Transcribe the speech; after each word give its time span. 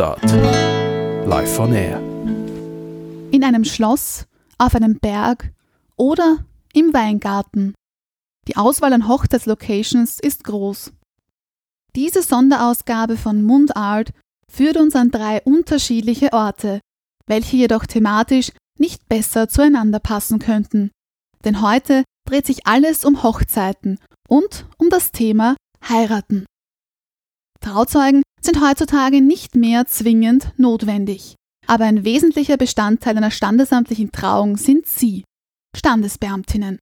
Mundart. 0.00 1.26
Live 1.26 1.58
on 1.58 1.74
Air. 1.74 1.98
In 3.32 3.44
einem 3.44 3.64
Schloss, 3.64 4.24
auf 4.56 4.74
einem 4.74 4.98
Berg 4.98 5.52
oder 5.96 6.38
im 6.72 6.94
Weingarten. 6.94 7.74
Die 8.48 8.56
Auswahl 8.56 8.94
an 8.94 9.08
Hochzeitslocations 9.08 10.18
ist 10.18 10.44
groß. 10.44 10.92
Diese 11.96 12.22
Sonderausgabe 12.22 13.18
von 13.18 13.44
Mundart 13.44 14.12
führt 14.50 14.78
uns 14.78 14.96
an 14.96 15.10
drei 15.10 15.42
unterschiedliche 15.42 16.32
Orte, 16.32 16.80
welche 17.26 17.58
jedoch 17.58 17.84
thematisch 17.84 18.52
nicht 18.78 19.06
besser 19.06 19.50
zueinander 19.50 20.00
passen 20.00 20.38
könnten. 20.38 20.90
Denn 21.44 21.60
heute 21.60 22.04
dreht 22.26 22.46
sich 22.46 22.66
alles 22.66 23.04
um 23.04 23.22
Hochzeiten 23.22 23.98
und 24.28 24.64
um 24.78 24.88
das 24.88 25.12
Thema 25.12 25.56
Heiraten. 25.86 26.46
Trauzeugen 27.60 28.22
sind 28.40 28.60
heutzutage 28.60 29.20
nicht 29.20 29.54
mehr 29.54 29.86
zwingend 29.86 30.52
notwendig. 30.56 31.34
Aber 31.66 31.84
ein 31.84 32.04
wesentlicher 32.04 32.56
Bestandteil 32.56 33.16
einer 33.16 33.30
standesamtlichen 33.30 34.12
Trauung 34.12 34.56
sind 34.56 34.86
Sie, 34.86 35.24
Standesbeamtinnen. 35.76 36.78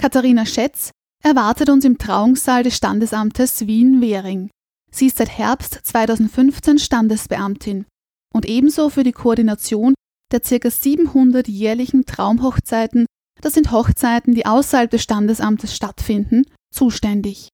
Katharina 0.00 0.46
Schätz 0.46 0.90
erwartet 1.22 1.70
uns 1.70 1.84
im 1.84 1.98
Trauungssaal 1.98 2.64
des 2.64 2.76
Standesamtes 2.76 3.66
Wien-Währing. 3.66 4.50
Sie 4.90 5.06
ist 5.06 5.18
seit 5.18 5.30
Herbst 5.30 5.80
2015 5.84 6.78
Standesbeamtin 6.78 7.86
und 8.34 8.46
ebenso 8.46 8.90
für 8.90 9.04
die 9.04 9.12
Koordination 9.12 9.94
der 10.32 10.40
ca. 10.40 10.70
700 10.70 11.46
jährlichen 11.46 12.04
Traumhochzeiten, 12.04 13.06
das 13.40 13.54
sind 13.54 13.70
Hochzeiten, 13.70 14.34
die 14.34 14.46
außerhalb 14.46 14.90
des 14.90 15.02
Standesamtes 15.02 15.76
stattfinden, 15.76 16.42
zuständig. 16.74 17.48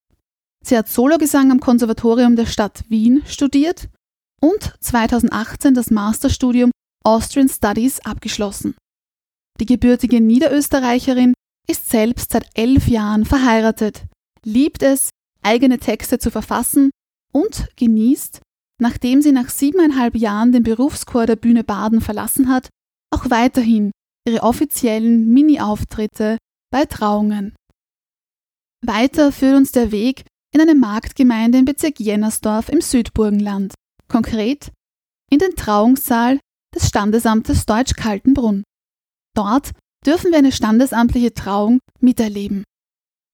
Sie 0.68 0.76
hat 0.76 0.90
Sologesang 0.90 1.50
am 1.50 1.60
Konservatorium 1.60 2.36
der 2.36 2.44
Stadt 2.44 2.84
Wien 2.90 3.22
studiert 3.24 3.88
und 4.38 4.74
2018 4.80 5.72
das 5.72 5.90
Masterstudium 5.90 6.72
Austrian 7.06 7.48
Studies 7.48 8.00
abgeschlossen. 8.00 8.74
Die 9.60 9.64
gebürtige 9.64 10.20
Niederösterreicherin 10.20 11.32
ist 11.66 11.88
selbst 11.88 12.32
seit 12.32 12.50
elf 12.52 12.86
Jahren 12.86 13.24
verheiratet, 13.24 14.04
liebt 14.44 14.82
es, 14.82 15.08
eigene 15.42 15.78
Texte 15.78 16.18
zu 16.18 16.30
verfassen 16.30 16.90
und 17.32 17.70
genießt, 17.76 18.42
nachdem 18.78 19.22
sie 19.22 19.32
nach 19.32 19.48
siebeneinhalb 19.48 20.16
Jahren 20.16 20.52
den 20.52 20.64
Berufschor 20.64 21.24
der 21.24 21.36
Bühne 21.36 21.64
Baden 21.64 22.02
verlassen 22.02 22.50
hat, 22.50 22.68
auch 23.10 23.30
weiterhin 23.30 23.90
ihre 24.28 24.42
offiziellen 24.42 25.28
Mini-Auftritte 25.32 26.36
bei 26.70 26.84
Trauungen. 26.84 27.54
Weiter 28.84 29.32
führt 29.32 29.56
uns 29.56 29.72
der 29.72 29.92
Weg 29.92 30.26
in 30.54 30.60
eine 30.60 30.74
Marktgemeinde 30.74 31.58
im 31.58 31.64
Bezirk 31.64 32.00
Jennersdorf 32.00 32.68
im 32.68 32.80
Südburgenland, 32.80 33.74
konkret 34.08 34.72
in 35.30 35.38
den 35.38 35.54
Trauungssaal 35.56 36.40
des 36.74 36.88
Standesamtes 36.88 37.66
Deutsch-Kaltenbrunn. 37.66 38.64
Dort 39.34 39.72
dürfen 40.06 40.30
wir 40.30 40.38
eine 40.38 40.52
standesamtliche 40.52 41.34
Trauung 41.34 41.80
miterleben. 42.00 42.64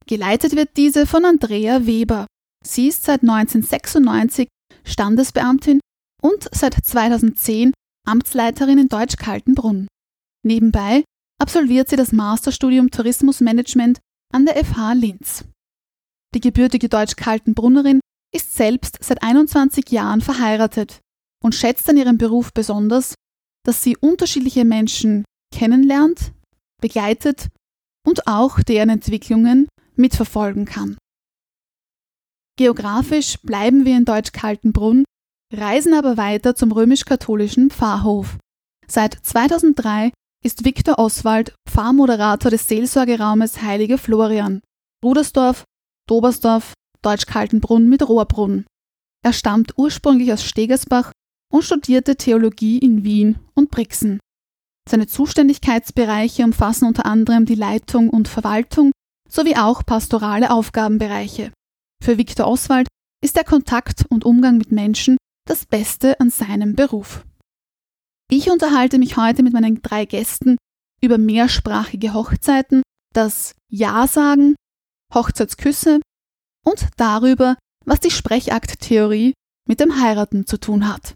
Geleitet 0.07 0.57
wird 0.57 0.77
diese 0.77 1.07
von 1.07 1.25
Andrea 1.25 1.87
Weber. 1.87 2.27
Sie 2.65 2.89
ist 2.89 3.05
seit 3.05 3.23
1996 3.23 4.49
Standesbeamtin 4.85 5.81
und 6.23 6.49
seit 6.53 6.75
2010 6.75 7.73
Amtsleiterin 8.07 8.79
in 8.79 8.89
Deutsch-Kaltenbrunn. 8.89 9.89
Nebenbei 10.45 11.05
absolviert 11.41 11.89
sie 11.89 11.97
das 11.97 12.13
Masterstudium 12.13 12.91
Tourismusmanagement 12.91 14.01
an 14.33 14.45
der 14.45 14.63
FH 14.63 14.93
Linz. 14.95 15.45
Die 16.35 16.41
gebürtige 16.41 16.89
Deutsch-Kaltenbrunnerin 16.89 18.01
ist 18.35 18.55
selbst 18.55 18.99
seit 19.01 19.23
21 19.23 19.91
Jahren 19.91 20.21
verheiratet 20.21 21.01
und 21.43 21.55
schätzt 21.55 21.89
an 21.89 21.97
ihrem 21.97 22.19
Beruf 22.19 22.53
besonders, 22.53 23.15
dass 23.65 23.83
sie 23.83 23.97
unterschiedliche 23.97 24.65
Menschen 24.65 25.25
kennenlernt, 25.55 26.33
begleitet 26.81 27.49
und 28.05 28.27
auch 28.27 28.61
deren 28.61 28.91
Entwicklungen 28.91 29.69
mitverfolgen 29.95 30.65
kann. 30.65 30.99
Geografisch 32.57 33.39
bleiben 33.43 33.85
wir 33.85 33.97
in 33.97 34.05
Deutsch-Kaltenbrunn, 34.05 35.05
reisen 35.53 35.95
aber 35.95 36.17
weiter 36.17 36.57
zum 36.57 36.73
römisch-katholischen 36.73 37.71
Pfarrhof. 37.71 38.39
Seit 38.89 39.15
2003 39.15 40.13
ist 40.45 40.65
Viktor 40.65 40.99
Oswald 40.99 41.55
Pfarrmoderator 41.69 42.51
des 42.51 42.67
Seelsorgeraumes 42.69 43.63
Heilige 43.63 43.99
Florian, 43.99 44.61
Rudersdorf, 45.03 45.65
Dobersdorf, 46.09 46.75
Deutsch-Kaltenbrunn 47.03 47.89
mit 47.89 48.07
Rohrbrunn. 48.09 48.67
Er 49.25 49.33
stammt 49.33 49.79
ursprünglich 49.79 50.33
aus 50.33 50.45
Stegersbach 50.45 51.13
und 51.53 51.63
studierte 51.63 52.17
Theologie 52.17 52.79
in 52.79 53.05
Wien 53.05 53.39
und 53.55 53.71
Brixen. 53.71 54.21
Seine 54.89 55.07
Zuständigkeitsbereiche 55.07 56.45
umfassen 56.45 56.87
unter 56.87 57.07
anderem 57.07 57.47
die 57.47 57.55
Leitung 57.55 58.11
und 58.11 58.29
Verwaltung 58.29 58.93
sowie 59.29 59.57
auch 59.57 59.85
pastorale 59.85 60.51
Aufgabenbereiche. 60.51 61.53
Für 62.03 62.19
Viktor 62.19 62.47
Oswald 62.47 62.87
ist 63.23 63.37
der 63.37 63.45
Kontakt 63.45 64.05
und 64.11 64.25
Umgang 64.25 64.59
mit 64.59 64.73
Menschen 64.73 65.17
das 65.47 65.65
Beste 65.65 66.21
an 66.21 66.29
seinem 66.31 66.75
Beruf. 66.75 67.25
Ich 68.31 68.51
unterhalte 68.51 68.99
mich 68.99 69.17
heute 69.17 69.43
mit 69.43 69.53
meinen 69.53 69.81
drei 69.81 70.05
Gästen 70.05 70.57
über 71.01 71.19
mehrsprachige 71.19 72.13
Hochzeiten, 72.13 72.83
das 73.15 73.55
Ja-Sagen, 73.71 74.55
Hochzeitsküsse 75.15 76.01
und 76.65 76.89
darüber, 76.97 77.57
was 77.85 78.01
die 78.01 78.11
Sprechakttheorie 78.11 79.35
mit 79.69 79.81
dem 79.81 80.01
Heiraten 80.01 80.47
zu 80.47 80.59
tun 80.59 80.89
hat. 80.89 81.15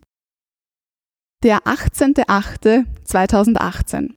Der 1.43 1.61
18.08.2018. 1.65 4.15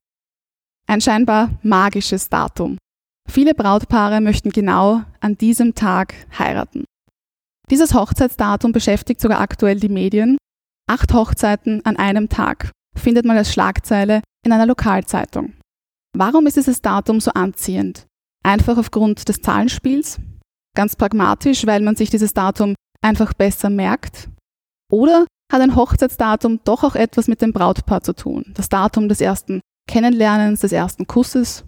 Ein 0.87 1.01
scheinbar 1.01 1.51
magisches 1.61 2.29
Datum. 2.29 2.77
Viele 3.29 3.53
Brautpaare 3.53 4.21
möchten 4.21 4.49
genau 4.49 5.03
an 5.19 5.37
diesem 5.37 5.75
Tag 5.75 6.15
heiraten. 6.37 6.85
Dieses 7.69 7.93
Hochzeitsdatum 7.93 8.71
beschäftigt 8.71 9.21
sogar 9.21 9.39
aktuell 9.39 9.79
die 9.79 9.89
Medien. 9.89 10.37
Acht 10.89 11.13
Hochzeiten 11.13 11.85
an 11.85 11.95
einem 11.95 12.27
Tag 12.27 12.71
findet 12.97 13.25
man 13.25 13.37
als 13.37 13.53
Schlagzeile 13.53 14.23
in 14.45 14.51
einer 14.51 14.65
Lokalzeitung. 14.65 15.53
Warum 16.13 16.47
ist 16.47 16.57
dieses 16.57 16.81
Datum 16.81 17.21
so 17.21 17.31
anziehend? 17.31 18.07
Einfach 18.43 18.77
aufgrund 18.77 19.27
des 19.29 19.41
Zahlenspiels? 19.41 20.19
Ganz 20.75 20.95
pragmatisch, 20.95 21.65
weil 21.65 21.81
man 21.81 21.95
sich 21.95 22.09
dieses 22.09 22.33
Datum 22.33 22.75
einfach 23.01 23.33
besser 23.33 23.69
merkt? 23.69 24.29
Oder 24.91 25.25
hat 25.51 25.61
ein 25.61 25.75
Hochzeitsdatum 25.75 26.61
doch 26.63 26.83
auch 26.83 26.95
etwas 26.95 27.27
mit 27.27 27.41
dem 27.41 27.53
Brautpaar 27.53 28.01
zu 28.01 28.13
tun? 28.13 28.45
Das 28.55 28.69
Datum 28.69 29.09
des 29.09 29.21
ersten 29.21 29.61
Kennenlernens, 29.87 30.61
des 30.61 30.71
ersten 30.71 31.07
Kusses? 31.07 31.65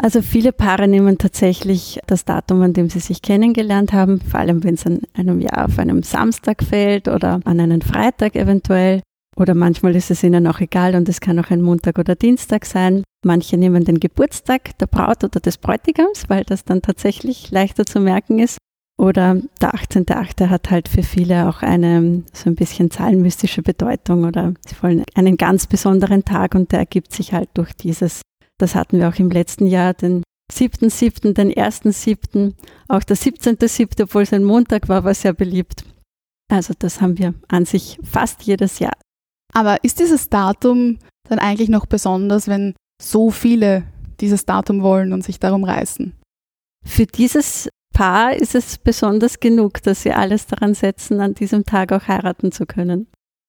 Also 0.00 0.22
viele 0.22 0.52
Paare 0.52 0.86
nehmen 0.86 1.18
tatsächlich 1.18 1.98
das 2.06 2.24
Datum, 2.24 2.62
an 2.62 2.72
dem 2.72 2.88
sie 2.88 3.00
sich 3.00 3.20
kennengelernt 3.20 3.92
haben, 3.92 4.20
vor 4.20 4.38
allem 4.38 4.62
wenn 4.62 4.74
es 4.74 4.86
an 4.86 5.00
einem 5.12 5.40
Jahr 5.40 5.66
auf 5.66 5.78
einem 5.78 6.04
Samstag 6.04 6.62
fällt 6.62 7.08
oder 7.08 7.40
an 7.44 7.58
einen 7.58 7.82
Freitag 7.82 8.36
eventuell. 8.36 9.02
Oder 9.36 9.54
manchmal 9.54 9.96
ist 9.96 10.12
es 10.12 10.22
ihnen 10.22 10.46
auch 10.46 10.60
egal 10.60 10.94
und 10.94 11.08
es 11.08 11.20
kann 11.20 11.38
auch 11.40 11.50
ein 11.50 11.62
Montag 11.62 11.98
oder 11.98 12.14
Dienstag 12.14 12.64
sein. 12.64 13.02
Manche 13.24 13.56
nehmen 13.56 13.84
den 13.84 14.00
Geburtstag 14.00 14.78
der 14.78 14.86
Braut 14.86 15.24
oder 15.24 15.40
des 15.40 15.58
Bräutigams, 15.58 16.28
weil 16.28 16.44
das 16.44 16.64
dann 16.64 16.82
tatsächlich 16.82 17.50
leichter 17.50 17.84
zu 17.84 18.00
merken 18.00 18.38
ist. 18.38 18.58
Oder 18.96 19.36
der 19.60 19.74
18.8. 19.74 20.48
hat 20.48 20.70
halt 20.70 20.88
für 20.88 21.04
viele 21.04 21.48
auch 21.48 21.62
eine 21.62 22.24
so 22.32 22.50
ein 22.50 22.56
bisschen 22.56 22.90
zahlenmystische 22.90 23.62
Bedeutung 23.62 24.24
oder 24.24 24.54
sie 24.66 24.74
wollen 24.82 25.04
einen 25.14 25.36
ganz 25.36 25.68
besonderen 25.68 26.24
Tag 26.24 26.56
und 26.56 26.72
der 26.72 26.80
ergibt 26.80 27.12
sich 27.12 27.32
halt 27.32 27.48
durch 27.54 27.72
dieses. 27.74 28.22
Das 28.58 28.74
hatten 28.74 28.98
wir 28.98 29.08
auch 29.08 29.18
im 29.20 29.30
letzten 29.30 29.66
Jahr, 29.66 29.94
den 29.94 30.24
7.7., 30.52 31.32
den 31.32 31.52
1.7., 31.52 32.54
auch 32.88 33.04
der 33.04 33.16
17.7., 33.16 34.02
obwohl 34.02 34.22
es 34.22 34.32
ein 34.32 34.42
Montag 34.42 34.88
war, 34.88 35.04
war 35.04 35.14
sehr 35.14 35.32
beliebt. 35.32 35.84
Also 36.50 36.74
das 36.76 37.00
haben 37.00 37.18
wir 37.18 37.34
an 37.46 37.66
sich 37.66 37.98
fast 38.02 38.42
jedes 38.42 38.80
Jahr. 38.80 38.96
Aber 39.52 39.84
ist 39.84 40.00
dieses 40.00 40.28
Datum 40.28 40.98
dann 41.28 41.38
eigentlich 41.38 41.68
noch 41.68 41.86
besonders, 41.86 42.48
wenn 42.48 42.74
so 43.00 43.30
viele 43.30 43.84
dieses 44.20 44.44
Datum 44.44 44.82
wollen 44.82 45.12
und 45.12 45.24
sich 45.24 45.38
darum 45.38 45.64
reißen? 45.64 46.14
Für 46.84 47.06
dieses 47.06 47.68
Paar 47.92 48.34
ist 48.34 48.54
es 48.54 48.78
besonders 48.78 49.40
genug, 49.40 49.82
dass 49.82 50.02
sie 50.02 50.12
alles 50.12 50.46
daran 50.46 50.74
setzen, 50.74 51.20
an 51.20 51.34
diesem 51.34 51.64
Tag 51.64 51.92
auch 51.92 52.06
heiraten 52.06 52.52
zu 52.52 52.64
können. 52.66 53.08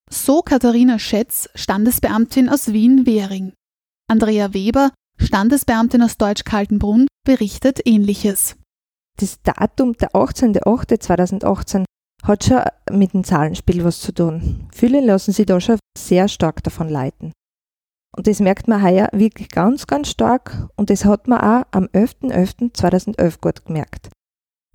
So 0.09 0.41
Katharina 0.41 0.97
Schätz, 0.97 1.49
Standesbeamtin 1.53 2.49
aus 2.49 2.73
Wien-Währing. 2.73 3.53
Andrea 4.09 4.53
Weber, 4.53 4.91
Standesbeamtin 5.19 6.01
aus 6.01 6.17
Deutsch-Kaltenbrunn, 6.17 7.05
berichtet 7.25 7.81
Ähnliches. 7.85 8.55
Das 9.17 9.39
Datum, 9.43 9.93
der 9.93 10.13
18.08.2018, 10.13 11.83
hat 12.23 12.43
schon 12.43 12.63
mit 12.97 13.13
dem 13.13 13.23
Zahlenspiel 13.23 13.83
was 13.83 14.01
zu 14.01 14.13
tun. 14.13 14.67
Viele 14.73 15.01
lassen 15.01 15.31
sich 15.31 15.45
da 15.45 15.61
schon 15.61 15.77
sehr 15.95 16.27
stark 16.27 16.63
davon 16.63 16.89
leiten. 16.89 17.31
Und 18.15 18.27
das 18.27 18.39
merkt 18.39 18.67
man 18.67 18.83
heuer 18.83 19.09
wirklich 19.11 19.49
ganz, 19.49 19.87
ganz 19.87 20.09
stark 20.09 20.67
und 20.75 20.89
das 20.89 21.05
hat 21.05 21.27
man 21.27 21.39
auch 21.39 21.67
am 21.71 21.85
11.11.2011 21.85 23.39
gut 23.39 23.65
gemerkt. 23.65 24.09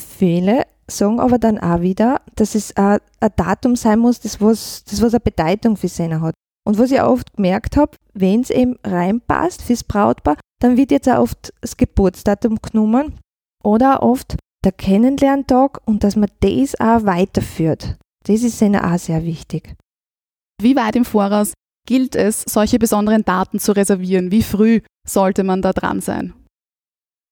Viele 0.00 0.64
sagen 0.86 1.20
aber 1.20 1.38
dann 1.38 1.58
auch 1.58 1.80
wieder, 1.80 2.20
dass 2.36 2.54
es 2.54 2.76
ein, 2.76 2.98
Datum 3.36 3.76
sein 3.76 3.98
muss, 3.98 4.20
das 4.20 4.40
was, 4.40 4.84
das 4.84 5.02
was 5.02 5.14
eine 5.14 5.20
Bedeutung 5.20 5.76
für 5.76 5.88
sie 5.88 6.12
hat. 6.14 6.34
Und 6.66 6.78
was 6.78 6.90
ich 6.90 7.00
auch 7.00 7.12
oft 7.12 7.34
gemerkt 7.34 7.76
habe, 7.76 7.96
wenn 8.12 8.40
es 8.40 8.50
eben 8.50 8.78
reinpasst 8.84 9.62
fürs 9.62 9.84
Brautpaar, 9.84 10.36
dann 10.60 10.76
wird 10.76 10.90
jetzt 10.90 11.08
auch 11.08 11.20
oft 11.20 11.52
das 11.60 11.76
Geburtsdatum 11.76 12.58
genommen 12.62 13.18
oder 13.62 14.02
oft 14.02 14.36
der 14.64 14.72
Kennenlerntag 14.72 15.80
und 15.86 16.04
dass 16.04 16.16
man 16.16 16.30
das 16.40 16.78
auch 16.80 17.04
weiterführt. 17.04 17.96
Das 18.26 18.42
ist 18.42 18.62
ihnen 18.62 18.80
auch 18.80 18.98
sehr 18.98 19.24
wichtig. 19.24 19.74
Wie 20.60 20.76
weit 20.76 20.96
im 20.96 21.04
Voraus 21.04 21.52
gilt 21.86 22.16
es, 22.16 22.42
solche 22.48 22.78
besonderen 22.78 23.24
Daten 23.24 23.58
zu 23.58 23.72
reservieren? 23.72 24.30
Wie 24.30 24.42
früh 24.42 24.80
sollte 25.06 25.44
man 25.44 25.62
da 25.62 25.72
dran 25.72 26.00
sein? 26.00 26.34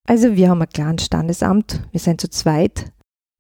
Also 0.08 0.34
wir 0.34 0.50
haben 0.50 0.62
ein 0.62 0.69
kleines 0.69 1.06
Standesamt, 1.06 1.82
wir 1.93 2.00
sind 2.00 2.20
zu 2.20 2.28
zweit. 2.28 2.93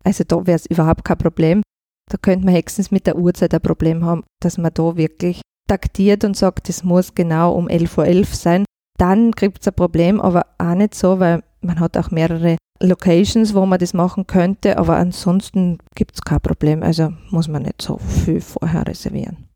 Also 0.04 0.24
da 0.24 0.46
wäre 0.46 0.56
es 0.56 0.66
überhaupt 0.66 1.04
kein 1.04 1.18
Problem. 1.18 1.62
Da 2.10 2.18
könnte 2.18 2.44
man 2.44 2.54
höchstens 2.54 2.90
mit 2.90 3.06
der 3.06 3.16
Uhrzeit 3.16 3.54
ein 3.54 3.60
Problem 3.60 4.04
haben, 4.04 4.24
dass 4.40 4.58
man 4.58 4.72
da 4.74 4.96
wirklich 4.96 5.40
taktiert 5.68 6.24
und 6.24 6.36
sagt, 6.36 6.68
es 6.68 6.84
muss 6.84 7.14
genau 7.14 7.54
um 7.54 7.68
11.11 7.68 7.98
Uhr 7.98 8.04
.11 8.04 8.34
sein. 8.34 8.64
Dann 8.98 9.32
gibt 9.32 9.62
es 9.62 9.68
ein 9.68 9.74
Problem, 9.74 10.20
aber 10.20 10.46
auch 10.58 10.74
nicht 10.74 10.94
so, 10.94 11.18
weil 11.18 11.42
man 11.60 11.80
hat 11.80 11.96
auch 11.96 12.10
mehrere 12.10 12.56
Locations, 12.80 13.54
wo 13.54 13.64
man 13.64 13.78
das 13.78 13.94
machen 13.94 14.26
könnte, 14.26 14.76
aber 14.76 14.96
ansonsten 14.96 15.78
gibt 15.94 16.16
es 16.16 16.22
kein 16.22 16.40
Problem. 16.40 16.82
Also 16.82 17.12
muss 17.30 17.48
man 17.48 17.62
nicht 17.62 17.80
so 17.80 17.98
viel 17.98 18.40
vorher 18.40 18.86
reservieren. 18.86 19.48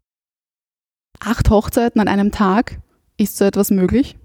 Acht 1.21 1.51
Hochzeiten 1.51 2.01
an 2.01 2.09
einem 2.09 2.31
Tag, 2.31 2.79
ist 3.17 3.37
so 3.37 3.45
etwas 3.45 3.71
möglich? 3.71 4.17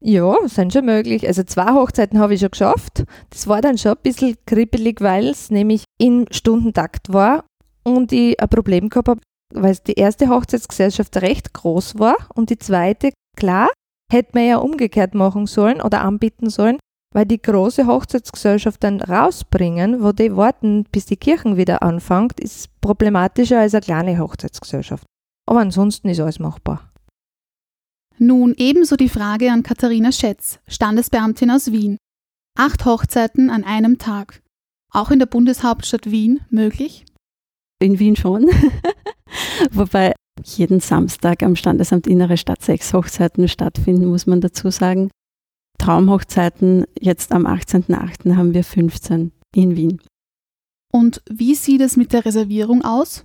Ja, 0.00 0.36
sind 0.46 0.72
schon 0.72 0.84
möglich. 0.84 1.26
Also 1.26 1.42
zwei 1.42 1.72
Hochzeiten 1.72 2.18
habe 2.18 2.34
ich 2.34 2.40
schon 2.40 2.50
geschafft. 2.50 3.04
Das 3.30 3.48
war 3.48 3.60
dann 3.60 3.78
schon 3.78 3.92
ein 3.92 4.02
bisschen 4.02 4.36
kribbelig, 4.46 5.00
weil 5.00 5.28
es 5.28 5.50
nämlich 5.50 5.84
im 5.98 6.26
Stundentakt 6.30 7.12
war 7.12 7.44
und 7.84 8.12
ich 8.12 8.40
ein 8.40 8.48
Problem 8.48 8.88
gehabt 8.88 9.08
habe, 9.08 9.20
weil 9.54 9.76
die 9.86 9.94
erste 9.94 10.28
Hochzeitsgesellschaft 10.28 11.16
recht 11.16 11.52
groß 11.52 11.98
war 11.98 12.16
und 12.34 12.50
die 12.50 12.58
zweite, 12.58 13.10
klar, 13.36 13.68
hätte 14.12 14.30
man 14.34 14.46
ja 14.46 14.58
umgekehrt 14.58 15.14
machen 15.14 15.46
sollen 15.46 15.80
oder 15.80 16.02
anbieten 16.02 16.48
sollen, 16.48 16.78
weil 17.14 17.26
die 17.26 17.40
große 17.40 17.86
Hochzeitsgesellschaft 17.86 18.84
dann 18.84 19.00
rausbringen, 19.00 20.02
wo 20.02 20.12
die 20.12 20.36
warten, 20.36 20.84
bis 20.92 21.06
die 21.06 21.16
Kirchen 21.16 21.56
wieder 21.56 21.82
anfängt, 21.82 22.38
ist 22.38 22.80
problematischer 22.80 23.60
als 23.60 23.74
eine 23.74 23.82
kleine 23.82 24.18
Hochzeitsgesellschaft. 24.18 25.04
Aber 25.48 25.60
ansonsten 25.60 26.10
ist 26.10 26.20
alles 26.20 26.40
machbar. 26.40 26.92
Nun 28.18 28.52
ebenso 28.58 28.96
die 28.96 29.08
Frage 29.08 29.50
an 29.50 29.62
Katharina 29.62 30.12
Schätz, 30.12 30.58
Standesbeamtin 30.68 31.50
aus 31.50 31.72
Wien. 31.72 31.96
Acht 32.54 32.84
Hochzeiten 32.84 33.48
an 33.48 33.64
einem 33.64 33.96
Tag. 33.96 34.42
Auch 34.92 35.10
in 35.10 35.18
der 35.18 35.26
Bundeshauptstadt 35.26 36.10
Wien 36.10 36.40
möglich? 36.50 37.06
In 37.80 37.98
Wien 37.98 38.14
schon. 38.14 38.50
Wobei 39.70 40.12
jeden 40.44 40.80
Samstag 40.80 41.42
am 41.42 41.56
Standesamt 41.56 42.06
Innere 42.06 42.36
Stadt 42.36 42.60
sechs 42.60 42.92
Hochzeiten 42.92 43.48
stattfinden, 43.48 44.04
muss 44.04 44.26
man 44.26 44.42
dazu 44.42 44.70
sagen. 44.70 45.10
Traumhochzeiten 45.78 46.84
jetzt 47.00 47.32
am 47.32 47.46
18.08. 47.46 48.36
haben 48.36 48.52
wir 48.52 48.64
15 48.64 49.32
in 49.54 49.76
Wien. 49.76 50.02
Und 50.92 51.22
wie 51.30 51.54
sieht 51.54 51.80
es 51.80 51.96
mit 51.96 52.12
der 52.12 52.26
Reservierung 52.26 52.84
aus? 52.84 53.24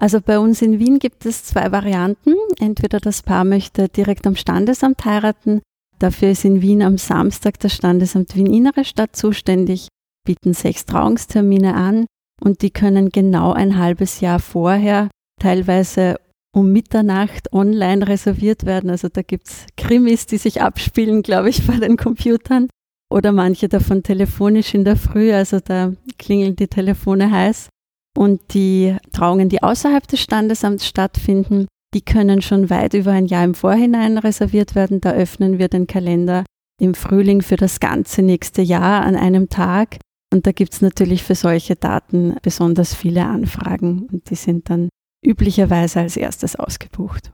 Also 0.00 0.20
bei 0.20 0.38
uns 0.38 0.62
in 0.62 0.78
Wien 0.78 1.00
gibt 1.00 1.26
es 1.26 1.44
zwei 1.44 1.72
Varianten. 1.72 2.34
Entweder 2.60 3.00
das 3.00 3.22
Paar 3.22 3.44
möchte 3.44 3.88
direkt 3.88 4.26
am 4.26 4.36
Standesamt 4.36 5.04
heiraten. 5.04 5.60
Dafür 5.98 6.30
ist 6.30 6.44
in 6.44 6.62
Wien 6.62 6.82
am 6.82 6.96
Samstag 6.96 7.58
das 7.58 7.74
Standesamt 7.74 8.36
Wien 8.36 8.46
Innere 8.46 8.84
Stadt 8.84 9.16
zuständig, 9.16 9.88
bieten 10.24 10.54
sechs 10.54 10.86
Trauungstermine 10.86 11.74
an 11.74 12.06
und 12.40 12.62
die 12.62 12.70
können 12.70 13.10
genau 13.10 13.52
ein 13.52 13.76
halbes 13.76 14.20
Jahr 14.20 14.38
vorher 14.38 15.08
teilweise 15.40 16.20
um 16.54 16.72
Mitternacht 16.72 17.52
online 17.52 18.06
reserviert 18.06 18.64
werden. 18.64 18.90
Also 18.90 19.08
da 19.08 19.22
gibt 19.22 19.48
es 19.48 19.66
Krimis, 19.76 20.26
die 20.26 20.38
sich 20.38 20.62
abspielen, 20.62 21.22
glaube 21.22 21.50
ich, 21.50 21.66
bei 21.66 21.76
den 21.76 21.96
Computern. 21.96 22.68
Oder 23.10 23.32
manche 23.32 23.68
davon 23.68 24.02
telefonisch 24.02 24.74
in 24.74 24.84
der 24.84 24.96
Früh, 24.96 25.32
also 25.32 25.60
da 25.60 25.94
klingeln 26.18 26.56
die 26.56 26.68
Telefone 26.68 27.30
heiß. 27.30 27.70
Und 28.18 28.52
die 28.52 28.96
Trauungen, 29.12 29.48
die 29.48 29.62
außerhalb 29.62 30.04
des 30.08 30.20
Standesamts 30.20 30.84
stattfinden, 30.84 31.68
die 31.94 32.00
können 32.00 32.42
schon 32.42 32.68
weit 32.68 32.94
über 32.94 33.12
ein 33.12 33.26
Jahr 33.26 33.44
im 33.44 33.54
Vorhinein 33.54 34.18
reserviert 34.18 34.74
werden. 34.74 35.00
Da 35.00 35.12
öffnen 35.12 35.60
wir 35.60 35.68
den 35.68 35.86
Kalender 35.86 36.42
im 36.80 36.94
Frühling 36.94 37.42
für 37.42 37.54
das 37.54 37.78
ganze 37.78 38.22
nächste 38.22 38.60
Jahr 38.60 39.04
an 39.04 39.14
einem 39.14 39.48
Tag. 39.48 39.98
Und 40.32 40.48
da 40.48 40.50
gibt 40.50 40.72
es 40.72 40.80
natürlich 40.80 41.22
für 41.22 41.36
solche 41.36 41.76
Daten 41.76 42.34
besonders 42.42 42.92
viele 42.92 43.24
Anfragen. 43.24 44.08
Und 44.10 44.28
die 44.30 44.34
sind 44.34 44.68
dann 44.68 44.88
üblicherweise 45.24 46.00
als 46.00 46.16
erstes 46.16 46.56
ausgebucht. 46.56 47.30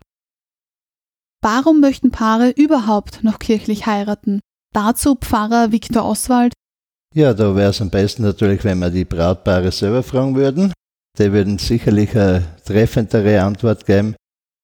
Warum 1.41 1.81
möchten 1.81 2.11
Paare 2.11 2.51
überhaupt 2.51 3.25
noch 3.25 3.39
kirchlich 3.39 3.87
heiraten? 3.87 4.41
Dazu 4.75 5.15
Pfarrer 5.15 5.73
Viktor 5.73 6.05
Oswald. 6.05 6.53
Ja, 7.17 7.33
da 7.33 7.55
wäre 7.55 7.71
es 7.71 7.81
am 7.81 7.91
besten 7.91 8.25
natürlich, 8.25 8.65
wenn 8.65 8.81
wir 8.81 8.91
die 8.91 9.05
Brautpaare 9.05 9.71
selber 9.71 10.03
fragen 10.03 10.35
würden. 10.35 10.73
Die 11.17 11.33
würden 11.33 11.59
sicherlich 11.59 12.11
eine 12.17 12.45
treffendere 12.65 13.41
Antwort 13.41 13.87
geben. 13.87 14.17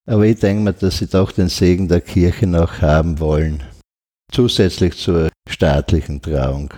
Aber 0.08 0.26
ich 0.26 0.40
denke 0.40 0.64
mir, 0.64 0.72
dass 0.72 0.98
sie 0.98 1.06
doch 1.06 1.30
den 1.30 1.48
Segen 1.48 1.86
der 1.86 2.00
Kirche 2.00 2.48
noch 2.48 2.82
haben 2.82 3.20
wollen. 3.20 3.62
Zusätzlich 4.32 4.96
zur 4.96 5.28
staatlichen 5.48 6.20
Trauung. 6.20 6.74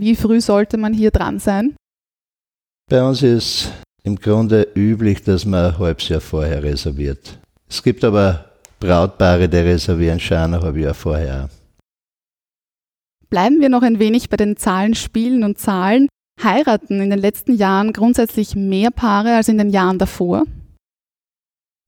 Wie 0.00 0.16
früh 0.16 0.40
sollte 0.40 0.78
man 0.78 0.94
hier 0.94 1.10
dran 1.10 1.38
sein? 1.38 1.76
Bei 2.88 3.02
uns 3.06 3.22
ist 3.22 3.70
im 4.02 4.16
Grunde 4.16 4.66
üblich, 4.74 5.22
dass 5.22 5.44
man 5.44 5.74
ein 5.74 5.78
halbes 5.78 6.08
Jahr 6.08 6.22
vorher 6.22 6.62
reserviert. 6.62 7.38
Es 7.68 7.82
gibt 7.82 8.02
aber 8.02 8.46
Brautpaare, 8.80 9.46
die 9.46 9.58
reservieren 9.58 10.18
schon 10.18 10.54
ein 10.54 10.60
halbes 10.62 10.82
Jahr 10.82 10.94
vorher. 10.94 11.50
Bleiben 13.32 13.62
wir 13.62 13.70
noch 13.70 13.80
ein 13.80 13.98
wenig 13.98 14.28
bei 14.28 14.36
den 14.36 14.58
Zahlen, 14.58 14.94
Spielen 14.94 15.42
und 15.42 15.56
Zahlen. 15.56 16.06
Heiraten 16.42 17.00
in 17.00 17.08
den 17.08 17.18
letzten 17.18 17.54
Jahren 17.54 17.94
grundsätzlich 17.94 18.54
mehr 18.54 18.90
Paare 18.90 19.36
als 19.36 19.48
in 19.48 19.56
den 19.56 19.70
Jahren 19.70 19.98
davor? 19.98 20.44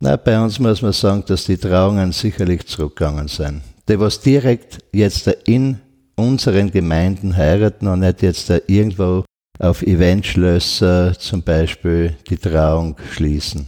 Na, 0.02 0.16
bei 0.16 0.42
uns 0.42 0.58
muss 0.58 0.80
man 0.80 0.94
sagen, 0.94 1.22
dass 1.26 1.44
die 1.44 1.58
Trauungen 1.58 2.12
sicherlich 2.12 2.66
zurückgegangen 2.66 3.28
sind. 3.28 3.60
Die, 3.86 4.00
was 4.00 4.22
direkt 4.22 4.78
jetzt 4.90 5.26
in 5.44 5.80
unseren 6.16 6.70
Gemeinden 6.70 7.36
heiraten 7.36 7.88
und 7.88 8.00
nicht 8.00 8.22
jetzt 8.22 8.48
irgendwo 8.66 9.26
auf 9.58 9.82
Eventschlösser 9.82 11.12
zum 11.18 11.42
Beispiel 11.42 12.16
die 12.30 12.38
Trauung 12.38 12.96
schließen. 13.12 13.66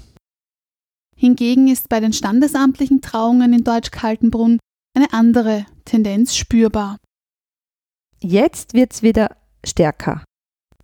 Hingegen 1.14 1.68
ist 1.68 1.90
bei 1.90 2.00
den 2.00 2.14
standesamtlichen 2.14 3.02
Trauungen 3.02 3.52
in 3.52 3.64
Deutsch-Kaltenbrunn 3.64 4.61
eine 4.95 5.12
andere 5.12 5.66
Tendenz 5.85 6.35
spürbar. 6.35 6.97
Jetzt 8.23 8.75
wird 8.75 8.92
es 8.92 9.02
wieder 9.02 9.37
stärker. 9.64 10.25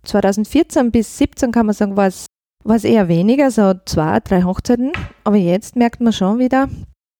2014 0.03 0.91
bis 0.91 1.17
2017 1.17 1.51
kann 1.51 1.65
man 1.65 1.75
sagen, 1.75 1.97
war 1.97 2.07
es, 2.07 2.25
war 2.63 2.75
es 2.75 2.83
eher 2.83 3.07
weniger, 3.07 3.51
so 3.51 3.73
zwei, 3.85 4.19
drei 4.19 4.43
Hochzeiten. 4.43 4.91
Aber 5.23 5.37
jetzt 5.37 5.75
merkt 5.75 6.01
man 6.01 6.13
schon 6.13 6.39
wieder, 6.39 6.69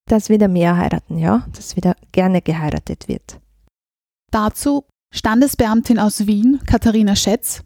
dass 0.10 0.30
wieder 0.30 0.48
mehr 0.48 0.78
heiraten, 0.78 1.18
ja, 1.18 1.48
dass 1.56 1.76
wieder 1.76 1.96
gerne 2.12 2.42
geheiratet 2.42 3.08
wird. 3.08 3.40
Dazu 4.32 4.84
Standesbeamtin 5.14 6.00
aus 6.00 6.26
Wien, 6.26 6.60
Katharina 6.66 7.16
Schätz. 7.16 7.64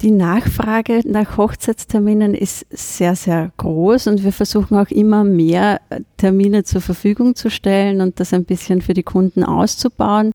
Die 0.00 0.10
Nachfrage 0.10 1.02
nach 1.04 1.36
Hochzeitsterminen 1.36 2.34
ist 2.34 2.66
sehr, 2.70 3.16
sehr 3.16 3.52
groß 3.56 4.06
und 4.08 4.22
wir 4.22 4.32
versuchen 4.32 4.76
auch 4.76 4.90
immer 4.90 5.24
mehr 5.24 5.80
Termine 6.16 6.62
zur 6.62 6.80
Verfügung 6.80 7.34
zu 7.34 7.50
stellen 7.50 8.00
und 8.00 8.20
das 8.20 8.32
ein 8.32 8.44
bisschen 8.44 8.80
für 8.80 8.94
die 8.94 9.02
Kunden 9.02 9.42
auszubauen. 9.42 10.30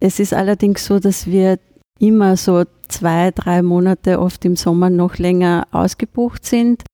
Es 0.00 0.20
ist 0.20 0.32
allerdings 0.32 0.84
so, 0.84 0.98
dass 0.98 1.26
wir 1.26 1.58
immer 1.98 2.36
so 2.36 2.64
zwei, 2.88 3.30
drei 3.32 3.62
Monate 3.62 4.20
oft 4.20 4.44
im 4.44 4.56
Sommer 4.56 4.90
noch 4.90 5.18
länger 5.18 5.66
ausgebucht 5.72 6.44
sind. 6.44 6.84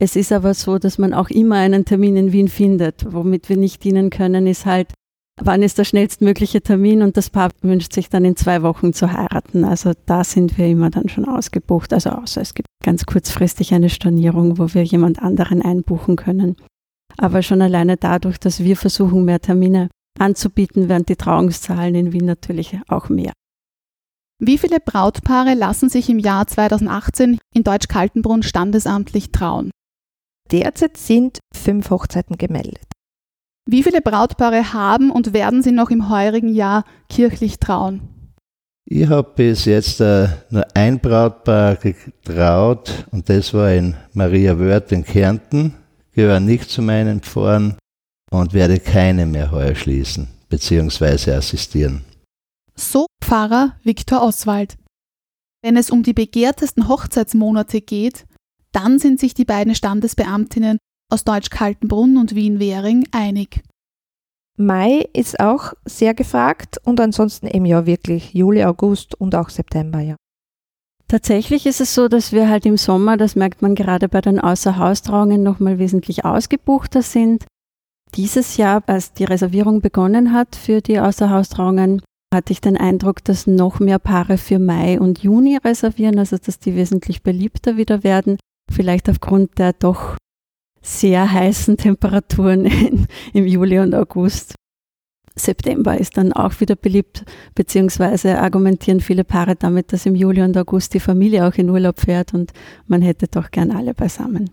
Es 0.00 0.16
ist 0.16 0.32
aber 0.32 0.54
so, 0.54 0.78
dass 0.78 0.98
man 0.98 1.14
auch 1.14 1.30
immer 1.30 1.56
einen 1.56 1.84
Termin 1.84 2.16
in 2.16 2.32
Wien 2.32 2.48
findet. 2.48 3.12
Womit 3.12 3.48
wir 3.48 3.56
nicht 3.56 3.84
dienen 3.84 4.10
können, 4.10 4.46
ist 4.46 4.66
halt 4.66 4.92
wann 5.40 5.62
ist 5.62 5.78
der 5.78 5.84
schnellstmögliche 5.84 6.62
Termin 6.62 7.02
und 7.02 7.16
das 7.16 7.30
Paar 7.30 7.50
wünscht 7.60 7.92
sich 7.92 8.08
dann 8.08 8.24
in 8.24 8.36
zwei 8.36 8.62
Wochen 8.62 8.92
zu 8.92 9.12
heiraten. 9.12 9.64
Also 9.64 9.92
da 10.06 10.24
sind 10.24 10.56
wir 10.58 10.66
immer 10.66 10.90
dann 10.90 11.08
schon 11.08 11.26
ausgebucht. 11.26 11.92
Also 11.92 12.10
außer 12.10 12.40
es 12.40 12.54
gibt 12.54 12.68
ganz 12.82 13.04
kurzfristig 13.04 13.74
eine 13.74 13.90
Stornierung, 13.90 14.58
wo 14.58 14.72
wir 14.72 14.82
jemand 14.82 15.20
anderen 15.20 15.62
einbuchen 15.62 16.16
können. 16.16 16.56
Aber 17.18 17.42
schon 17.42 17.62
alleine 17.62 17.96
dadurch, 17.96 18.38
dass 18.38 18.62
wir 18.62 18.76
versuchen, 18.76 19.24
mehr 19.24 19.40
Termine 19.40 19.88
anzubieten, 20.20 20.88
werden 20.88 21.06
die 21.06 21.16
Trauungszahlen 21.16 21.94
in 21.94 22.12
Wien 22.12 22.24
natürlich 22.24 22.78
auch 22.88 23.08
mehr. 23.08 23.32
Wie 24.38 24.58
viele 24.58 24.80
Brautpaare 24.80 25.54
lassen 25.54 25.88
sich 25.88 26.10
im 26.10 26.18
Jahr 26.18 26.46
2018 26.46 27.38
in 27.54 27.64
Deutsch-Kaltenbrunn 27.64 28.42
standesamtlich 28.42 29.32
trauen? 29.32 29.70
Derzeit 30.50 30.96
sind 30.96 31.40
fünf 31.54 31.90
Hochzeiten 31.90 32.36
gemeldet. 32.36 32.84
Wie 33.68 33.82
viele 33.82 34.00
Brautpaare 34.00 34.72
haben 34.72 35.10
und 35.10 35.32
werden 35.32 35.62
sie 35.62 35.72
noch 35.72 35.90
im 35.90 36.08
heurigen 36.08 36.54
Jahr 36.54 36.84
kirchlich 37.08 37.58
trauen? 37.58 38.16
Ich 38.84 39.08
habe 39.08 39.32
bis 39.34 39.64
jetzt 39.64 40.00
äh, 40.00 40.28
nur 40.50 40.64
ein 40.74 41.00
Brautpaar 41.00 41.74
getraut 41.74 43.06
und 43.10 43.28
das 43.28 43.52
war 43.52 43.72
in 43.72 43.96
Maria 44.12 44.60
Wörth 44.60 44.92
in 44.92 45.04
Kärnten. 45.04 45.74
Gehöre 46.12 46.38
nicht 46.38 46.70
zu 46.70 46.82
meinen 46.82 47.20
Pfarren 47.20 47.76
und 48.30 48.52
werde 48.52 48.80
keine 48.80 49.26
mehr 49.26 49.50
heuer 49.50 49.74
schließen 49.74 50.28
bzw. 50.48 51.32
assistieren. 51.32 52.04
So 52.74 53.06
Pfarrer 53.22 53.76
Viktor 53.82 54.22
Oswald. 54.22 54.76
Wenn 55.62 55.76
es 55.76 55.90
um 55.90 56.02
die 56.02 56.12
begehrtesten 56.12 56.88
Hochzeitsmonate 56.88 57.80
geht, 57.80 58.26
dann 58.72 58.98
sind 58.98 59.18
sich 59.18 59.34
die 59.34 59.44
beiden 59.44 59.74
Standesbeamtinnen 59.74 60.78
aus 61.10 61.24
Deutsch-Kaltenbrunn 61.24 62.16
und 62.16 62.34
Wien-Währing 62.34 63.08
einig. 63.12 63.62
Mai 64.58 65.08
ist 65.12 65.40
auch 65.40 65.74
sehr 65.84 66.14
gefragt 66.14 66.78
und 66.84 67.00
ansonsten 67.00 67.46
im 67.46 67.64
Jahr 67.64 67.86
wirklich 67.86 68.32
Juli, 68.32 68.64
August 68.64 69.14
und 69.14 69.34
auch 69.34 69.50
September, 69.50 70.00
ja. 70.00 70.16
Tatsächlich 71.08 71.66
ist 71.66 71.80
es 71.80 71.94
so, 71.94 72.08
dass 72.08 72.32
wir 72.32 72.48
halt 72.48 72.66
im 72.66 72.76
Sommer, 72.76 73.16
das 73.16 73.36
merkt 73.36 73.62
man 73.62 73.74
gerade 73.74 74.08
bei 74.08 74.20
den 74.20 74.40
Außerhaustrauungen, 74.40 75.42
nochmal 75.42 75.78
wesentlich 75.78 76.24
ausgebuchter 76.24 77.02
sind. 77.02 77.44
Dieses 78.14 78.56
Jahr, 78.56 78.82
als 78.86 79.12
die 79.12 79.24
Reservierung 79.24 79.80
begonnen 79.80 80.32
hat 80.32 80.56
für 80.56 80.80
die 80.80 81.00
Außerhaustrauungen, 81.00 82.02
hatte 82.32 82.52
ich 82.52 82.60
den 82.60 82.76
Eindruck, 82.76 83.24
dass 83.24 83.46
noch 83.46 83.80
mehr 83.80 83.98
Paare 83.98 84.38
für 84.38 84.58
Mai 84.58 85.00
und 85.00 85.22
Juni 85.22 85.56
reservieren, 85.56 86.18
also 86.18 86.36
dass 86.36 86.58
die 86.58 86.74
wesentlich 86.76 87.22
beliebter 87.22 87.76
wieder 87.76 88.04
werden. 88.04 88.38
Vielleicht 88.70 89.08
aufgrund 89.08 89.58
der 89.58 89.72
doch 89.72 90.16
sehr 90.82 91.30
heißen 91.30 91.76
Temperaturen 91.76 92.64
in, 92.64 93.06
im 93.32 93.46
Juli 93.46 93.78
und 93.78 93.94
August. 93.94 94.54
September 95.38 95.98
ist 95.98 96.16
dann 96.16 96.32
auch 96.32 96.60
wieder 96.60 96.76
beliebt, 96.76 97.24
beziehungsweise 97.54 98.38
argumentieren 98.38 99.00
viele 99.00 99.22
Paare 99.22 99.54
damit, 99.54 99.92
dass 99.92 100.06
im 100.06 100.14
Juli 100.14 100.40
und 100.40 100.56
August 100.56 100.94
die 100.94 101.00
Familie 101.00 101.46
auch 101.46 101.54
in 101.54 101.68
Urlaub 101.68 102.00
fährt 102.00 102.32
und 102.32 102.52
man 102.86 103.02
hätte 103.02 103.28
doch 103.28 103.50
gern 103.50 103.70
alle 103.70 103.92
beisammen. 103.92 104.50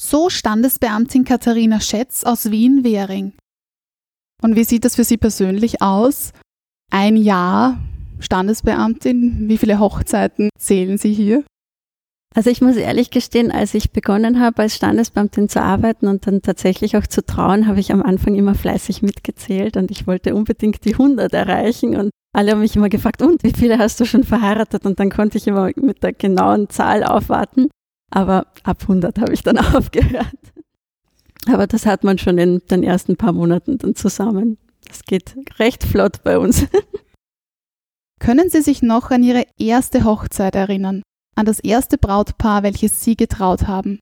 So 0.00 0.30
Standesbeamtin 0.30 1.24
Katharina 1.24 1.80
Schätz 1.80 2.22
aus 2.22 2.52
Wien-Währing. 2.52 3.32
Und 4.40 4.54
wie 4.54 4.62
sieht 4.62 4.84
das 4.84 4.94
für 4.94 5.02
Sie 5.02 5.16
persönlich 5.16 5.82
aus? 5.82 6.32
Ein 6.92 7.16
Jahr 7.16 7.80
Standesbeamtin, 8.20 9.48
wie 9.48 9.58
viele 9.58 9.80
Hochzeiten 9.80 10.50
zählen 10.56 10.98
Sie 10.98 11.12
hier? 11.12 11.42
Also 12.32 12.48
ich 12.48 12.60
muss 12.60 12.76
ehrlich 12.76 13.10
gestehen, 13.10 13.50
als 13.50 13.74
ich 13.74 13.90
begonnen 13.90 14.38
habe, 14.38 14.62
als 14.62 14.76
Standesbeamtin 14.76 15.48
zu 15.48 15.60
arbeiten 15.60 16.06
und 16.06 16.28
dann 16.28 16.42
tatsächlich 16.42 16.96
auch 16.96 17.08
zu 17.08 17.26
trauen, 17.26 17.66
habe 17.66 17.80
ich 17.80 17.90
am 17.90 18.02
Anfang 18.02 18.36
immer 18.36 18.54
fleißig 18.54 19.02
mitgezählt 19.02 19.76
und 19.76 19.90
ich 19.90 20.06
wollte 20.06 20.36
unbedingt 20.36 20.84
die 20.84 20.92
100 20.92 21.34
erreichen 21.34 21.96
und 21.96 22.10
alle 22.32 22.52
haben 22.52 22.60
mich 22.60 22.76
immer 22.76 22.88
gefragt, 22.88 23.20
und 23.20 23.42
wie 23.42 23.52
viele 23.52 23.78
hast 23.78 23.98
du 23.98 24.04
schon 24.04 24.22
verheiratet? 24.22 24.86
Und 24.86 25.00
dann 25.00 25.10
konnte 25.10 25.38
ich 25.38 25.48
immer 25.48 25.70
mit 25.74 26.04
der 26.04 26.12
genauen 26.12 26.68
Zahl 26.68 27.02
aufwarten. 27.02 27.68
Aber 28.10 28.46
ab 28.62 28.82
100 28.82 29.18
habe 29.18 29.32
ich 29.32 29.42
dann 29.42 29.58
aufgehört. 29.74 30.26
Aber 31.46 31.66
das 31.66 31.86
hat 31.86 32.04
man 32.04 32.18
schon 32.18 32.38
in 32.38 32.60
den 32.70 32.82
ersten 32.82 33.16
paar 33.16 33.32
Monaten 33.32 33.78
dann 33.78 33.94
zusammen. 33.94 34.58
Das 34.86 35.02
geht 35.04 35.36
recht 35.58 35.84
flott 35.84 36.22
bei 36.22 36.38
uns. 36.38 36.66
Können 38.20 38.50
Sie 38.50 38.62
sich 38.62 38.82
noch 38.82 39.10
an 39.10 39.22
Ihre 39.22 39.44
erste 39.58 40.04
Hochzeit 40.04 40.54
erinnern? 40.54 41.02
An 41.36 41.46
das 41.46 41.60
erste 41.60 41.98
Brautpaar, 41.98 42.64
welches 42.64 43.02
Sie 43.02 43.16
getraut 43.16 43.66
haben? 43.66 44.00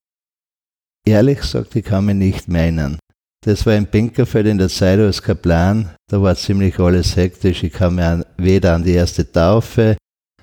Ehrlich 1.04 1.40
gesagt, 1.40 1.76
ich 1.76 1.84
kann 1.84 2.06
mich 2.06 2.16
nicht 2.16 2.48
meinen. 2.48 2.98
Das 3.44 3.66
war 3.66 3.75
in 3.75 3.86
Pinkerfeld 3.86 4.46
in 4.46 4.58
der 4.58 4.68
Zeit 4.68 4.98
als 4.98 5.22
Kaplan. 5.22 5.94
Da 6.10 6.20
war 6.20 6.34
ziemlich 6.34 6.80
alles 6.80 7.14
hektisch. 7.14 7.62
Ich 7.62 7.72
kann 7.72 7.94
mich 7.94 8.04
an, 8.04 8.25
weder 8.38 8.75
an 8.75 8.82
die 8.82 8.94
erste 8.94 9.30
Taufe, 9.30 9.96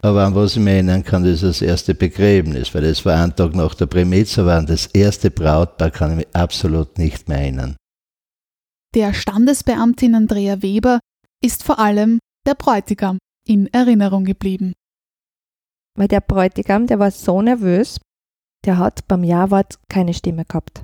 aber 0.03 0.25
an 0.25 0.35
was 0.35 0.57
ich 0.57 0.61
mich 0.61 0.73
erinnern 0.73 1.03
kann, 1.03 1.23
das 1.23 1.41
ist 1.41 1.43
das 1.43 1.61
erste 1.61 1.95
Begräbnis, 1.95 2.75
weil 2.75 2.81
das 2.81 3.05
war 3.05 3.23
ein 3.23 3.33
Tag 3.35 3.55
nach 3.55 3.73
der 3.73 3.87
aber 3.87 4.53
an 4.53 4.65
das 4.65 4.87
erste 4.87 5.31
Brautpaar 5.31 5.91
kann 5.91 6.11
ich 6.11 6.17
mich 6.17 6.35
absolut 6.35 6.97
nicht 6.97 7.29
mehr 7.29 7.39
erinnern. 7.39 7.77
Der 8.93 9.13
Standesbeamtin 9.13 10.13
Andrea 10.13 10.61
Weber 10.61 10.99
ist 11.41 11.63
vor 11.63 11.79
allem 11.79 12.19
der 12.45 12.55
Bräutigam 12.55 13.17
in 13.47 13.67
Erinnerung 13.67 14.25
geblieben. 14.25 14.73
Weil 15.97 16.09
der 16.09 16.21
Bräutigam, 16.21 16.85
der 16.85 16.99
war 16.99 17.11
so 17.11 17.41
nervös, 17.41 17.99
der 18.65 18.77
hat 18.77 19.07
beim 19.07 19.23
Ja-Wort 19.23 19.79
keine 19.89 20.13
Stimme 20.13 20.43
gehabt. 20.43 20.83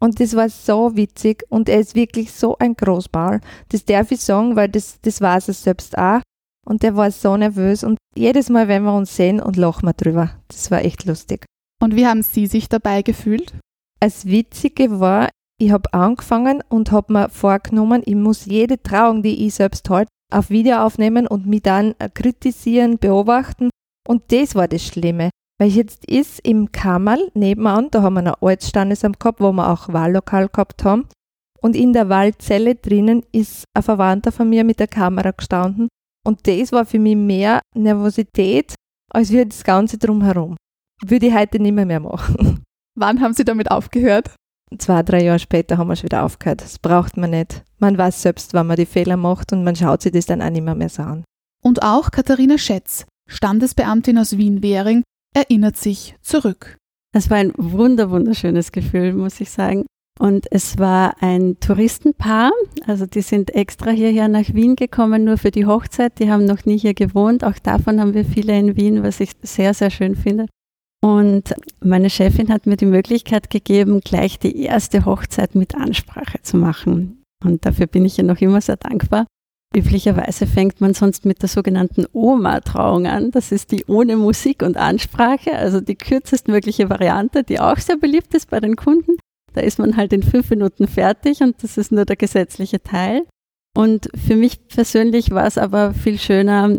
Und 0.00 0.20
das 0.20 0.36
war 0.36 0.48
so 0.48 0.96
witzig 0.96 1.44
und 1.48 1.68
er 1.68 1.80
ist 1.80 1.96
wirklich 1.96 2.32
so 2.32 2.56
ein 2.58 2.74
Großball. 2.74 3.40
Das 3.70 3.84
darf 3.84 4.12
ich 4.12 4.20
sagen, 4.20 4.54
weil 4.54 4.68
das, 4.68 5.00
das 5.02 5.20
weiß 5.20 5.48
er 5.48 5.54
selbst 5.54 5.98
auch. 5.98 6.22
Und 6.66 6.82
der 6.82 6.96
war 6.96 7.10
so 7.10 7.36
nervös 7.36 7.84
und 7.84 7.98
jedes 8.14 8.50
Mal, 8.50 8.68
wenn 8.68 8.82
wir 8.82 8.94
uns 8.94 9.16
sehen 9.16 9.40
und 9.40 9.56
lachen 9.56 9.88
wir 9.88 9.92
drüber. 9.92 10.30
Das 10.48 10.70
war 10.70 10.84
echt 10.84 11.04
lustig. 11.04 11.44
Und 11.82 11.96
wie 11.96 12.06
haben 12.06 12.22
Sie 12.22 12.46
sich 12.46 12.68
dabei 12.68 13.02
gefühlt? 13.02 13.54
Das 14.00 14.26
Witzige 14.26 15.00
war, 15.00 15.28
ich 15.58 15.72
habe 15.72 15.92
angefangen 15.92 16.62
und 16.68 16.92
habe 16.92 17.12
mir 17.12 17.28
vorgenommen, 17.28 18.02
ich 18.04 18.14
muss 18.14 18.46
jede 18.46 18.82
Trauung, 18.82 19.22
die 19.22 19.46
ich 19.46 19.54
selbst 19.54 19.88
halte, 19.90 20.10
auf 20.32 20.50
Video 20.50 20.78
aufnehmen 20.78 21.26
und 21.26 21.46
mich 21.46 21.62
dann 21.62 21.94
kritisieren, 22.14 22.98
beobachten. 22.98 23.70
Und 24.06 24.32
das 24.32 24.54
war 24.54 24.68
das 24.68 24.84
Schlimme. 24.84 25.30
Weil 25.60 25.68
jetzt 25.68 26.06
ist 26.06 26.40
im 26.40 26.72
Kammerl 26.72 27.30
nebenan, 27.34 27.88
da 27.90 28.00
haben 28.00 28.14
wir 28.14 28.20
ein 28.20 28.34
altes 28.40 28.70
Standesamt 28.70 29.20
gehabt, 29.20 29.40
wo 29.40 29.52
wir 29.52 29.68
auch 29.68 29.92
Wahllokal 29.92 30.48
gehabt 30.48 30.84
haben. 30.84 31.06
Und 31.60 31.76
in 31.76 31.92
der 31.92 32.08
Wahlzelle 32.08 32.76
drinnen 32.76 33.22
ist 33.32 33.64
ein 33.74 33.82
Verwandter 33.82 34.32
von 34.32 34.48
mir 34.48 34.64
mit 34.64 34.80
der 34.80 34.88
Kamera 34.88 35.32
gestanden. 35.32 35.88
Und 36.26 36.46
das 36.46 36.72
war 36.72 36.84
für 36.84 36.98
mich 36.98 37.16
mehr 37.16 37.60
Nervosität, 37.74 38.74
als 39.10 39.30
wie 39.30 39.44
das 39.44 39.64
Ganze 39.64 39.98
drumherum. 39.98 40.56
Würde 41.04 41.26
ich 41.26 41.34
heute 41.34 41.60
nicht 41.60 41.72
mehr, 41.72 41.86
mehr 41.86 42.00
machen. 42.00 42.62
Wann 42.94 43.20
haben 43.20 43.32
Sie 43.32 43.44
damit 43.44 43.70
aufgehört? 43.70 44.34
zwei, 44.78 45.02
drei 45.02 45.22
Jahre 45.22 45.38
später 45.38 45.78
haben 45.78 45.88
wir 45.88 45.96
schon 45.96 46.04
wieder 46.04 46.24
aufgehört. 46.24 46.62
Das 46.62 46.78
braucht 46.78 47.16
man 47.16 47.30
nicht. 47.30 47.64
Man 47.78 47.98
weiß 47.98 48.22
selbst, 48.22 48.54
wann 48.54 48.66
man 48.66 48.76
die 48.76 48.86
Fehler 48.86 49.16
macht 49.16 49.52
und 49.52 49.64
man 49.64 49.76
schaut 49.76 50.02
sich 50.02 50.12
das 50.12 50.26
dann 50.26 50.42
auch 50.42 50.50
nicht 50.50 50.62
mehr, 50.62 50.74
mehr 50.74 50.88
so 50.88 51.02
an. 51.02 51.24
Und 51.62 51.82
auch 51.82 52.10
Katharina 52.10 52.58
Schätz, 52.58 53.06
Standesbeamtin 53.28 54.18
aus 54.18 54.36
Wien-Währing, 54.36 55.02
erinnert 55.34 55.76
sich 55.76 56.16
zurück. 56.22 56.76
Es 57.12 57.30
war 57.30 57.38
ein 57.38 57.52
wunder, 57.56 58.10
wunderschönes 58.10 58.72
Gefühl, 58.72 59.12
muss 59.12 59.40
ich 59.40 59.50
sagen. 59.50 59.86
Und 60.20 60.46
es 60.50 60.76
war 60.76 61.14
ein 61.22 61.58
Touristenpaar, 61.60 62.52
also 62.86 63.06
die 63.06 63.22
sind 63.22 63.54
extra 63.54 63.90
hierher 63.90 64.28
nach 64.28 64.52
Wien 64.52 64.76
gekommen, 64.76 65.24
nur 65.24 65.38
für 65.38 65.50
die 65.50 65.64
Hochzeit. 65.64 66.18
Die 66.18 66.30
haben 66.30 66.44
noch 66.44 66.66
nie 66.66 66.76
hier 66.76 66.92
gewohnt. 66.92 67.42
Auch 67.42 67.58
davon 67.58 67.98
haben 67.98 68.12
wir 68.12 68.26
viele 68.26 68.58
in 68.58 68.76
Wien, 68.76 69.02
was 69.02 69.18
ich 69.20 69.30
sehr, 69.40 69.72
sehr 69.72 69.88
schön 69.88 70.16
finde. 70.16 70.44
Und 71.02 71.54
meine 71.82 72.10
Chefin 72.10 72.50
hat 72.50 72.66
mir 72.66 72.76
die 72.76 72.84
Möglichkeit 72.84 73.48
gegeben, 73.48 74.02
gleich 74.02 74.38
die 74.38 74.62
erste 74.62 75.06
Hochzeit 75.06 75.54
mit 75.54 75.74
Ansprache 75.74 76.42
zu 76.42 76.58
machen. 76.58 77.22
Und 77.42 77.64
dafür 77.64 77.86
bin 77.86 78.04
ich 78.04 78.18
ihr 78.18 78.24
noch 78.24 78.42
immer 78.42 78.60
sehr 78.60 78.76
dankbar. 78.76 79.24
Üblicherweise 79.74 80.46
fängt 80.46 80.82
man 80.82 80.92
sonst 80.92 81.24
mit 81.24 81.40
der 81.40 81.48
sogenannten 81.48 82.04
Oma-Trauung 82.12 83.06
an. 83.06 83.30
Das 83.30 83.52
ist 83.52 83.72
die 83.72 83.86
ohne 83.86 84.16
Musik 84.16 84.62
und 84.62 84.76
Ansprache, 84.76 85.56
also 85.56 85.80
die 85.80 85.96
kürzestmögliche 85.96 86.90
Variante, 86.90 87.42
die 87.42 87.58
auch 87.58 87.78
sehr 87.78 87.96
beliebt 87.96 88.34
ist 88.34 88.50
bei 88.50 88.60
den 88.60 88.76
Kunden. 88.76 89.16
Da 89.52 89.60
ist 89.60 89.78
man 89.78 89.96
halt 89.96 90.12
in 90.12 90.22
fünf 90.22 90.50
Minuten 90.50 90.86
fertig 90.86 91.40
und 91.40 91.62
das 91.62 91.76
ist 91.76 91.92
nur 91.92 92.04
der 92.04 92.16
gesetzliche 92.16 92.82
Teil. 92.82 93.26
Und 93.76 94.08
für 94.14 94.36
mich 94.36 94.68
persönlich 94.68 95.30
war 95.30 95.46
es 95.46 95.58
aber 95.58 95.94
viel 95.94 96.18
schöner, 96.18 96.78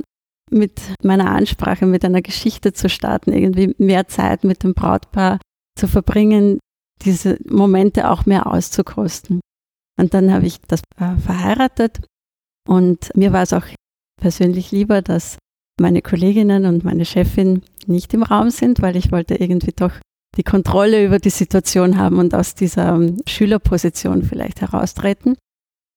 mit 0.51 0.81
meiner 1.01 1.31
Ansprache, 1.31 1.85
mit 1.85 2.03
einer 2.03 2.21
Geschichte 2.21 2.73
zu 2.73 2.89
starten, 2.89 3.31
irgendwie 3.31 3.73
mehr 3.77 4.07
Zeit 4.07 4.43
mit 4.43 4.63
dem 4.63 4.73
Brautpaar 4.73 5.39
zu 5.79 5.87
verbringen, 5.87 6.59
diese 7.03 7.37
Momente 7.49 8.09
auch 8.09 8.25
mehr 8.25 8.47
auszukosten. 8.47 9.39
Und 9.97 10.13
dann 10.13 10.31
habe 10.31 10.45
ich 10.45 10.59
das 10.67 10.81
Paar 10.95 11.17
verheiratet 11.17 12.05
und 12.67 13.15
mir 13.15 13.33
war 13.33 13.43
es 13.43 13.53
auch 13.53 13.65
persönlich 14.19 14.71
lieber, 14.71 15.01
dass 15.01 15.37
meine 15.79 16.01
Kolleginnen 16.01 16.65
und 16.65 16.83
meine 16.83 17.05
Chefin 17.05 17.63
nicht 17.87 18.13
im 18.13 18.23
Raum 18.23 18.49
sind, 18.49 18.81
weil 18.81 18.95
ich 18.95 19.11
wollte 19.11 19.35
irgendwie 19.35 19.73
doch 19.75 19.93
die 20.37 20.43
Kontrolle 20.43 21.05
über 21.05 21.19
die 21.19 21.29
Situation 21.29 21.97
haben 21.97 22.17
und 22.17 22.33
aus 22.33 22.55
dieser 22.55 22.95
ähm, 22.95 23.17
Schülerposition 23.27 24.23
vielleicht 24.23 24.61
heraustreten. 24.61 25.35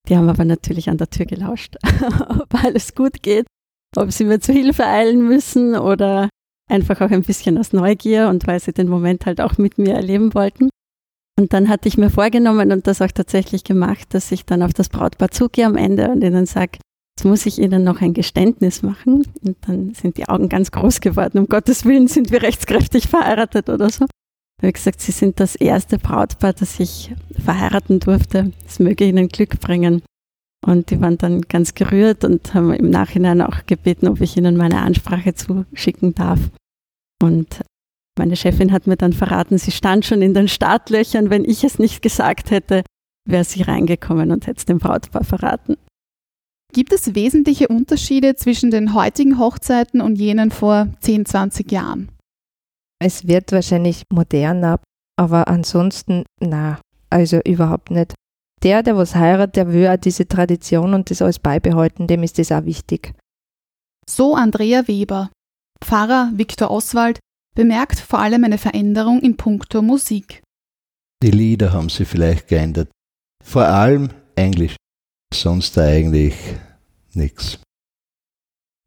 Die 0.08 0.16
haben 0.16 0.28
aber 0.28 0.44
natürlich 0.44 0.90
an 0.90 0.98
der 0.98 1.08
Tür 1.08 1.26
gelauscht, 1.26 1.76
ob 2.28 2.64
alles 2.64 2.94
gut 2.94 3.22
geht 3.22 3.46
ob 3.96 4.12
sie 4.12 4.24
mir 4.24 4.40
zu 4.40 4.52
Hilfe 4.52 4.86
eilen 4.86 5.26
müssen 5.26 5.76
oder 5.76 6.28
einfach 6.70 7.00
auch 7.00 7.10
ein 7.10 7.22
bisschen 7.22 7.58
aus 7.58 7.72
Neugier 7.72 8.28
und 8.28 8.46
weil 8.46 8.60
sie 8.60 8.72
den 8.72 8.88
Moment 8.88 9.26
halt 9.26 9.40
auch 9.40 9.58
mit 9.58 9.78
mir 9.78 9.94
erleben 9.94 10.34
wollten. 10.34 10.70
Und 11.38 11.52
dann 11.52 11.68
hatte 11.68 11.88
ich 11.88 11.98
mir 11.98 12.10
vorgenommen 12.10 12.72
und 12.72 12.86
das 12.86 13.02
auch 13.02 13.10
tatsächlich 13.10 13.64
gemacht, 13.64 14.14
dass 14.14 14.30
ich 14.30 14.44
dann 14.44 14.62
auf 14.62 14.72
das 14.72 14.88
Brautpaar 14.88 15.30
zugehe 15.30 15.66
am 15.66 15.76
Ende 15.76 16.08
und 16.10 16.22
ihnen 16.22 16.46
sage, 16.46 16.78
jetzt 17.16 17.24
muss 17.24 17.44
ich 17.44 17.58
ihnen 17.58 17.82
noch 17.82 18.00
ein 18.00 18.14
Geständnis 18.14 18.82
machen. 18.82 19.24
Und 19.44 19.56
dann 19.66 19.94
sind 19.94 20.16
die 20.16 20.28
Augen 20.28 20.48
ganz 20.48 20.70
groß 20.70 21.00
geworden. 21.00 21.38
Um 21.38 21.48
Gottes 21.48 21.84
Willen 21.84 22.06
sind 22.06 22.30
wir 22.30 22.42
rechtskräftig 22.42 23.08
verheiratet 23.08 23.68
oder 23.68 23.90
so. 23.90 24.06
Habe 24.64 24.72
gesagt, 24.72 25.02
sie 25.02 25.12
sind 25.12 25.40
das 25.40 25.56
erste 25.56 25.98
Brautpaar, 25.98 26.54
das 26.54 26.80
ich 26.80 27.14
verheiraten 27.38 28.00
durfte. 28.00 28.50
Es 28.66 28.78
möge 28.78 29.04
ihnen 29.04 29.28
Glück 29.28 29.60
bringen. 29.60 30.02
Und 30.66 30.90
die 30.90 30.98
waren 31.02 31.18
dann 31.18 31.42
ganz 31.42 31.74
gerührt 31.74 32.24
und 32.24 32.54
haben 32.54 32.72
im 32.72 32.88
Nachhinein 32.88 33.42
auch 33.42 33.66
gebeten, 33.66 34.08
ob 34.08 34.22
ich 34.22 34.38
ihnen 34.38 34.56
meine 34.56 34.80
Ansprache 34.80 35.34
zuschicken 35.34 36.14
darf. 36.14 36.40
Und 37.22 37.60
meine 38.18 38.36
Chefin 38.36 38.72
hat 38.72 38.86
mir 38.86 38.96
dann 38.96 39.12
verraten, 39.12 39.58
sie 39.58 39.70
stand 39.70 40.06
schon 40.06 40.22
in 40.22 40.32
den 40.32 40.48
Startlöchern. 40.48 41.28
Wenn 41.28 41.44
ich 41.44 41.62
es 41.62 41.78
nicht 41.78 42.00
gesagt 42.00 42.50
hätte, 42.50 42.84
wäre 43.28 43.44
sie 43.44 43.60
reingekommen 43.60 44.30
und 44.30 44.46
hätte 44.46 44.60
es 44.60 44.64
dem 44.64 44.78
Brautpaar 44.78 45.24
verraten. 45.24 45.76
Gibt 46.72 46.94
es 46.94 47.14
wesentliche 47.14 47.68
Unterschiede 47.68 48.34
zwischen 48.34 48.70
den 48.70 48.94
heutigen 48.94 49.38
Hochzeiten 49.38 50.00
und 50.00 50.16
jenen 50.16 50.50
vor 50.50 50.88
10, 51.00 51.26
20 51.26 51.70
Jahren? 51.70 52.08
Es 53.00 53.26
wird 53.26 53.52
wahrscheinlich 53.52 54.04
moderner, 54.12 54.80
aber 55.16 55.48
ansonsten, 55.48 56.24
na, 56.40 56.80
also 57.10 57.40
überhaupt 57.44 57.90
nicht. 57.90 58.14
Der, 58.62 58.82
der 58.82 58.96
was 58.96 59.14
heiratet, 59.14 59.56
der 59.56 59.72
will 59.72 59.86
auch 59.88 59.96
diese 59.96 60.26
Tradition 60.26 60.94
und 60.94 61.10
das 61.10 61.20
alles 61.20 61.38
beibehalten, 61.38 62.06
dem 62.06 62.22
ist 62.22 62.38
das 62.38 62.50
auch 62.50 62.64
wichtig. 62.64 63.12
So 64.08 64.34
Andrea 64.34 64.88
Weber. 64.88 65.30
Pfarrer 65.82 66.30
Viktor 66.34 66.70
Oswald 66.70 67.18
bemerkt 67.54 68.00
vor 68.00 68.20
allem 68.20 68.44
eine 68.44 68.58
Veränderung 68.58 69.20
in 69.20 69.36
puncto 69.36 69.82
Musik. 69.82 70.42
Die 71.22 71.30
Lieder 71.30 71.72
haben 71.72 71.88
sie 71.88 72.04
vielleicht 72.04 72.48
geändert. 72.48 72.90
Vor 73.42 73.64
allem 73.64 74.10
Englisch. 74.34 74.76
Sonst 75.32 75.76
eigentlich 75.78 76.36
nichts. 77.12 77.58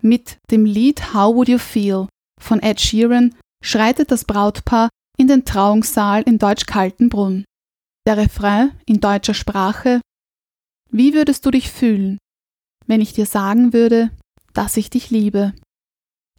Mit 0.01 0.37
dem 0.51 0.65
Lied 0.65 1.13
How 1.13 1.35
Would 1.35 1.49
You 1.49 1.57
Feel 1.57 2.07
von 2.39 2.61
Ed 2.61 2.79
Sheeran 2.79 3.35
schreitet 3.63 4.11
das 4.11 4.25
Brautpaar 4.25 4.89
in 5.17 5.27
den 5.27 5.45
Trauungssaal 5.45 6.21
in 6.23 6.37
Deutsch-Kaltenbrunn. 6.37 7.45
Der 8.05 8.17
Refrain 8.17 8.79
in 8.85 8.99
deutscher 8.99 9.33
Sprache 9.33 10.01
Wie 10.89 11.13
würdest 11.13 11.45
du 11.45 11.51
dich 11.51 11.69
fühlen, 11.69 12.17
wenn 12.85 13.01
ich 13.01 13.13
dir 13.13 13.25
sagen 13.25 13.73
würde, 13.73 14.11
dass 14.53 14.77
ich 14.77 14.89
dich 14.89 15.09
liebe? 15.09 15.53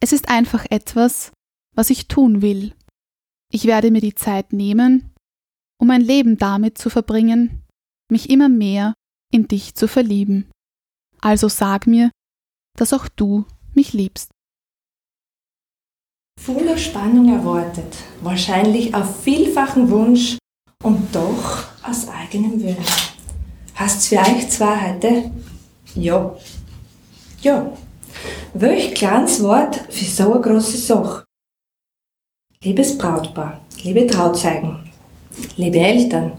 Es 0.01 0.13
ist 0.13 0.29
einfach 0.29 0.65
etwas, 0.71 1.33
was 1.75 1.91
ich 1.91 2.09
tun 2.09 2.41
will. 2.41 2.75
Ich 3.53 3.65
werde 3.65 3.91
mir 3.91 4.01
die 4.01 4.15
Zeit 4.15 4.53
nehmen, 4.53 5.13
um 5.79 5.89
mein 5.89 6.01
Leben 6.01 6.39
damit 6.39 6.79
zu 6.79 6.91
verbringen, 6.91 7.63
mich 8.11 8.31
immer 8.31 8.49
mehr 8.49 8.95
in 9.33 9.49
dich 9.49 9.75
zu 9.75 9.89
verlieben. 9.89 10.51
Also 11.21 11.49
sag 11.49 11.87
mir, 11.87 12.11
dass 12.77 12.93
auch 12.93 13.09
du 13.09 13.45
mich 13.75 13.93
liebst. 13.93 14.31
Voller 16.39 16.79
Spannung 16.79 17.29
erwartet, 17.35 17.97
wahrscheinlich 18.23 18.95
auf 18.95 19.23
vielfachen 19.23 19.91
Wunsch 19.91 20.39
und 20.83 21.15
doch 21.15 21.65
aus 21.83 22.09
eigenem 22.09 22.63
Willen. 22.63 22.77
Hast's 23.75 24.07
für 24.07 24.19
euch 24.19 24.49
zwei 24.49 24.95
heute? 24.95 25.31
Ja. 25.95 26.35
Ja. 27.43 27.73
Welch 28.55 28.95
kleines 28.95 29.43
Wort 29.43 29.77
für 29.91 30.05
so 30.05 30.33
eine 30.33 30.41
große 30.41 30.79
Sache. 30.79 31.25
Liebes 32.63 32.97
Brautpaar, 32.97 33.61
liebe 33.83 34.07
Trauzeugen, 34.07 34.91
liebe 35.57 35.79
Eltern, 35.79 36.33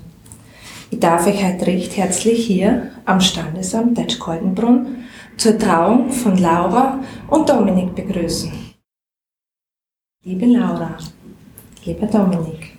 ich 0.89 0.99
darf 0.99 1.27
euch 1.27 1.43
heute 1.43 1.67
recht 1.67 1.95
herzlich 1.97 2.47
hier 2.47 2.93
am 3.05 3.21
Standesamt 3.21 3.97
Deutsch-Koldenbrunn 3.97 5.03
zur 5.37 5.57
Trauung 5.59 6.09
von 6.11 6.37
Laura 6.37 6.99
und 7.27 7.47
Dominik 7.47 7.93
begrüßen. 7.93 8.68
Liebe 10.25 10.47
Laura, 10.47 10.97
lieber 11.85 12.05
Dominik, 12.05 12.77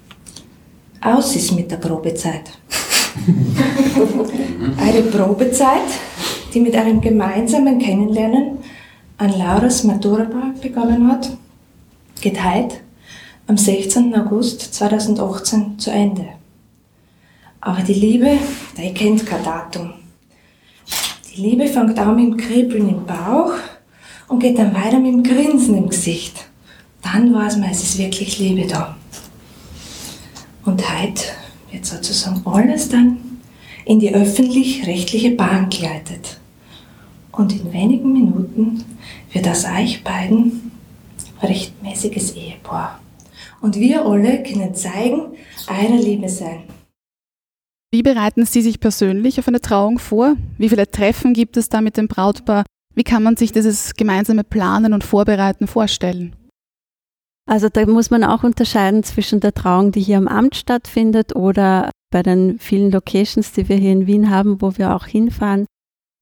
aus 1.00 1.35
ist 1.35 1.52
mit 1.52 1.70
der 1.70 1.78
Probezeit. 1.78 2.50
Eine 4.76 5.02
Probezeit, 5.04 5.88
die 6.52 6.61
mit 6.61 6.76
einem 6.76 7.00
gemeinsamen 7.00 7.78
Kennenlernen 7.78 8.59
an 9.16 9.38
Lauras 9.38 9.85
Maturaball 9.85 10.52
begonnen 10.61 11.11
hat, 11.11 11.35
geht 12.21 12.45
heute 12.45 12.76
am 13.47 13.56
16. 13.56 14.14
August 14.17 14.75
2018 14.75 15.78
zu 15.78 15.91
Ende. 15.91 16.26
Aber 17.62 17.80
die 17.80 17.95
Liebe, 17.95 18.36
die 18.76 18.93
kennt 18.93 19.25
kein 19.25 19.43
Datum. 19.43 19.95
Die 21.34 21.41
Liebe 21.41 21.69
fängt 21.69 21.99
an 21.99 22.17
mit 22.17 22.25
dem 22.26 22.36
Kribbeln 22.36 22.91
im 22.91 23.06
Bauch 23.06 23.54
und 24.28 24.41
geht 24.41 24.58
dann 24.58 24.75
weiter 24.75 24.99
mit 24.99 25.14
dem 25.14 25.23
Grinsen 25.23 25.75
im 25.78 25.88
Gesicht. 25.88 26.50
Dann 27.02 27.34
weiß 27.34 27.56
man, 27.56 27.71
es 27.71 27.82
ist 27.82 27.99
wirklich 27.99 28.39
Liebe 28.39 28.67
da. 28.67 28.97
Und 30.65 30.82
heute 30.82 31.25
wird 31.71 31.86
sozusagen 31.86 32.43
alles 32.47 32.89
dann 32.89 33.19
in 33.84 33.99
die 33.99 34.15
öffentlich-rechtliche 34.15 35.32
Bahn 35.32 35.71
geleitet. 35.71 36.39
Und 37.32 37.52
in 37.52 37.73
wenigen 37.73 38.13
Minuten 38.13 38.84
wird 39.32 39.49
aus 39.49 39.65
euch 39.65 40.04
beiden 40.04 40.71
rechtmäßiges 41.43 42.32
Ehepaar. 42.32 43.00
Und 43.60 43.76
wir 43.76 44.04
alle 44.04 44.43
können 44.43 44.75
zeigen, 44.75 45.34
eure 45.69 45.97
Liebe 45.97 46.28
sein. 46.28 46.65
Wie 47.93 48.02
bereiten 48.02 48.47
Sie 48.47 48.63
sich 48.63 48.78
persönlich 48.78 49.39
auf 49.39 49.49
eine 49.49 49.60
Trauung 49.60 49.99
vor? 49.99 50.36
Wie 50.58 50.69
viele 50.69 50.91
Treffen 50.91 51.34
gibt 51.34 51.56
es 51.56 51.69
da 51.69 51.80
mit 51.80 51.97
dem 51.97 52.08
Brautpaar? 52.08 52.65
Wie 52.95 53.02
kann 53.02 53.23
man 53.23 53.36
sich 53.36 53.52
dieses 53.52 53.95
gemeinsame 53.95 54.45
Planen 54.45 54.93
und 54.93 55.04
Vorbereiten 55.04 55.67
vorstellen? 55.67 56.34
Also 57.50 57.69
da 57.69 57.84
muss 57.84 58.10
man 58.10 58.23
auch 58.23 58.45
unterscheiden 58.45 59.02
zwischen 59.02 59.41
der 59.41 59.52
Trauung, 59.52 59.91
die 59.91 60.00
hier 60.00 60.19
am 60.19 60.28
Amt 60.28 60.54
stattfindet 60.54 61.34
oder 61.34 61.91
bei 62.13 62.23
den 62.23 62.60
vielen 62.60 62.93
Locations, 62.93 63.50
die 63.50 63.69
wir 63.69 63.75
hier 63.75 63.91
in 63.91 64.06
Wien 64.06 64.30
haben, 64.30 64.63
wo 64.63 64.78
wir 64.78 64.95
auch 64.95 65.06
hinfahren. 65.06 65.67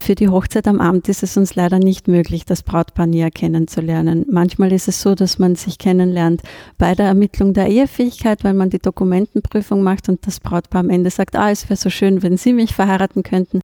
Für 0.03 0.15
die 0.15 0.29
Hochzeit 0.29 0.67
am 0.67 0.81
Amt 0.81 1.11
ist 1.11 1.23
es 1.23 1.37
uns 1.37 1.55
leider 1.55 1.81
nicht 1.81 2.09
möglich, 2.09 2.47
das 2.47 2.63
Brautpaar 2.63 3.07
näher 3.07 3.31
kennenzulernen. 3.31 4.25
Manchmal 4.31 4.73
ist 4.73 4.89
es 4.89 5.03
so, 5.03 5.15
dass 5.15 5.39
man 5.39 5.55
sich 5.55 5.77
kennenlernt 5.77 6.41
bei 6.79 6.95
der 6.95 7.07
Ermittlung 7.07 7.53
der 7.53 7.67
Ehefähigkeit, 7.67 8.43
weil 8.43 8.55
man 8.55 8.71
die 8.71 8.79
Dokumentenprüfung 8.79 9.83
macht 9.83 10.09
und 10.09 10.27
das 10.27 10.41
Brautpaar 10.41 10.81
am 10.81 10.89
Ende 10.89 11.11
sagt, 11.11 11.37
ah, 11.37 11.51
es 11.51 11.69
wäre 11.69 11.77
so 11.77 11.91
schön, 11.91 12.23
wenn 12.23 12.39
Sie 12.39 12.55
mich 12.55 12.75
verheiraten 12.75 13.23
könnten. 13.23 13.61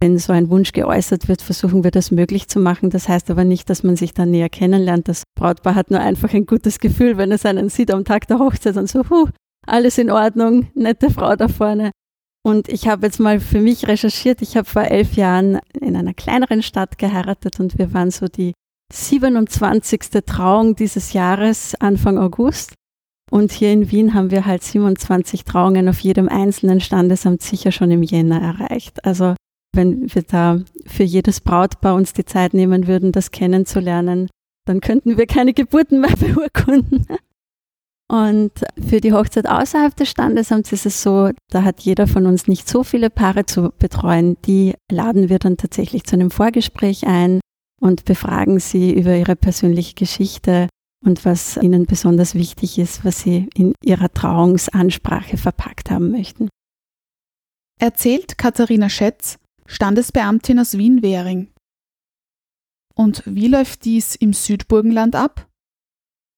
Wenn 0.00 0.16
so 0.18 0.32
ein 0.32 0.48
Wunsch 0.48 0.72
geäußert 0.72 1.26
wird, 1.26 1.42
versuchen 1.42 1.82
wir 1.82 1.90
das 1.90 2.12
möglich 2.12 2.46
zu 2.48 2.60
machen. 2.60 2.90
Das 2.90 3.08
heißt 3.08 3.30
aber 3.30 3.44
nicht, 3.44 3.68
dass 3.68 3.82
man 3.82 3.96
sich 3.96 4.14
dann 4.14 4.30
näher 4.30 4.48
kennenlernt. 4.48 5.08
Das 5.08 5.24
Brautpaar 5.34 5.74
hat 5.74 5.90
nur 5.90 6.00
einfach 6.00 6.32
ein 6.34 6.46
gutes 6.46 6.78
Gefühl, 6.78 7.16
wenn 7.16 7.32
es 7.32 7.44
einen 7.44 7.68
sieht 7.68 7.90
am 7.90 8.04
Tag 8.04 8.28
der 8.28 8.38
Hochzeit 8.38 8.76
und 8.76 8.88
so, 8.88 9.02
huh, 9.10 9.28
alles 9.66 9.98
in 9.98 10.10
Ordnung, 10.10 10.68
nette 10.74 11.10
Frau 11.10 11.34
da 11.34 11.48
vorne. 11.48 11.90
Und 12.44 12.68
ich 12.68 12.86
habe 12.86 13.06
jetzt 13.06 13.18
mal 13.18 13.40
für 13.40 13.60
mich 13.60 13.88
recherchiert. 13.88 14.40
Ich 14.40 14.56
habe 14.56 14.68
vor 14.68 14.82
elf 14.84 15.14
Jahren 15.14 15.58
in 15.80 15.96
einer 15.96 16.14
kleineren 16.14 16.62
Stadt 16.62 16.96
geheiratet 16.96 17.58
und 17.58 17.78
wir 17.78 17.92
waren 17.92 18.10
so 18.10 18.26
die 18.26 18.52
27. 18.92 20.00
Trauung 20.24 20.76
dieses 20.76 21.12
Jahres, 21.12 21.74
Anfang 21.74 22.18
August. 22.18 22.74
Und 23.30 23.52
hier 23.52 23.72
in 23.72 23.90
Wien 23.90 24.14
haben 24.14 24.30
wir 24.30 24.46
halt 24.46 24.62
27 24.62 25.44
Trauungen 25.44 25.88
auf 25.88 26.00
jedem 26.00 26.28
einzelnen 26.28 26.80
Standesamt 26.80 27.42
sicher 27.42 27.72
schon 27.72 27.90
im 27.90 28.02
Jänner 28.02 28.40
erreicht. 28.40 29.04
Also 29.04 29.34
wenn 29.74 30.12
wir 30.12 30.22
da 30.22 30.60
für 30.86 31.04
jedes 31.04 31.40
Brautpaar 31.40 31.94
uns 31.94 32.12
die 32.12 32.24
Zeit 32.24 32.54
nehmen 32.54 32.86
würden, 32.86 33.12
das 33.12 33.30
kennenzulernen, 33.30 34.28
dann 34.66 34.80
könnten 34.80 35.16
wir 35.16 35.26
keine 35.26 35.52
Geburten 35.52 36.00
mehr 36.00 36.16
beurkunden. 36.18 37.06
Und 38.10 38.52
für 38.80 39.00
die 39.02 39.12
Hochzeit 39.12 39.46
außerhalb 39.46 39.94
des 39.94 40.08
Standesamts 40.08 40.72
ist 40.72 40.86
es 40.86 41.02
so, 41.02 41.30
da 41.50 41.62
hat 41.62 41.80
jeder 41.80 42.06
von 42.06 42.26
uns 42.26 42.48
nicht 42.48 42.66
so 42.66 42.82
viele 42.82 43.10
Paare 43.10 43.44
zu 43.44 43.70
betreuen. 43.78 44.38
Die 44.46 44.74
laden 44.90 45.28
wir 45.28 45.38
dann 45.38 45.58
tatsächlich 45.58 46.04
zu 46.04 46.16
einem 46.16 46.30
Vorgespräch 46.30 47.06
ein 47.06 47.40
und 47.80 48.06
befragen 48.06 48.60
sie 48.60 48.94
über 48.94 49.14
ihre 49.14 49.36
persönliche 49.36 49.94
Geschichte 49.94 50.68
und 51.04 51.24
was 51.26 51.58
ihnen 51.58 51.84
besonders 51.84 52.34
wichtig 52.34 52.78
ist, 52.78 53.04
was 53.04 53.20
sie 53.20 53.48
in 53.54 53.74
ihrer 53.84 54.12
Trauungsansprache 54.12 55.36
verpackt 55.36 55.90
haben 55.90 56.10
möchten. 56.10 56.48
Erzählt 57.78 58.38
Katharina 58.38 58.88
Schätz, 58.88 59.38
Standesbeamtin 59.68 60.58
aus 60.58 60.76
Wien-Währing. 60.76 61.52
Und 62.94 63.22
wie 63.26 63.46
läuft 63.46 63.84
dies 63.84 64.16
im 64.16 64.32
Südburgenland 64.32 65.14
ab? 65.14 65.46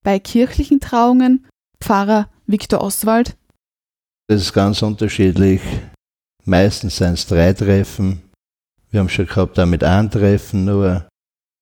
Bei 0.02 0.18
kirchlichen 0.18 0.80
Trauungen 0.80 1.46
Pfarrer 1.80 2.28
Viktor 2.46 2.82
Oswald? 2.82 3.38
Das 4.28 4.42
ist 4.42 4.52
ganz 4.52 4.82
unterschiedlich. 4.82 5.62
Meistens 6.44 6.96
sind 6.96 7.14
es 7.14 7.26
drei 7.26 7.52
Treffen. 7.52 8.20
Wir 8.90 9.00
haben 9.00 9.08
schon 9.08 9.26
gehabt 9.26 9.56
damit 9.56 9.84
ein 9.84 10.10
Treffen, 10.10 10.64
nur 10.64 11.08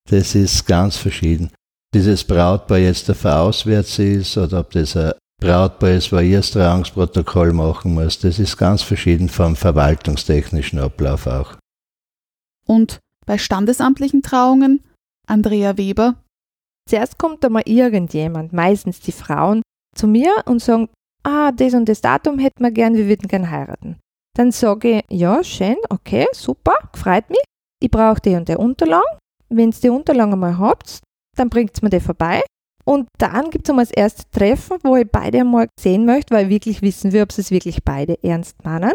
das 0.09 0.35
ist 0.35 0.67
ganz 0.67 0.97
verschieden. 0.97 1.51
Dieses 1.95 2.25
Brautpaar 2.25 2.79
jetzt 2.79 3.09
der 3.09 3.39
auswärts 3.39 3.99
ist 3.99 4.37
oder 4.37 4.61
ob 4.61 4.71
das 4.71 4.97
ein 4.97 5.13
Brautpaar 5.41 5.91
ist, 5.93 6.11
wo 6.13 6.19
ihr 6.19 6.39
das 6.39 6.51
Trauungsprotokoll 6.51 7.53
machen 7.53 7.95
muss, 7.95 8.19
das 8.19 8.41
ist 8.41 8.57
ganz 8.57 8.83
verschieden 8.83 9.29
vom 9.29 9.55
verwaltungstechnischen 9.55 10.81
Ablauf 10.81 11.27
auch. 11.29 11.57
Und 12.67 12.99
bei 13.25 13.39
standesamtlichen 13.39 14.23
Trauungen, 14.23 14.83
Andrea 15.27 15.77
Weber? 15.77 16.17
Zuerst 16.89 17.19
kommt 17.19 17.45
einmal 17.45 17.63
irgendjemand, 17.67 18.53
meistens 18.53 19.01
die 19.01 19.13
Frauen, 19.13 19.63
zu 19.95 20.09
mir 20.09 20.43
und 20.47 20.61
sagen, 20.61 20.89
ah, 21.23 21.53
das 21.53 21.75
und 21.75 21.89
das 21.89 22.01
Datum 22.01 22.39
hätten 22.39 22.65
wir 22.65 22.73
gern, 22.73 22.95
wir 22.95 23.07
würden 23.07 23.29
gern 23.29 23.51
heiraten. 23.51 23.99
Dann 24.37 24.51
sage 24.51 24.99
ich, 24.99 25.05
ja, 25.11 25.45
schön, 25.45 25.77
okay, 25.91 26.27
super, 26.33 26.75
freut 26.95 27.29
mich. 27.31 27.43
ich 27.81 27.91
brauche 27.91 28.21
die 28.21 28.35
und 28.35 28.49
die 28.49 28.57
Unterlagen. 28.57 29.19
Wenn 29.49 29.71
ihr 29.71 29.81
die 29.81 29.89
Unterlagen 29.89 30.33
einmal 30.33 30.59
habt, 30.59 31.01
dann 31.37 31.49
bringt 31.49 31.81
mir 31.83 31.91
die 31.91 32.01
vorbei. 32.01 32.43
Und 32.89 33.07
dann 33.19 33.51
gibt 33.51 33.67
es 33.67 33.71
einmal 33.71 33.85
das 33.85 33.93
erste 33.93 34.23
Treffen, 34.31 34.79
wo 34.83 34.97
ich 34.97 35.07
beide 35.07 35.41
einmal 35.41 35.69
sehen 35.79 36.07
möchte, 36.07 36.35
weil 36.35 36.45
ich 36.45 36.51
wirklich 36.51 36.81
wissen 36.81 37.13
will, 37.13 37.21
ob 37.21 37.33
sie 37.33 37.43
es 37.43 37.51
wirklich 37.51 37.85
beide 37.85 38.17
ernst 38.25 38.65
meinen. 38.65 38.95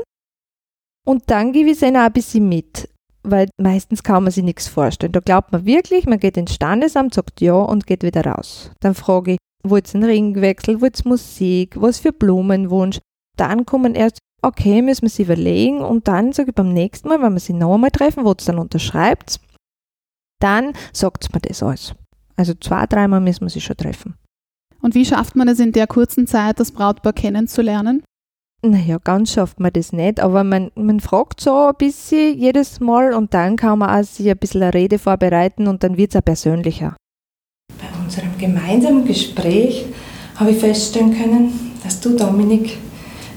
Und 1.05 1.29
dann 1.29 1.53
gebe 1.53 1.69
ich 1.69 1.75
es 1.75 1.83
ihnen 1.83 1.97
auch 1.97 2.05
ein 2.07 2.13
bisschen 2.13 2.49
mit, 2.49 2.89
weil 3.21 3.49
meistens 3.61 4.01
kann 4.01 4.23
man 4.23 4.31
sich 4.31 4.43
nichts 4.43 4.67
vorstellen. 4.67 5.11
Da 5.11 5.19
glaubt 5.19 5.51
man 5.51 5.67
wirklich, 5.67 6.07
man 6.07 6.17
geht 6.17 6.37
ins 6.37 6.55
Standesamt, 6.55 7.13
sagt 7.13 7.39
ja 7.39 7.53
und 7.53 7.85
geht 7.85 8.01
wieder 8.01 8.25
raus. 8.25 8.71
Dann 8.79 8.95
frage 8.95 9.33
ich, 9.33 9.37
wollt 9.63 9.93
ihr 9.93 9.99
einen 9.99 10.09
Ringwechsel, 10.09 10.81
wollt 10.81 10.99
ihr 11.05 11.09
Musik, 11.09 11.79
was 11.79 11.99
für 11.99 12.13
Blumenwunsch? 12.13 12.97
Dann 13.37 13.63
kommen 13.67 13.93
erst, 13.93 14.17
okay, 14.41 14.81
müssen 14.81 15.03
wir 15.03 15.09
sich 15.09 15.27
überlegen 15.27 15.81
und 15.81 16.07
dann 16.07 16.33
sage 16.33 16.49
ich 16.49 16.55
beim 16.55 16.73
nächsten 16.73 17.09
Mal, 17.09 17.21
wenn 17.21 17.33
wir 17.33 17.39
sie 17.39 17.53
noch 17.53 17.75
einmal 17.75 17.91
treffen, 17.91 18.25
wo 18.25 18.31
es 18.31 18.45
dann 18.45 18.57
unterschreibt, 18.57 19.39
dann 20.39 20.73
sagt 20.93 21.31
mir 21.31 21.41
das 21.41 21.61
alles. 21.61 21.93
Also 22.35 22.53
zwei, 22.53 22.85
dreimal 22.85 23.19
müssen 23.19 23.41
wir 23.41 23.49
sie 23.49 23.61
schon 23.61 23.77
treffen. 23.77 24.15
Und 24.81 24.95
wie 24.95 25.05
schafft 25.05 25.35
man 25.35 25.47
es 25.47 25.59
in 25.59 25.71
der 25.71 25.87
kurzen 25.87 26.27
Zeit, 26.27 26.59
das 26.59 26.71
Brautpaar 26.71 27.13
kennenzulernen? 27.13 28.03
Naja, 28.65 28.97
ganz 29.03 29.33
schafft 29.33 29.59
man 29.59 29.73
das 29.73 29.91
nicht, 29.91 30.21
aber 30.21 30.43
man, 30.43 30.71
man 30.75 31.01
fragt 31.01 31.41
so 31.41 31.67
ein 31.67 31.75
bisschen 31.77 32.37
jedes 32.37 32.79
Mal 32.79 33.13
und 33.13 33.33
dann 33.33 33.57
kann 33.57 33.79
man 33.79 33.89
auch 33.89 34.07
sich 34.07 34.29
ein 34.29 34.37
bisschen 34.37 34.63
eine 34.63 34.73
Rede 34.73 34.99
vorbereiten 34.99 35.67
und 35.67 35.83
dann 35.83 35.97
wird 35.97 36.11
es 36.11 36.15
auch 36.15 36.25
persönlicher. 36.25 36.95
Bei 37.77 38.03
unserem 38.03 38.37
gemeinsamen 38.37 39.05
Gespräch 39.05 39.85
habe 40.35 40.51
ich 40.51 40.57
feststellen 40.57 41.13
können, 41.13 41.73
dass 41.83 41.99
du, 41.99 42.15
Dominik, 42.15 42.77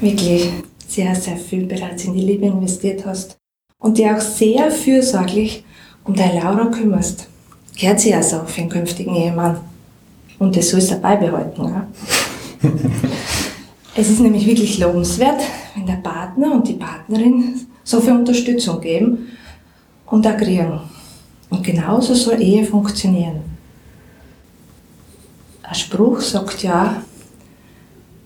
wirklich 0.00 0.52
sehr, 0.86 1.14
sehr 1.14 1.36
viel 1.36 1.66
bereits 1.66 2.04
in 2.04 2.14
die 2.14 2.20
Liebe 2.20 2.46
investiert 2.46 3.04
hast 3.04 3.36
und 3.78 3.98
dir 3.98 4.16
auch 4.16 4.20
sehr 4.20 4.70
fürsorglich 4.70 5.64
um 6.04 6.14
deine 6.14 6.40
Laura 6.40 6.66
kümmerst. 6.66 7.28
Gehört 7.78 8.00
sie 8.00 8.14
also 8.14 8.40
für 8.46 8.62
einen 8.62 8.70
künftigen 8.70 9.14
Ehemann. 9.14 9.60
Und 10.38 10.56
das 10.56 10.70
sollst 10.70 10.90
du 10.90 10.96
beibehalten. 10.96 11.64
Ja? 11.64 11.86
es 13.94 14.08
ist 14.08 14.20
nämlich 14.20 14.46
wirklich 14.46 14.78
lobenswert, 14.78 15.42
wenn 15.74 15.86
der 15.86 15.94
Partner 15.94 16.52
und 16.52 16.66
die 16.66 16.74
Partnerin 16.74 17.66
so 17.84 18.00
viel 18.00 18.12
Unterstützung 18.12 18.80
geben 18.80 19.28
und 20.06 20.24
da 20.24 20.32
kriegen. 20.32 20.80
Und 21.50 21.64
genauso 21.64 22.14
soll 22.14 22.40
Ehe 22.40 22.64
funktionieren. 22.64 23.40
Ein 25.62 25.74
Spruch 25.74 26.20
sagt 26.20 26.62
ja, 26.62 27.02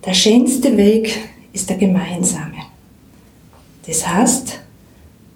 der 0.05 0.15
schönste 0.15 0.77
Weg 0.77 1.19
ist 1.53 1.69
der 1.69 1.77
gemeinsame. 1.77 2.55
Das 3.87 4.07
heißt, 4.07 4.61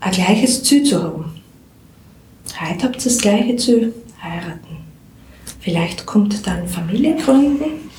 ein 0.00 0.12
gleiches 0.12 0.62
Ziel 0.62 0.84
zu 0.84 1.02
haben. 1.02 1.40
Heute 2.60 2.84
habt 2.84 2.96
ihr 2.96 3.04
das 3.04 3.18
gleiche 3.18 3.56
Ziel, 3.56 3.94
heiraten. 4.24 4.78
Vielleicht 5.60 6.06
kommt 6.06 6.46
dann 6.46 6.66
Familie 6.66 7.16
gründen 7.16 7.90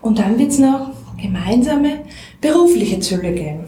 und 0.00 0.18
dann 0.18 0.38
wird 0.38 0.52
es 0.52 0.58
noch 0.58 0.92
gemeinsame 1.20 2.04
berufliche 2.40 3.00
Ziele 3.00 3.32
geben. 3.32 3.64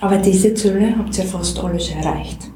Aber 0.00 0.18
diese 0.18 0.54
Ziele 0.54 0.96
habt 0.96 1.16
ihr 1.18 1.24
fast 1.24 1.58
alle 1.58 1.80
schon 1.80 1.98
erreicht. 1.98 2.50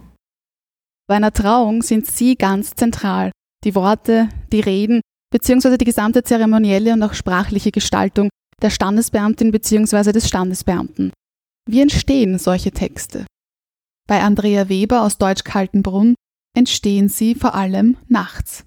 Bei 1.08 1.16
einer 1.16 1.32
Trauung 1.32 1.82
sind 1.82 2.06
Sie 2.06 2.36
ganz 2.36 2.74
zentral. 2.74 3.32
Die 3.64 3.74
Worte, 3.74 4.28
die 4.52 4.60
Reden 4.60 5.00
bzw. 5.32 5.76
die 5.76 5.84
gesamte 5.84 6.22
zeremonielle 6.22 6.92
und 6.92 7.02
auch 7.02 7.14
sprachliche 7.14 7.70
Gestaltung 7.70 8.28
der 8.62 8.70
Standesbeamtin 8.70 9.50
bzw. 9.50 10.12
des 10.12 10.28
Standesbeamten. 10.28 11.12
Wie 11.68 11.80
entstehen 11.80 12.38
solche 12.38 12.72
Texte? 12.72 13.26
Bei 14.08 14.22
Andrea 14.22 14.68
Weber 14.68 15.02
aus 15.02 15.18
Deutsch 15.18 15.44
Kaltenbrunn 15.44 16.14
entstehen 16.56 17.08
sie 17.08 17.34
vor 17.34 17.54
allem 17.54 17.96
nachts. 18.08 18.64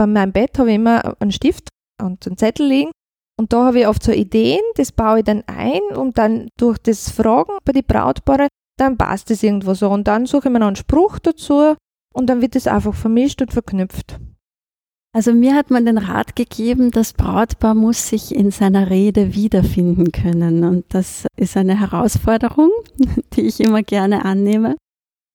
Bei 0.00 0.06
meinem 0.06 0.32
Bett 0.32 0.58
habe 0.58 0.70
ich 0.70 0.76
immer 0.76 1.20
einen 1.20 1.30
Stift 1.30 1.68
und 2.00 2.26
einen 2.26 2.38
Zettel 2.38 2.66
liegen 2.66 2.90
und 3.38 3.52
da 3.52 3.66
habe 3.66 3.80
ich 3.80 3.86
oft 3.86 4.02
so 4.02 4.12
Ideen, 4.12 4.62
das 4.76 4.92
baue 4.92 5.18
ich 5.18 5.24
dann 5.26 5.44
ein 5.46 5.82
und 5.94 6.16
dann 6.16 6.48
durch 6.56 6.78
das 6.78 7.10
Fragen 7.10 7.52
bei 7.66 7.72
den 7.72 7.84
Brautpaare, 7.84 8.48
dann 8.78 8.96
passt 8.96 9.30
es 9.30 9.42
irgendwo 9.42 9.74
so 9.74 9.90
und 9.90 10.08
dann 10.08 10.24
suche 10.24 10.48
ich 10.48 10.52
mir 10.54 10.58
noch 10.58 10.68
einen 10.68 10.76
Spruch 10.76 11.18
dazu 11.18 11.74
und 12.14 12.26
dann 12.30 12.40
wird 12.40 12.56
es 12.56 12.66
einfach 12.66 12.94
vermischt 12.94 13.42
und 13.42 13.52
verknüpft. 13.52 14.18
Also 15.14 15.34
mir 15.34 15.54
hat 15.54 15.70
man 15.70 15.84
den 15.84 15.98
Rat 15.98 16.34
gegeben, 16.34 16.92
das 16.92 17.12
Brautpaar 17.12 17.74
muss 17.74 18.08
sich 18.08 18.34
in 18.34 18.50
seiner 18.50 18.88
Rede 18.88 19.34
wiederfinden 19.34 20.12
können. 20.12 20.64
Und 20.64 20.94
das 20.94 21.26
ist 21.36 21.58
eine 21.58 21.78
Herausforderung, 21.78 22.70
die 23.34 23.42
ich 23.42 23.60
immer 23.60 23.82
gerne 23.82 24.24
annehme. 24.24 24.76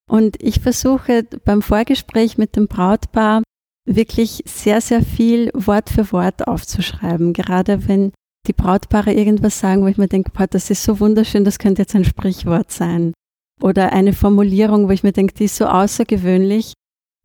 Und 0.09 0.41
ich 0.41 0.59
versuche 0.59 1.21
beim 1.43 1.61
Vorgespräch 1.61 2.39
mit 2.39 2.55
dem 2.55 2.67
Brautpaar 2.67 3.43
wirklich 3.85 4.43
sehr, 4.45 4.81
sehr 4.81 5.03
viel 5.03 5.51
Wort 5.53 5.89
für 5.89 6.11
Wort 6.11 6.47
aufzuschreiben. 6.47 7.33
Gerade 7.33 7.87
wenn 7.87 8.11
die 8.47 8.53
Brautpaare 8.53 9.13
irgendwas 9.13 9.59
sagen, 9.59 9.83
wo 9.83 9.87
ich 9.87 9.97
mir 9.97 10.07
denke, 10.07 10.31
boah, 10.31 10.47
das 10.47 10.69
ist 10.69 10.83
so 10.83 10.99
wunderschön, 10.99 11.45
das 11.45 11.59
könnte 11.59 11.81
jetzt 11.83 11.95
ein 11.95 12.05
Sprichwort 12.05 12.71
sein. 12.71 13.13
Oder 13.61 13.93
eine 13.93 14.13
Formulierung, 14.13 14.87
wo 14.87 14.91
ich 14.91 15.03
mir 15.03 15.13
denke, 15.13 15.33
die 15.33 15.45
ist 15.45 15.57
so 15.57 15.65
außergewöhnlich, 15.65 16.73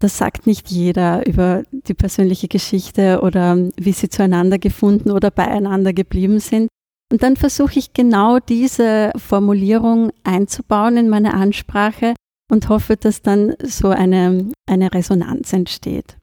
das 0.00 0.16
sagt 0.16 0.46
nicht 0.46 0.70
jeder 0.70 1.26
über 1.26 1.64
die 1.70 1.94
persönliche 1.94 2.48
Geschichte 2.48 3.20
oder 3.22 3.56
wie 3.76 3.92
sie 3.92 4.08
zueinander 4.08 4.58
gefunden 4.58 5.10
oder 5.10 5.30
beieinander 5.30 5.92
geblieben 5.92 6.40
sind. 6.40 6.68
Und 7.12 7.22
dann 7.22 7.36
versuche 7.36 7.78
ich 7.78 7.92
genau 7.92 8.38
diese 8.38 9.10
Formulierung 9.16 10.10
einzubauen 10.24 10.96
in 10.96 11.08
meine 11.08 11.34
Ansprache 11.34 12.14
und 12.50 12.68
hoffe, 12.68 12.96
dass 12.96 13.20
dann 13.20 13.54
so 13.62 13.88
eine, 13.88 14.50
eine 14.66 14.94
Resonanz 14.94 15.52
entsteht. 15.52 16.16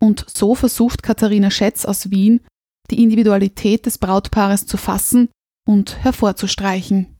Und 0.00 0.24
so 0.28 0.54
versucht 0.54 1.02
Katharina 1.02 1.50
Schätz 1.50 1.84
aus 1.84 2.10
Wien, 2.10 2.40
die 2.90 3.02
Individualität 3.02 3.86
des 3.86 3.98
Brautpaares 3.98 4.66
zu 4.66 4.76
fassen 4.76 5.28
und 5.68 6.02
hervorzustreichen. 6.02 7.18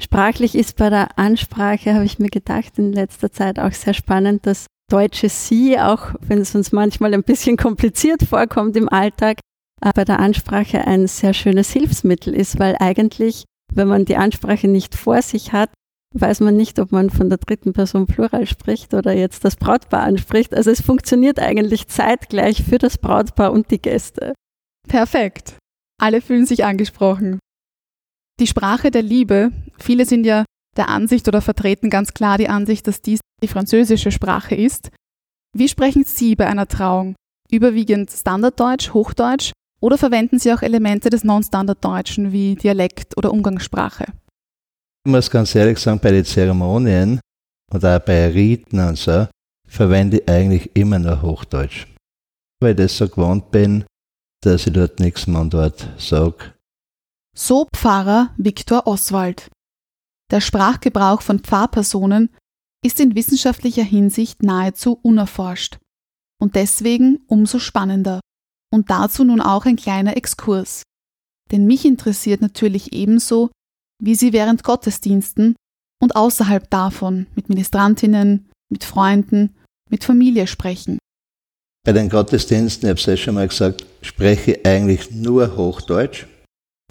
Sprachlich 0.00 0.54
ist 0.54 0.76
bei 0.76 0.90
der 0.90 1.18
Ansprache, 1.18 1.94
habe 1.94 2.04
ich 2.04 2.18
mir 2.18 2.30
gedacht, 2.30 2.78
in 2.78 2.92
letzter 2.92 3.32
Zeit 3.32 3.58
auch 3.58 3.72
sehr 3.72 3.94
spannend, 3.94 4.46
dass 4.46 4.66
deutsche 4.90 5.28
Sie, 5.28 5.78
auch 5.78 6.14
wenn 6.20 6.40
es 6.40 6.54
uns 6.54 6.72
manchmal 6.72 7.14
ein 7.14 7.24
bisschen 7.24 7.56
kompliziert 7.58 8.22
vorkommt 8.22 8.76
im 8.76 8.88
Alltag, 8.88 9.40
äh, 9.82 9.92
bei 9.94 10.04
der 10.04 10.20
Ansprache 10.20 10.86
ein 10.86 11.06
sehr 11.06 11.34
schönes 11.34 11.70
Hilfsmittel 11.72 12.34
ist, 12.34 12.58
weil 12.58 12.76
eigentlich, 12.78 13.44
wenn 13.72 13.88
man 13.88 14.04
die 14.04 14.16
Ansprache 14.16 14.68
nicht 14.68 14.94
vor 14.94 15.20
sich 15.20 15.52
hat, 15.52 15.70
weiß 16.14 16.40
man 16.40 16.56
nicht, 16.56 16.78
ob 16.78 16.92
man 16.92 17.10
von 17.10 17.28
der 17.28 17.38
dritten 17.38 17.72
Person 17.72 18.06
Plural 18.06 18.46
spricht 18.46 18.94
oder 18.94 19.12
jetzt 19.12 19.44
das 19.44 19.56
Brautpaar 19.56 20.02
anspricht. 20.02 20.54
Also 20.54 20.70
es 20.70 20.80
funktioniert 20.80 21.38
eigentlich 21.38 21.88
zeitgleich 21.88 22.62
für 22.62 22.78
das 22.78 22.98
Brautpaar 22.98 23.52
und 23.52 23.70
die 23.70 23.80
Gäste. 23.80 24.34
Perfekt. 24.88 25.56
Alle 26.00 26.20
fühlen 26.22 26.46
sich 26.46 26.64
angesprochen. 26.64 27.38
Die 28.40 28.46
Sprache 28.46 28.90
der 28.90 29.02
Liebe, 29.02 29.52
viele 29.78 30.06
sind 30.06 30.24
ja 30.24 30.44
der 30.76 30.88
Ansicht 30.88 31.26
oder 31.28 31.42
vertreten 31.42 31.90
ganz 31.90 32.14
klar 32.14 32.38
die 32.38 32.48
Ansicht, 32.48 32.86
dass 32.86 33.02
dies 33.02 33.20
die 33.42 33.48
französische 33.48 34.12
Sprache 34.12 34.54
ist. 34.54 34.90
Wie 35.54 35.68
sprechen 35.68 36.04
Sie 36.04 36.36
bei 36.36 36.46
einer 36.46 36.68
Trauung? 36.68 37.16
Überwiegend 37.50 38.10
Standarddeutsch, 38.10 38.94
Hochdeutsch 38.94 39.52
oder 39.80 39.98
verwenden 39.98 40.38
Sie 40.38 40.52
auch 40.52 40.62
Elemente 40.62 41.10
des 41.10 41.24
Non-Standarddeutschen 41.24 42.32
wie 42.32 42.54
Dialekt 42.54 43.16
oder 43.16 43.32
Umgangssprache? 43.32 44.06
Ich 45.08 45.10
muss 45.10 45.30
ganz 45.30 45.54
ehrlich 45.54 45.78
sagen, 45.78 46.00
bei 46.00 46.10
den 46.10 46.26
Zeremonien 46.26 47.18
oder 47.72 47.96
auch 47.96 48.04
bei 48.04 48.28
Riten 48.28 48.78
und 48.78 48.98
so, 48.98 49.26
verwende 49.66 50.18
ich 50.18 50.28
eigentlich 50.28 50.76
immer 50.76 50.98
nur 50.98 51.22
Hochdeutsch. 51.22 51.86
Weil 52.60 52.72
ich 52.72 52.76
das 52.76 52.98
so 52.98 53.08
gewohnt 53.08 53.50
bin, 53.50 53.86
dass 54.42 54.66
ich 54.66 54.74
dort 54.74 55.00
nichts 55.00 55.26
Mundwort 55.26 55.88
sage. 55.96 56.52
So 57.34 57.68
Pfarrer 57.74 58.34
Viktor 58.36 58.86
Oswald. 58.86 59.48
Der 60.30 60.42
Sprachgebrauch 60.42 61.22
von 61.22 61.38
Pfarrpersonen 61.38 62.28
ist 62.84 63.00
in 63.00 63.14
wissenschaftlicher 63.14 63.84
Hinsicht 63.84 64.42
nahezu 64.42 64.98
unerforscht 65.02 65.78
und 66.38 66.54
deswegen 66.54 67.20
umso 67.28 67.60
spannender. 67.60 68.20
Und 68.70 68.90
dazu 68.90 69.24
nun 69.24 69.40
auch 69.40 69.64
ein 69.64 69.76
kleiner 69.76 70.18
Exkurs. 70.18 70.82
Denn 71.50 71.64
mich 71.64 71.86
interessiert 71.86 72.42
natürlich 72.42 72.92
ebenso, 72.92 73.48
wie 74.02 74.14
sie 74.14 74.32
während 74.32 74.62
Gottesdiensten 74.62 75.56
und 76.02 76.16
außerhalb 76.16 76.70
davon 76.70 77.26
mit 77.34 77.48
Ministrantinnen, 77.48 78.48
mit 78.70 78.84
Freunden, 78.84 79.56
mit 79.90 80.04
Familie 80.04 80.46
sprechen. 80.46 80.98
Bei 81.84 81.92
den 81.92 82.08
Gottesdiensten, 82.08 82.86
ich 82.86 82.90
habe 82.90 83.00
es 83.00 83.06
ja 83.06 83.16
schon 83.16 83.34
mal 83.34 83.48
gesagt, 83.48 83.86
spreche 84.02 84.52
ich 84.52 84.66
eigentlich 84.66 85.10
nur 85.10 85.56
Hochdeutsch. 85.56 86.26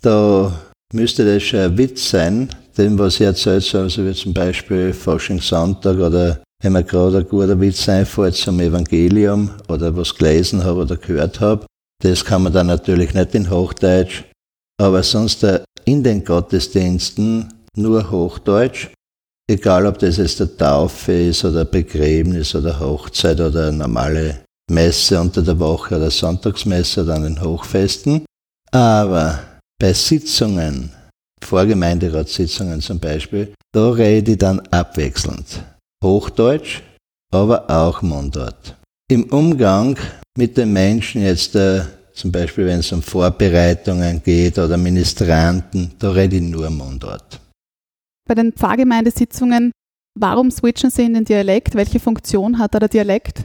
Da 0.02 0.60
müsste 0.93 1.26
das 1.26 1.43
schon 1.43 1.60
ein 1.60 1.78
Witz 1.78 2.10
sein, 2.10 2.50
dem, 2.78 2.98
was 2.98 3.15
ich 3.15 3.22
erzählt 3.22 3.63
habe, 3.74 3.84
also 3.84 4.06
wie 4.06 4.13
zum 4.13 4.34
Beispiel 4.34 4.93
Faschingssonntag 4.93 5.98
oder 5.98 6.41
wenn 6.62 6.74
mir 6.74 6.84
gerade 6.84 7.20
ein 7.20 7.28
guter 7.28 7.60
Witz 7.60 7.88
einfällt 7.88 8.36
zum 8.36 8.60
Evangelium 8.60 9.52
oder 9.67 9.96
was 9.96 10.15
gelesen 10.15 10.63
habe 10.63 10.82
oder 10.82 10.98
gehört 10.98 11.39
habe. 11.39 11.65
Das 12.02 12.26
kann 12.26 12.43
man 12.43 12.54
dann 12.54 12.67
natürlich 12.67 13.13
nicht 13.13 13.36
in 13.36 13.50
Hochdeutsch, 13.50 14.24
aber 14.80 15.04
sonst 15.04 15.46
in 15.86 16.04
den 16.04 16.24
Gottesdiensten 16.24 17.54
nur 17.76 18.10
Hochdeutsch. 18.10 18.90
egal 19.50 19.86
ob 19.86 19.98
das 20.00 20.18
jetzt 20.18 20.40
der 20.42 20.58
Taufe 20.58 21.13
ist 21.13 21.46
oder 21.46 21.63
Begräbnis 21.63 22.54
oder 22.54 22.80
Hochzeit 22.80 23.40
oder 23.40 23.72
normale 23.72 24.44
Messe 24.70 25.22
unter 25.22 25.42
der 25.42 25.58
Woche 25.58 25.96
oder 25.96 26.12
Sonntagsmesse 26.12 27.04
oder 27.04 27.16
an 27.16 27.24
den 27.24 27.42
Hochfesten. 27.42 28.26
Aber 28.72 29.40
bei 29.80 29.94
Sitzungen, 29.94 30.92
Vorgemeinderatssitzungen 31.42 32.82
zum 32.82 33.00
Beispiel, 33.00 33.54
da 33.74 33.92
rede 33.92 34.34
ich 34.34 34.38
dann 34.38 34.60
abwechselnd. 34.72 35.63
Hochdeutsch, 36.04 36.82
aber 37.34 37.70
auch 37.70 38.02
Mundart. 38.02 38.76
Im 39.10 39.24
Umgang 39.32 39.98
mit 40.38 40.58
den 40.58 40.74
Menschen 40.74 41.22
jetzt, 41.22 41.56
äh, 41.56 41.84
zum 42.18 42.32
Beispiel 42.32 42.66
wenn 42.66 42.80
es 42.80 42.92
um 42.92 43.02
Vorbereitungen 43.02 44.24
geht 44.24 44.58
oder 44.58 44.76
Ministranten, 44.76 45.92
da 46.00 46.12
rede 46.12 46.38
ich 46.38 46.42
nur 46.42 46.70
Mundart. 46.70 47.40
Bei 48.28 48.34
den 48.34 48.54
Pfarrgemeindesitzungen, 48.54 49.72
warum 50.20 50.50
switchen 50.50 50.90
Sie 50.90 51.04
in 51.04 51.14
den 51.14 51.26
Dialekt? 51.26 51.76
Welche 51.76 52.00
Funktion 52.00 52.58
hat 52.58 52.74
da 52.74 52.80
der 52.80 52.90
Dialekt? 52.90 53.44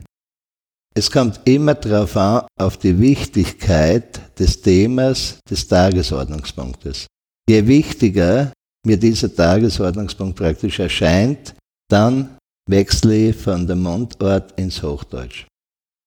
Es 0.94 1.10
kommt 1.10 1.40
immer 1.44 1.74
darauf 1.74 2.16
an, 2.16 2.46
auf 2.58 2.78
die 2.78 2.98
Wichtigkeit 2.98 4.38
des 4.38 4.60
Themas 4.60 5.38
des 5.48 5.68
Tagesordnungspunktes. 5.68 7.06
Je 7.48 7.66
wichtiger 7.66 8.52
mir 8.86 8.96
dieser 8.96 9.34
Tagesordnungspunkt 9.34 10.36
praktisch 10.36 10.80
erscheint, 10.80 11.54
dann 11.90 12.36
wechsle 12.68 13.28
ich 13.28 13.36
von 13.36 13.66
der 13.66 13.76
Mundart 13.76 14.58
ins 14.58 14.82
Hochdeutsch. 14.82 15.46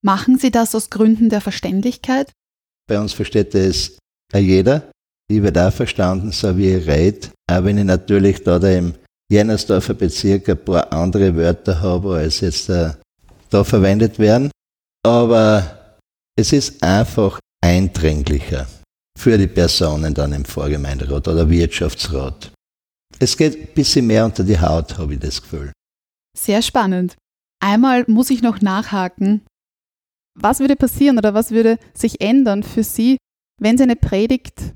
Machen 0.04 0.38
Sie 0.38 0.51
das 0.51 0.75
aus 0.75 0.89
Gründen 0.89 1.30
der 1.30 1.41
Verständlichkeit? 1.41 2.32
Bei 2.87 2.99
uns 2.99 3.13
versteht 3.13 3.55
es 3.55 3.97
jeder. 4.33 4.89
Ich 5.27 5.41
werde 5.41 5.67
auch 5.67 5.73
verstanden, 5.73 6.31
so 6.31 6.55
wie 6.57 6.75
ich 6.75 6.87
rede. 6.87 7.29
Auch 7.51 7.63
wenn 7.63 7.77
ich 7.77 7.85
natürlich 7.85 8.43
da, 8.43 8.59
da 8.59 8.69
im 8.69 8.93
Jennersdorfer 9.31 9.95
Bezirk 9.95 10.49
ein 10.49 10.63
paar 10.63 10.91
andere 10.93 11.35
Wörter 11.35 11.81
habe, 11.81 12.15
als 12.15 12.41
jetzt 12.41 12.69
da, 12.69 12.89
äh, 12.89 12.93
da 13.49 13.63
verwendet 13.63 14.19
werden. 14.19 14.51
Aber 15.03 15.97
es 16.35 16.53
ist 16.53 16.83
einfach 16.83 17.39
eindringlicher 17.63 18.67
für 19.17 19.37
die 19.37 19.47
Personen 19.47 20.13
dann 20.13 20.33
im 20.33 20.45
Vorgemeinderat 20.45 21.27
oder 21.27 21.49
Wirtschaftsrat. 21.49 22.51
Es 23.17 23.37
geht 23.37 23.55
ein 23.55 23.73
bisschen 23.73 24.07
mehr 24.07 24.25
unter 24.25 24.43
die 24.43 24.59
Haut, 24.59 24.97
habe 24.97 25.13
ich 25.13 25.19
das 25.19 25.41
Gefühl. 25.41 25.71
Sehr 26.37 26.61
spannend. 26.61 27.15
Einmal 27.63 28.03
muss 28.07 28.29
ich 28.29 28.41
noch 28.41 28.61
nachhaken. 28.61 29.41
Was 30.39 30.59
würde 30.59 30.75
passieren 30.75 31.17
oder 31.17 31.33
was 31.33 31.51
würde 31.51 31.77
sich 31.93 32.21
ändern 32.21 32.63
für 32.63 32.83
Sie, 32.83 33.17
wenn 33.59 33.77
Sie 33.77 33.83
eine 33.83 33.95
Predigt 33.95 34.73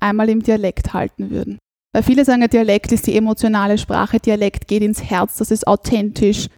einmal 0.00 0.28
im 0.28 0.42
Dialekt 0.42 0.92
halten 0.92 1.30
würden? 1.30 1.58
Weil 1.94 2.02
viele 2.02 2.24
sagen, 2.24 2.48
Dialekt 2.48 2.90
ist 2.92 3.06
die 3.06 3.16
emotionale 3.16 3.76
Sprache, 3.76 4.18
Dialekt 4.18 4.66
geht 4.66 4.82
ins 4.82 5.02
Herz, 5.02 5.36
das 5.36 5.50
ist 5.50 5.66
authentisch. 5.66 6.48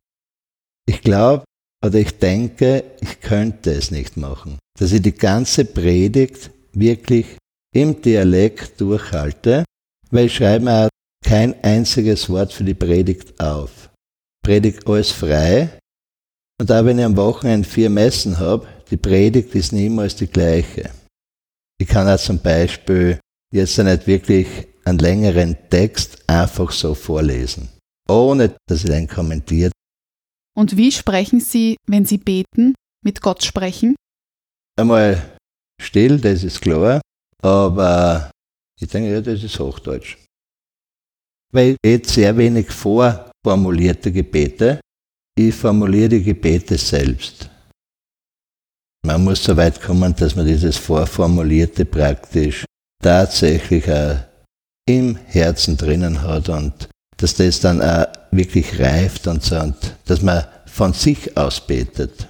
Ich 0.86 1.02
glaube 1.02 1.44
oder 1.84 1.98
ich 1.98 2.18
denke, 2.18 2.84
ich 3.00 3.20
könnte 3.20 3.72
es 3.72 3.90
nicht 3.90 4.16
machen. 4.16 4.58
Dass 4.78 4.92
ich 4.92 5.02
die 5.02 5.12
ganze 5.12 5.64
Predigt 5.64 6.50
wirklich 6.72 7.36
im 7.74 8.00
Dialekt 8.00 8.80
durchhalte, 8.80 9.64
weil 10.10 10.26
ich 10.26 10.34
schreibe 10.34 10.64
mir 10.64 10.88
kein 11.24 11.62
einziges 11.62 12.30
Wort 12.30 12.52
für 12.52 12.64
die 12.64 12.74
Predigt 12.74 13.38
auf. 13.40 13.90
Predigt 14.42 14.86
alles 14.86 15.10
frei. 15.10 15.78
Und 16.64 16.72
auch 16.72 16.87
wenn 16.87 16.98
ich 16.98 17.05
am 17.05 17.18
Wochenende 17.18 17.68
vier 17.68 17.90
Messen 17.90 18.38
habe, 18.38 18.66
die 18.90 18.96
Predigt 18.96 19.55
ist 19.55 19.74
niemals 19.74 20.16
die 20.16 20.27
gleiche. 20.27 20.88
Ich 21.79 21.87
kann 21.87 22.09
auch 22.09 22.18
zum 22.18 22.38
Beispiel 22.38 23.20
jetzt 23.53 23.77
nicht 23.77 24.07
wirklich 24.07 24.46
einen 24.87 24.98
längeren 24.98 25.59
Text 25.68 26.27
einfach 26.27 26.72
so 26.72 26.94
vorlesen, 26.94 27.68
ohne 28.09 28.57
dass 28.66 28.83
ich 28.83 28.88
den 28.88 29.07
kommentiert. 29.07 29.72
Und 30.57 30.79
wie 30.79 30.90
sprechen 30.90 31.38
Sie, 31.38 31.77
wenn 31.87 32.07
Sie 32.07 32.16
beten, 32.16 32.74
mit 33.05 33.20
Gott 33.20 33.44
sprechen? 33.44 33.94
Einmal 34.81 35.37
still, 35.79 36.18
das 36.18 36.44
ist 36.44 36.62
klar, 36.62 37.03
aber 37.42 38.31
ich 38.81 38.88
denke, 38.88 39.12
ja, 39.12 39.20
das 39.20 39.42
ist 39.42 39.59
Hochdeutsch. 39.59 40.16
Weil 41.53 41.77
ich 41.85 42.09
sehr 42.09 42.35
wenig 42.38 42.70
vorformulierte 42.70 44.11
Gebete, 44.11 44.81
ich 45.37 45.55
formuliere 45.55 46.11
die 46.11 46.23
Gebete 46.23 46.79
selbst. 46.79 47.49
Man 49.07 49.25
muss 49.25 49.44
so 49.44 49.57
weit 49.57 49.83
kommen, 49.83 50.14
dass 50.16 50.35
man 50.35 50.47
dieses 50.47 50.77
Vorformulierte 50.77 51.85
praktisch 51.85 52.64
tatsächlich 53.03 53.90
auch 53.90 54.16
im 54.88 55.16
Herzen 55.27 55.77
drinnen 55.77 56.23
hat 56.23 56.49
und 56.49 56.88
dass 57.16 57.35
das 57.35 57.61
dann 57.61 57.83
auch 57.83 58.07
wirklich 58.31 58.79
reift 58.79 59.27
und 59.27 59.42
so 59.42 59.59
und 59.61 59.77
dass 60.07 60.23
man 60.23 60.44
von 60.66 60.92
sich 60.92 61.37
aus 61.37 61.61
betet. 61.61 62.29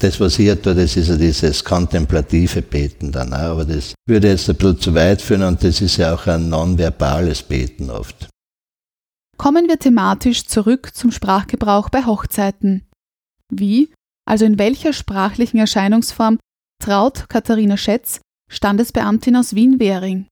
Das, 0.00 0.18
was 0.18 0.36
hier 0.36 0.60
tut, 0.60 0.76
das 0.76 0.96
ist 0.96 1.08
ja 1.08 1.16
dieses 1.16 1.62
kontemplative 1.62 2.62
Beten 2.62 3.12
dann 3.12 3.32
auch, 3.32 3.52
aber 3.52 3.64
das 3.64 3.94
würde 4.08 4.28
jetzt 4.28 4.48
ein 4.48 4.56
bisschen 4.56 4.80
zu 4.80 4.94
weit 4.94 5.22
führen 5.22 5.42
und 5.42 5.62
das 5.62 5.80
ist 5.80 5.96
ja 5.98 6.14
auch 6.14 6.26
ein 6.26 6.48
nonverbales 6.48 7.42
Beten 7.42 7.90
oft. 7.90 8.28
Kommen 9.36 9.68
wir 9.68 9.78
thematisch 9.78 10.46
zurück 10.46 10.94
zum 10.94 11.10
Sprachgebrauch 11.10 11.90
bei 11.90 12.04
Hochzeiten. 12.04 12.86
Wie, 13.50 13.90
also 14.26 14.44
in 14.44 14.58
welcher 14.58 14.92
sprachlichen 14.92 15.58
Erscheinungsform 15.58 16.38
traut 16.82 17.28
Katharina 17.28 17.76
Schätz, 17.76 18.20
Standesbeamtin 18.50 19.36
aus 19.36 19.54
Wien-Währing? 19.54 20.26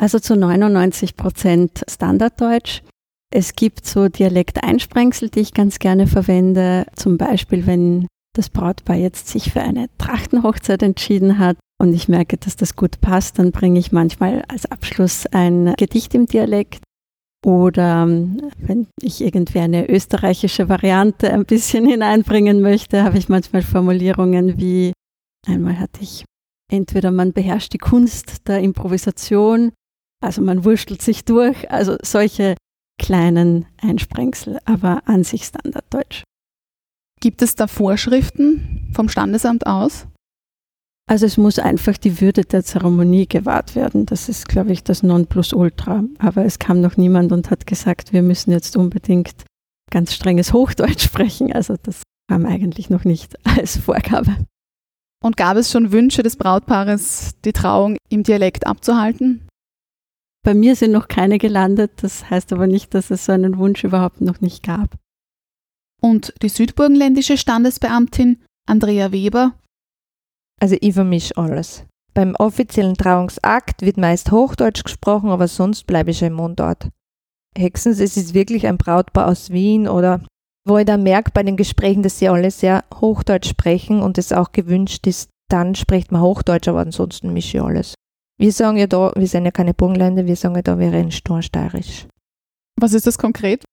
Also 0.00 0.18
zu 0.18 0.36
99 0.36 1.16
Prozent 1.16 1.84
Standarddeutsch. 1.88 2.82
Es 3.30 3.54
gibt 3.54 3.84
so 3.84 4.08
Dialekteinsprengsel, 4.08 5.28
die 5.28 5.40
ich 5.40 5.54
ganz 5.54 5.78
gerne 5.78 6.06
verwende. 6.06 6.86
Zum 6.96 7.18
Beispiel, 7.18 7.66
wenn 7.66 8.06
das 8.34 8.48
Brautpaar 8.48 8.96
jetzt 8.96 9.28
sich 9.28 9.52
für 9.52 9.60
eine 9.60 9.88
Trachtenhochzeit 9.98 10.82
entschieden 10.82 11.38
hat 11.38 11.58
und 11.80 11.92
ich 11.92 12.08
merke, 12.08 12.38
dass 12.38 12.56
das 12.56 12.76
gut 12.76 13.00
passt, 13.00 13.38
dann 13.38 13.52
bringe 13.52 13.78
ich 13.78 13.92
manchmal 13.92 14.44
als 14.48 14.66
Abschluss 14.66 15.26
ein 15.26 15.74
Gedicht 15.76 16.14
im 16.14 16.26
Dialekt. 16.26 16.82
Oder 17.44 18.02
ähm, 18.02 18.50
wenn 18.58 18.88
ich 19.00 19.20
irgendwie 19.20 19.60
eine 19.60 19.88
österreichische 19.88 20.68
Variante 20.68 21.32
ein 21.32 21.44
bisschen 21.44 21.86
hineinbringen 21.88 22.60
möchte, 22.60 23.04
habe 23.04 23.18
ich 23.18 23.28
manchmal 23.28 23.62
Formulierungen 23.62 24.58
wie, 24.58 24.92
einmal 25.46 25.78
hatte 25.78 26.02
ich, 26.02 26.24
entweder 26.70 27.10
man 27.10 27.32
beherrscht 27.32 27.72
die 27.72 27.78
Kunst 27.78 28.48
der 28.48 28.60
Improvisation, 28.60 29.72
also 30.20 30.42
man 30.42 30.64
wurschtelt 30.64 31.00
sich 31.00 31.24
durch, 31.24 31.70
also 31.70 31.96
solche 32.02 32.56
kleinen 33.00 33.66
Einsprengsel, 33.80 34.58
aber 34.64 35.02
an 35.06 35.22
sich 35.22 35.44
Standarddeutsch. 35.44 36.24
Gibt 37.20 37.42
es 37.42 37.54
da 37.54 37.66
Vorschriften 37.68 38.90
vom 38.92 39.08
Standesamt 39.08 39.66
aus? 39.66 40.06
Also 41.08 41.24
es 41.24 41.38
muss 41.38 41.58
einfach 41.58 41.96
die 41.96 42.20
Würde 42.20 42.42
der 42.42 42.62
Zeremonie 42.62 43.26
gewahrt 43.26 43.74
werden. 43.74 44.04
Das 44.04 44.28
ist, 44.28 44.46
glaube 44.46 44.72
ich, 44.72 44.84
das 44.84 45.02
Nonplusultra. 45.02 46.04
Aber 46.18 46.44
es 46.44 46.58
kam 46.58 46.82
noch 46.82 46.98
niemand 46.98 47.32
und 47.32 47.50
hat 47.50 47.66
gesagt, 47.66 48.12
wir 48.12 48.22
müssen 48.22 48.50
jetzt 48.50 48.76
unbedingt 48.76 49.34
ganz 49.90 50.12
strenges 50.12 50.52
Hochdeutsch 50.52 51.04
sprechen. 51.04 51.50
Also 51.50 51.76
das 51.82 52.02
kam 52.30 52.44
eigentlich 52.44 52.90
noch 52.90 53.04
nicht 53.04 53.38
als 53.44 53.78
Vorgabe. 53.78 54.36
Und 55.24 55.38
gab 55.38 55.56
es 55.56 55.72
schon 55.72 55.92
Wünsche 55.92 56.22
des 56.22 56.36
Brautpaares, 56.36 57.32
die 57.42 57.54
Trauung 57.54 57.96
im 58.10 58.22
Dialekt 58.22 58.66
abzuhalten? 58.66 59.48
Bei 60.44 60.52
mir 60.52 60.76
sind 60.76 60.92
noch 60.92 61.08
keine 61.08 61.38
gelandet. 61.38 61.90
Das 62.02 62.28
heißt 62.28 62.52
aber 62.52 62.66
nicht, 62.66 62.92
dass 62.92 63.10
es 63.10 63.24
so 63.24 63.32
einen 63.32 63.56
Wunsch 63.56 63.82
überhaupt 63.82 64.20
noch 64.20 64.42
nicht 64.42 64.62
gab. 64.62 64.94
Und 66.02 66.34
die 66.42 66.50
südburgenländische 66.50 67.38
Standesbeamtin 67.38 68.42
Andrea 68.66 69.10
Weber. 69.10 69.54
Also 70.60 70.76
ich 70.80 70.94
vermische 70.94 71.36
alles. 71.36 71.84
Beim 72.14 72.34
offiziellen 72.34 72.96
Trauungsakt 72.96 73.82
wird 73.82 73.96
meist 73.96 74.32
Hochdeutsch 74.32 74.82
gesprochen, 74.82 75.30
aber 75.30 75.46
sonst 75.46 75.86
bleibe 75.86 76.10
ich 76.10 76.22
im 76.22 76.34
Mundort. 76.34 76.88
Hexens, 77.56 78.00
es 78.00 78.16
ist 78.16 78.34
wirklich 78.34 78.66
ein 78.66 78.78
Brautpaar 78.78 79.28
aus 79.28 79.50
Wien 79.50 79.88
oder 79.88 80.20
wo 80.66 80.78
ich 80.78 80.84
dann 80.84 81.02
merke 81.02 81.30
bei 81.32 81.42
den 81.42 81.56
Gesprächen, 81.56 82.02
dass 82.02 82.18
sie 82.18 82.28
alle 82.28 82.50
sehr 82.50 82.84
Hochdeutsch 82.94 83.48
sprechen 83.48 84.02
und 84.02 84.18
es 84.18 84.32
auch 84.32 84.52
gewünscht 84.52 85.06
ist, 85.06 85.30
dann 85.48 85.74
spricht 85.74 86.12
man 86.12 86.22
Hochdeutsch, 86.22 86.68
aber 86.68 86.80
ansonsten 86.80 87.32
mische 87.32 87.58
ich 87.58 87.62
alles. 87.62 87.94
Wir 88.38 88.52
sagen 88.52 88.76
ja 88.76 88.86
da, 88.86 89.12
wir 89.16 89.26
sind 89.26 89.44
ja 89.44 89.50
keine 89.50 89.74
Burgenländer, 89.74 90.26
wir 90.26 90.36
sagen 90.36 90.56
ja 90.56 90.62
da, 90.62 90.78
wir 90.78 90.92
reden 90.92 91.10
stursteirisch. 91.10 92.06
Was 92.78 92.92
ist 92.92 93.06
das 93.06 93.18
konkret? 93.18 93.64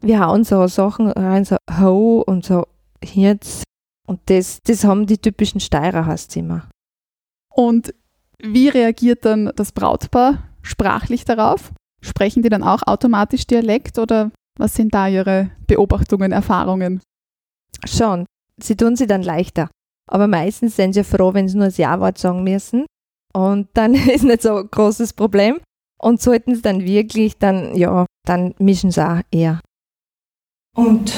wir 0.00 0.20
hauen 0.20 0.44
so 0.44 0.66
Sachen 0.66 1.10
rein, 1.10 1.44
so 1.44 1.56
Ho 1.78 2.22
und 2.26 2.44
so 2.44 2.66
Hirz. 3.02 3.62
Und 4.10 4.18
das, 4.26 4.58
das 4.64 4.82
haben 4.82 5.06
die 5.06 5.18
typischen 5.18 5.60
Steirer, 5.60 6.04
heißt 6.04 6.36
immer. 6.36 6.68
Und 7.54 7.94
wie 8.42 8.68
reagiert 8.68 9.24
dann 9.24 9.52
das 9.54 9.70
Brautpaar 9.70 10.48
sprachlich 10.62 11.24
darauf? 11.24 11.72
Sprechen 12.02 12.42
die 12.42 12.48
dann 12.48 12.64
auch 12.64 12.82
automatisch 12.88 13.46
Dialekt 13.46 14.00
oder 14.00 14.32
was 14.58 14.74
sind 14.74 14.94
da 14.94 15.06
ihre 15.06 15.52
Beobachtungen, 15.68 16.32
Erfahrungen? 16.32 17.00
Schon, 17.84 18.26
sie 18.60 18.74
tun 18.74 18.96
sie 18.96 19.06
dann 19.06 19.22
leichter. 19.22 19.70
Aber 20.10 20.26
meistens 20.26 20.74
sind 20.74 20.94
sie 20.94 21.04
froh, 21.04 21.32
wenn 21.32 21.48
sie 21.48 21.56
nur 21.56 21.66
das 21.66 21.76
Ja-Wort 21.76 22.18
sagen 22.18 22.42
müssen. 22.42 22.86
Und 23.32 23.68
dann 23.74 23.94
ist 24.08 24.24
nicht 24.24 24.42
so 24.42 24.56
ein 24.56 24.68
großes 24.68 25.12
Problem. 25.12 25.60
Und 26.02 26.20
sollten 26.20 26.56
sie 26.56 26.62
dann 26.62 26.80
wirklich, 26.80 27.38
dann, 27.38 27.76
ja, 27.76 28.06
dann 28.26 28.56
mischen 28.58 28.90
sie 28.90 29.08
auch 29.08 29.20
eher. 29.30 29.60
Und 30.74 31.12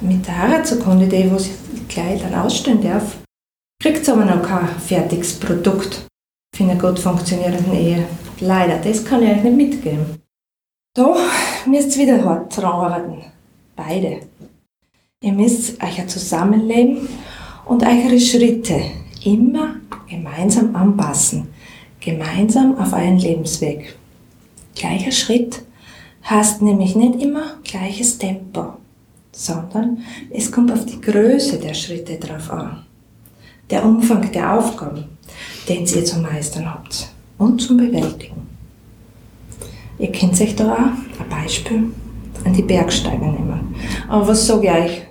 mit 0.00 0.26
der 0.26 0.38
Heiratsurkunde, 0.38 1.06
die 1.06 1.30
was 1.30 1.50
gleich 1.90 2.22
dann 2.22 2.34
ausstellen 2.34 2.82
darf, 2.82 3.18
kriegt 3.82 4.08
aber 4.08 4.24
noch 4.24 4.42
kein 4.42 4.68
fertiges 4.80 5.38
Produkt 5.38 6.06
für 6.54 6.64
eine 6.64 6.78
gut 6.78 6.98
funktionierende 6.98 7.76
Ehe. 7.76 8.06
Leider, 8.40 8.78
das 8.78 9.04
kann 9.04 9.22
ich 9.22 9.30
euch 9.30 9.42
nicht 9.42 9.56
mitgeben. 9.56 10.22
Da 10.94 11.14
müsst 11.66 11.96
ihr 11.96 12.04
wieder 12.04 12.24
hart 12.24 12.56
dran 12.56 12.64
arbeiten. 12.64 13.24
Beide. 13.76 14.20
Ihr 15.22 15.32
müsst 15.32 15.82
euch 15.82 16.00
ein 16.00 16.08
Zusammenleben 16.08 17.08
und 17.66 17.82
eure 17.82 18.18
Schritte 18.18 18.80
immer 19.24 19.76
gemeinsam 20.08 20.74
anpassen. 20.74 21.48
Gemeinsam 22.00 22.78
auf 22.78 22.92
euren 22.92 23.18
Lebensweg. 23.18 23.96
Gleicher 24.74 25.12
Schritt 25.12 25.62
heißt 26.28 26.62
nämlich 26.62 26.96
nicht 26.96 27.20
immer 27.20 27.58
gleiches 27.64 28.18
Tempo, 28.18 28.74
sondern 29.32 29.98
es 30.30 30.50
kommt 30.50 30.72
auf 30.72 30.84
die 30.86 31.00
Größe 31.00 31.58
der 31.58 31.74
Schritte 31.74 32.16
drauf 32.16 32.50
an. 32.50 32.84
Der 33.70 33.84
Umfang 33.84 34.30
der 34.32 34.54
Aufgaben, 34.54 35.04
den 35.68 35.86
ihr 35.86 36.04
zu 36.04 36.18
meistern 36.18 36.72
habt 36.72 37.08
und 37.38 37.60
zum 37.60 37.76
Bewältigen. 37.76 38.48
Ihr 39.98 40.10
könnt 40.12 40.40
euch 40.40 40.56
da 40.56 40.72
auch 40.72 41.20
ein 41.22 41.28
Beispiel 41.28 41.84
an 42.44 42.52
die 42.52 42.62
Bergsteiger 42.62 43.26
nehmen. 43.26 43.74
Aber 44.08 44.28
was 44.28 44.46
sage 44.46 44.66
ich 44.66 44.72
euch? 44.72 45.02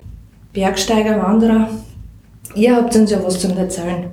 Bergsteiger, 0.52 1.22
Wanderer, 1.22 1.70
ihr 2.56 2.76
habt 2.76 2.96
uns 2.96 3.12
ja 3.12 3.24
was 3.24 3.40
zum 3.40 3.56
Erzählen. 3.56 4.10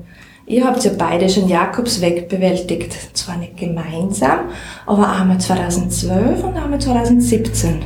Ihr 0.48 0.64
habt 0.64 0.84
ja 0.84 0.92
beide 0.96 1.28
schon 1.28 1.48
Jakobsweg 1.48 2.28
bewältigt. 2.28 2.94
Zwar 3.14 3.36
nicht 3.36 3.56
gemeinsam, 3.56 4.50
aber 4.86 5.10
einmal 5.10 5.38
2012 5.38 6.44
und 6.44 6.56
einmal 6.56 6.78
2017. 6.80 7.82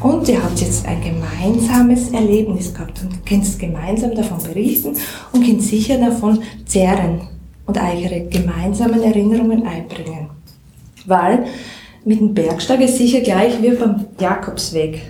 Und 0.00 0.28
ihr 0.28 0.42
habt 0.42 0.60
jetzt 0.60 0.86
ein 0.86 1.00
gemeinsames 1.00 2.10
Erlebnis 2.10 2.74
gehabt 2.74 3.00
und 3.00 3.24
könnt 3.24 3.58
gemeinsam 3.58 4.14
davon 4.14 4.42
berichten 4.42 4.94
und 5.32 5.46
könnt 5.46 5.62
sicher 5.62 5.96
davon 5.96 6.42
zehren 6.66 7.22
und 7.64 7.78
eure 7.78 8.26
gemeinsamen 8.28 9.02
Erinnerungen 9.02 9.66
einbringen. 9.66 10.28
Weil 11.06 11.46
mit 12.04 12.20
dem 12.20 12.34
Bergsteig 12.34 12.82
ist 12.82 12.98
sicher 12.98 13.20
gleich 13.20 13.62
wie 13.62 13.70
beim 13.70 14.04
Jakobsweg. 14.20 15.00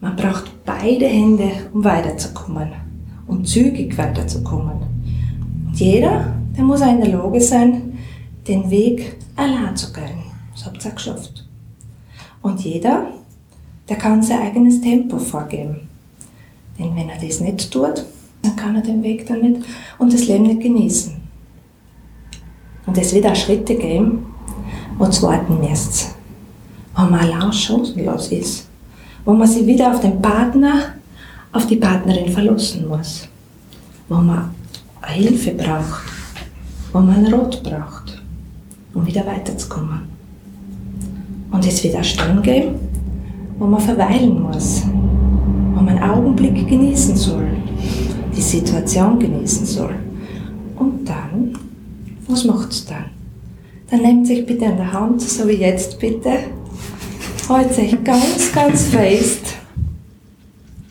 Man 0.00 0.16
braucht 0.16 0.50
beide 0.64 1.06
Hände, 1.06 1.52
um 1.72 1.84
weiterzukommen 1.84 2.72
und 3.28 3.46
zügig 3.46 3.96
weiterzukommen. 3.96 4.89
Jeder, 5.74 6.34
der 6.56 6.64
muss 6.64 6.82
auch 6.82 6.90
in 6.90 7.00
der 7.00 7.10
Lage 7.10 7.40
sein, 7.40 7.98
den 8.46 8.70
Weg 8.70 9.16
allein 9.36 9.76
zu 9.76 9.92
gehen. 9.92 10.24
Das 10.52 10.66
habt 10.66 10.84
ihr 10.84 10.90
geschafft. 10.90 11.46
Und 12.42 12.60
jeder, 12.60 13.06
der 13.88 13.96
kann 13.96 14.22
sein 14.22 14.40
eigenes 14.40 14.80
Tempo 14.80 15.18
vorgeben. 15.18 15.88
Denn 16.78 16.94
wenn 16.96 17.08
er 17.08 17.20
das 17.20 17.40
nicht 17.40 17.70
tut, 17.70 18.04
dann 18.42 18.56
kann 18.56 18.76
er 18.76 18.82
den 18.82 19.02
Weg 19.02 19.26
dann 19.26 19.40
nicht 19.42 19.62
und 19.98 20.12
das 20.12 20.26
Leben 20.26 20.44
nicht 20.44 20.60
genießen. 20.60 21.16
Und 22.86 22.98
es 22.98 23.14
wird 23.14 23.26
auch 23.26 23.36
Schritte 23.36 23.74
geben, 23.74 24.26
wo 24.98 25.04
du 25.04 25.22
warten 25.22 25.60
müsst. 25.60 26.14
Wo 26.96 27.02
man 27.02 27.20
allein 27.20 27.52
chancenlos 27.52 28.32
ist. 28.32 28.68
Wo 29.24 29.32
man 29.32 29.46
sich 29.46 29.66
wieder 29.66 29.92
auf 29.92 30.00
den 30.00 30.20
Partner, 30.20 30.94
auf 31.52 31.66
die 31.66 31.76
Partnerin 31.76 32.32
verlassen 32.32 32.88
muss. 32.88 33.28
Wo 34.08 34.16
man 34.16 34.54
Hilfe 35.08 35.52
braucht. 35.52 36.02
Wo 36.92 37.00
man 37.00 37.32
Rot 37.32 37.62
braucht, 37.62 38.20
um 38.94 39.06
wieder 39.06 39.24
weiterzukommen. 39.24 40.00
Und 41.50 41.66
es 41.66 41.82
wird 41.84 41.96
auch 41.96 42.04
Stunden 42.04 42.42
geben, 42.42 42.74
wo 43.58 43.66
man 43.66 43.80
verweilen 43.80 44.42
muss. 44.42 44.82
Wo 45.74 45.80
man 45.80 45.98
einen 45.98 46.10
Augenblick 46.10 46.68
genießen 46.68 47.16
soll. 47.16 47.48
Die 48.36 48.40
Situation 48.40 49.18
genießen 49.18 49.66
soll. 49.66 49.94
Und 50.76 51.08
dann, 51.08 51.56
was 52.28 52.44
macht's 52.44 52.86
dann? 52.86 53.06
Dann 53.90 54.02
nehmt 54.02 54.26
sich 54.26 54.46
bitte 54.46 54.66
an 54.66 54.76
der 54.76 54.92
Hand, 54.92 55.20
so 55.20 55.46
wie 55.48 55.52
jetzt 55.54 55.98
bitte. 55.98 56.30
Holt 57.48 57.76
euch 57.76 58.04
ganz, 58.04 58.52
ganz 58.52 58.84
fest. 58.84 59.54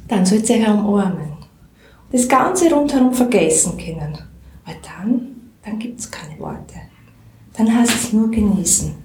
Dann 0.07 0.25
sollt 0.25 0.49
ihr 0.49 0.57
euch 0.57 0.67
umarmen. 0.67 1.28
Das 2.11 2.27
Ganze 2.27 2.73
rundherum 2.73 3.13
vergessen 3.13 3.77
können. 3.77 4.17
Weil 4.65 4.75
dann, 4.81 5.51
dann 5.63 5.79
gibt 5.79 5.99
es 5.99 6.09
keine 6.09 6.39
Worte. 6.39 6.75
Dann 7.55 7.75
heißt 7.75 7.95
es 7.95 8.13
nur 8.13 8.31
genießen. 8.31 8.95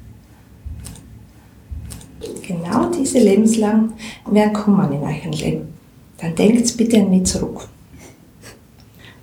Genau 2.47 2.91
diese 2.91 3.19
lebenslang 3.19 3.93
werden 4.31 4.53
kommen 4.53 4.93
in 4.93 5.03
eurem 5.03 5.33
Leben. 5.33 5.75
Dann 6.19 6.35
denkt 6.35 6.77
bitte 6.77 7.01
an 7.01 7.11
mich 7.11 7.25
zurück. 7.25 7.69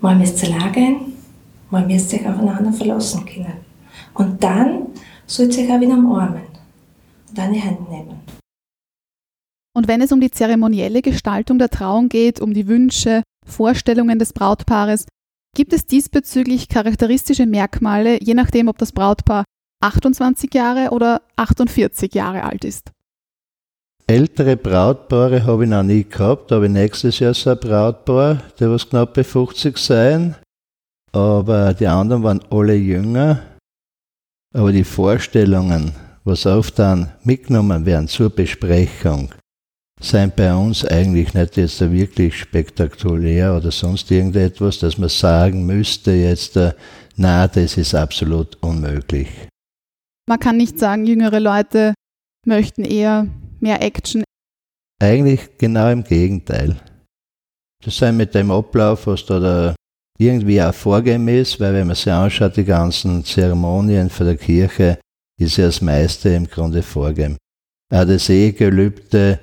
Mal 0.01 0.15
müsst 0.15 0.41
ihr 0.43 0.49
lagen, 0.49 1.13
mal 1.69 1.85
müsst 1.85 2.11
ihr 2.13 2.19
euch 2.19 2.27
aufeinander 2.27 2.73
verlassen 2.73 3.25
können. 3.25 3.53
Und 4.13 4.43
dann 4.43 4.87
sollt 5.25 5.55
ihr 5.57 5.63
euch 5.65 5.71
auch 5.71 5.79
wieder 5.79 5.93
umarmen 5.93 6.41
und 7.29 7.39
an 7.39 7.53
die 7.53 7.59
Hände 7.59 7.83
nehmen. 7.83 8.19
Und 9.73 9.87
wenn 9.87 10.01
es 10.01 10.11
um 10.11 10.19
die 10.19 10.31
zeremonielle 10.31 11.01
Gestaltung 11.01 11.57
der 11.57 11.69
Trauung 11.69 12.09
geht, 12.09 12.41
um 12.41 12.53
die 12.53 12.67
Wünsche, 12.67 13.23
Vorstellungen 13.45 14.19
des 14.19 14.33
Brautpaares, 14.33 15.05
gibt 15.55 15.73
es 15.73 15.85
diesbezüglich 15.85 16.69
charakteristische 16.69 17.45
Merkmale, 17.45 18.21
je 18.21 18.33
nachdem, 18.33 18.67
ob 18.67 18.77
das 18.77 18.91
Brautpaar 18.91 19.43
28 19.81 20.53
Jahre 20.53 20.91
oder 20.91 21.21
48 21.35 22.13
Jahre 22.13 22.43
alt 22.43 22.63
ist. 22.63 22.91
Ältere 24.07 24.57
Brautpaare 24.57 25.45
habe 25.45 25.63
ich 25.63 25.69
noch 25.69 25.83
nie 25.83 26.03
gehabt, 26.03 26.51
aber 26.51 26.67
nächstes 26.67 27.19
Jahr 27.19 27.33
so 27.33 27.51
ein 27.51 27.59
Brautpaar, 27.59 28.41
der 28.59 28.69
was 28.71 28.89
knappe 28.89 29.23
50 29.23 29.77
sein. 29.77 30.35
Aber 31.13 31.73
die 31.73 31.87
anderen 31.87 32.23
waren 32.23 32.41
alle 32.49 32.75
jünger. 32.75 33.41
Aber 34.53 34.71
die 34.71 34.83
Vorstellungen, 34.83 35.93
was 36.23 36.45
oft 36.45 36.77
dann 36.79 37.11
mitgenommen 37.23 37.85
werden 37.85 38.07
zur 38.07 38.29
Besprechung, 38.29 39.33
sind 40.03 40.35
bei 40.35 40.53
uns 40.53 40.83
eigentlich 40.83 41.33
nicht 41.33 41.57
jetzt 41.57 41.79
wirklich 41.79 42.37
spektakulär 42.37 43.55
oder 43.55 43.71
sonst 43.71 44.09
irgendetwas, 44.11 44.79
dass 44.79 44.97
man 44.97 45.09
sagen 45.09 45.65
müsste 45.65 46.11
jetzt, 46.11 46.57
äh, 46.57 46.73
na, 47.15 47.47
das 47.47 47.77
ist 47.77 47.93
absolut 47.93 48.57
unmöglich. 48.61 49.29
Man 50.27 50.39
kann 50.39 50.57
nicht 50.57 50.79
sagen, 50.79 51.05
jüngere 51.05 51.39
Leute 51.39 51.93
möchten 52.45 52.83
eher 52.83 53.27
mehr 53.59 53.81
Action. 53.81 54.23
Eigentlich 55.01 55.57
genau 55.57 55.91
im 55.91 56.03
Gegenteil. 56.03 56.77
Das 57.83 57.97
sei 57.97 58.11
mit 58.11 58.33
dem 58.35 58.51
Ablauf, 58.51 59.07
was 59.07 59.25
da 59.25 59.39
der 59.39 59.75
irgendwie 60.19 60.61
auch 60.61 60.73
vorgegeben 60.73 61.27
ist, 61.27 61.59
weil 61.59 61.73
wenn 61.73 61.87
man 61.87 61.95
sich 61.95 62.11
anschaut, 62.11 62.55
die 62.55 62.63
ganzen 62.63 63.25
Zeremonien 63.25 64.09
für 64.09 64.23
der 64.23 64.37
Kirche, 64.37 64.99
ist 65.39 65.57
ja 65.57 65.65
das 65.65 65.81
meiste 65.81 66.29
im 66.29 66.47
Grunde 66.47 66.83
vorgegeben. 66.83 67.37
Auch 67.91 68.05
das 68.05 68.29
Ehegelübde, 68.29 69.39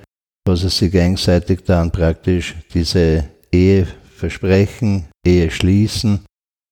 was 0.49 0.65
es 0.65 0.79
sich 0.79 0.91
gegenseitig 0.91 1.65
dann 1.65 1.91
praktisch 1.91 2.57
diese 2.75 3.29
Ehe 3.53 3.87
versprechen, 4.17 5.07
Ehe 5.25 5.51
schließen, 5.51 6.25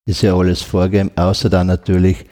ist 0.09 0.23
ja 0.23 0.35
alles 0.35 0.63
vorgegeben, 0.63 1.11
außer 1.17 1.49
dann 1.49 1.69
natürlich, 1.69 2.27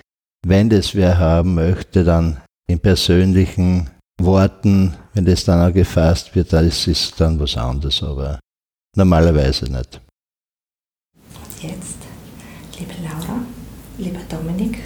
wenn 0.46 0.68
das 0.68 0.94
wer 0.94 1.18
haben 1.18 1.54
möchte, 1.54 2.02
dann 2.02 2.40
in 2.66 2.80
persönlichen 2.80 3.90
Worten, 4.20 4.94
wenn 5.12 5.24
das 5.24 5.44
dann 5.44 5.68
auch 5.68 5.74
gefasst 5.74 6.34
wird, 6.34 6.52
das 6.52 6.86
ist 6.86 7.20
dann 7.20 7.38
was 7.38 7.56
anderes, 7.56 8.02
aber 8.02 8.40
normalerweise 8.96 9.70
nicht 9.70 10.00
jetzt, 11.64 11.98
liebe 12.78 12.94
Laura, 13.02 13.40
lieber 13.98 14.20
Dominik, 14.28 14.80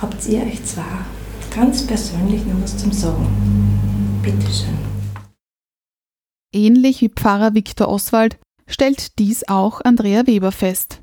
habt 0.00 0.26
ihr 0.26 0.42
euch 0.42 0.64
zwar 0.64 1.04
ganz 1.54 1.86
persönlich 1.86 2.44
noch 2.46 2.62
was 2.62 2.76
zum 2.76 2.92
Sagen. 2.92 4.20
Bitteschön. 4.22 4.99
Ähnlich 6.52 7.00
wie 7.00 7.08
Pfarrer 7.08 7.54
Viktor 7.54 7.88
Oswald 7.88 8.38
stellt 8.66 9.18
dies 9.18 9.48
auch 9.48 9.80
Andrea 9.84 10.26
Weber 10.26 10.52
fest. 10.52 11.02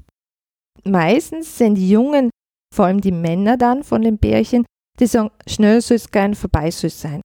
Meistens 0.84 1.58
sind 1.58 1.76
die 1.76 1.90
Jungen, 1.90 2.30
vor 2.74 2.86
allem 2.86 3.02
die 3.02 3.12
Männer 3.12 3.58
dann 3.58 3.84
von 3.84 4.02
den 4.02 4.18
Bärchen, 4.18 4.66
die 5.00 5.06
sagen, 5.06 5.32
schnell 5.48 5.82
soll 5.82 5.96
es 5.96 6.12
gehen, 6.12 6.36
vorbei 6.36 6.72
soll 6.72 6.88
es 6.90 7.02
sein. 7.02 7.22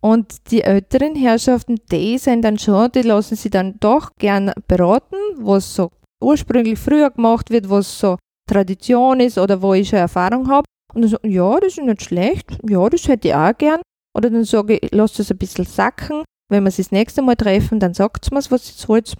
Und 0.00 0.50
die 0.50 0.62
älteren 0.62 1.16
Herrschaften, 1.16 1.76
die 1.90 2.18
sind 2.18 2.42
dann 2.42 2.58
schon, 2.58 2.92
die 2.92 3.02
lassen 3.02 3.36
sich 3.36 3.50
dann 3.50 3.78
doch 3.80 4.10
gern 4.18 4.52
beraten, 4.68 5.16
was 5.36 5.74
so 5.74 5.90
ursprünglich 6.22 6.78
früher 6.78 7.10
gemacht 7.10 7.50
wird, 7.50 7.68
was 7.68 7.98
so 7.98 8.16
Tradition 8.48 9.20
ist 9.20 9.38
oder 9.38 9.60
wo 9.60 9.74
ich 9.74 9.88
schon 9.88 9.98
Erfahrung 9.98 10.48
habe. 10.48 10.64
Und 10.94 11.02
dann 11.02 11.10
sage 11.10 11.28
ich, 11.28 11.34
ja, 11.34 11.60
das 11.60 11.76
ist 11.76 11.82
nicht 11.82 12.02
schlecht, 12.02 12.58
ja, 12.68 12.88
das 12.88 13.08
hätte 13.08 13.28
ich 13.28 13.34
auch 13.34 13.56
gern. 13.56 13.80
Oder 14.16 14.30
dann 14.30 14.44
sage 14.44 14.78
ich, 14.78 14.90
lasst 14.92 15.20
es 15.20 15.30
ein 15.30 15.38
bisschen 15.38 15.64
sacken. 15.66 16.22
Wenn 16.48 16.64
wir 16.64 16.70
sich 16.70 16.86
das 16.86 16.92
nächste 16.92 17.22
Mal 17.22 17.36
treffen, 17.36 17.80
dann 17.80 17.94
sagt 17.94 18.24
es 18.24 18.30
mir, 18.30 18.38
was 18.50 18.68
jetzt 18.68 18.88
wollt. 18.88 19.14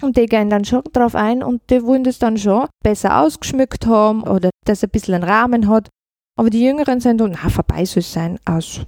Und 0.00 0.16
die 0.16 0.26
gehen 0.26 0.50
dann 0.50 0.64
schon 0.64 0.82
drauf 0.92 1.14
ein 1.14 1.42
und 1.42 1.62
die 1.70 1.84
wollen 1.84 2.02
das 2.02 2.18
dann 2.18 2.36
schon 2.36 2.66
besser 2.82 3.20
ausgeschmückt 3.20 3.86
haben 3.86 4.24
oder 4.24 4.50
dass 4.64 4.82
ein 4.82 4.90
bisschen 4.90 5.14
einen 5.14 5.24
Rahmen 5.24 5.68
hat. 5.68 5.88
Aber 6.36 6.50
die 6.50 6.64
Jüngeren 6.64 7.00
sind 7.00 7.20
dann, 7.20 7.38
na, 7.40 7.48
vorbei 7.48 7.84
soll 7.84 8.00
es 8.00 8.12
sein, 8.12 8.40
aus. 8.44 8.80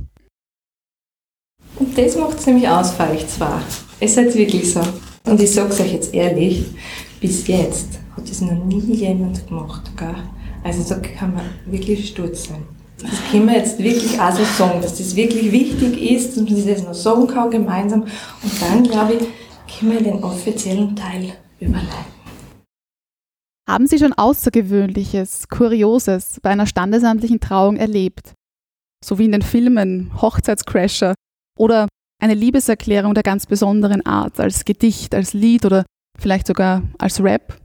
Und 1.78 1.97
das 1.97 2.16
macht 2.16 2.39
es 2.39 2.47
nämlich 2.47 2.68
aus 2.68 2.93
für 2.93 3.09
euch 3.09 3.28
zwei. 3.28 3.61
Es 4.01 4.16
ist 4.16 4.37
wirklich 4.37 4.72
so. 4.72 4.80
Und 5.24 5.41
ich 5.41 5.53
sage 5.53 5.70
es 5.70 5.80
euch 5.80 5.93
jetzt 5.93 6.14
ehrlich, 6.14 6.64
bis 7.20 7.47
jetzt 7.47 8.01
hat 8.16 8.28
das 8.28 8.41
noch 8.41 8.64
nie 8.64 8.80
jemand 8.80 9.47
gemacht. 9.47 9.91
Gell? 9.97 10.14
Also 10.64 10.95
da 10.95 11.01
kann 11.01 11.34
man 11.34 11.45
wirklich 11.66 12.09
stolz 12.09 12.49
sein. 12.49 12.64
Das 12.99 13.30
können 13.30 13.47
wir 13.47 13.59
jetzt 13.59 13.78
wirklich 13.78 14.18
auch 14.18 14.32
so 14.32 14.44
sagen, 14.44 14.80
dass 14.80 14.97
das 14.97 15.14
wirklich 15.14 15.53
wichtig 15.53 16.01
ist, 16.11 16.30
dass 16.30 16.44
man 16.44 16.57
sich 16.57 16.66
das 16.66 16.82
noch 16.82 16.94
sagen 16.94 17.26
kann 17.26 17.51
gemeinsam. 17.51 18.03
Und 18.03 18.62
dann, 18.62 18.84
glaube 18.84 19.14
ich, 19.14 19.78
können 19.78 19.92
wir 19.92 20.03
den 20.03 20.24
offiziellen 20.24 20.97
Teil 20.97 21.34
überleiten. 21.61 22.16
Haben 23.68 23.86
Sie 23.86 23.99
schon 23.99 24.12
Außergewöhnliches, 24.12 25.49
Kurioses 25.49 26.38
bei 26.40 26.51
einer 26.51 26.66
standesamtlichen 26.66 27.40
Trauung 27.40 27.76
erlebt? 27.76 28.32
So 29.05 29.18
wie 29.18 29.24
in 29.24 29.32
den 29.32 29.42
Filmen 29.42 30.11
Hochzeitscrasher 30.22 31.14
oder 31.59 31.88
eine 32.22 32.34
Liebeserklärung 32.34 33.12
der 33.12 33.24
ganz 33.24 33.47
besonderen 33.47 34.07
Art, 34.07 34.40
als 34.40 34.64
Gedicht, 34.64 35.14
als 35.14 35.34
Lied 35.34 35.66
oder 35.66 35.84
vielleicht 36.18 36.47
sogar 36.47 36.82
als 36.99 37.22
Rap? 37.22 37.59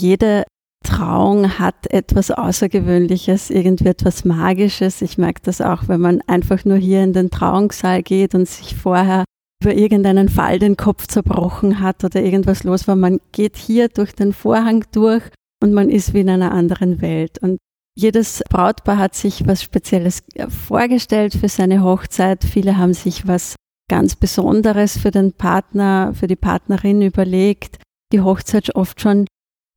Jede 0.00 0.44
Trauung 0.86 1.58
hat 1.58 1.90
etwas 1.90 2.30
Außergewöhnliches, 2.30 3.50
irgendwie 3.50 3.88
etwas 3.88 4.24
Magisches. 4.24 5.02
Ich 5.02 5.18
merke 5.18 5.42
das 5.44 5.60
auch, 5.60 5.88
wenn 5.88 6.00
man 6.00 6.22
einfach 6.26 6.64
nur 6.64 6.78
hier 6.78 7.02
in 7.02 7.12
den 7.12 7.30
Trauungssaal 7.30 8.02
geht 8.02 8.34
und 8.34 8.48
sich 8.48 8.74
vorher 8.74 9.24
über 9.62 9.74
irgendeinen 9.74 10.28
Fall 10.28 10.58
den 10.58 10.76
Kopf 10.76 11.06
zerbrochen 11.06 11.80
hat 11.80 12.04
oder 12.04 12.22
irgendwas 12.22 12.64
los 12.64 12.86
war. 12.88 12.96
Man 12.96 13.20
geht 13.32 13.56
hier 13.56 13.88
durch 13.88 14.14
den 14.14 14.32
Vorhang 14.32 14.84
durch 14.92 15.22
und 15.62 15.72
man 15.72 15.90
ist 15.90 16.14
wie 16.14 16.20
in 16.20 16.30
einer 16.30 16.52
anderen 16.52 17.00
Welt. 17.00 17.38
Und 17.42 17.58
jedes 17.96 18.42
Brautpaar 18.48 18.98
hat 18.98 19.14
sich 19.14 19.46
was 19.46 19.62
Spezielles 19.62 20.22
vorgestellt 20.48 21.34
für 21.34 21.48
seine 21.48 21.82
Hochzeit. 21.82 22.44
Viele 22.44 22.76
haben 22.76 22.94
sich 22.94 23.26
was 23.26 23.56
ganz 23.90 24.16
Besonderes 24.16 24.98
für 24.98 25.10
den 25.10 25.32
Partner, 25.32 26.12
für 26.14 26.26
die 26.26 26.36
Partnerin 26.36 27.02
überlegt. 27.02 27.78
Die 28.12 28.20
Hochzeit 28.20 28.74
oft 28.74 29.00
schon 29.00 29.26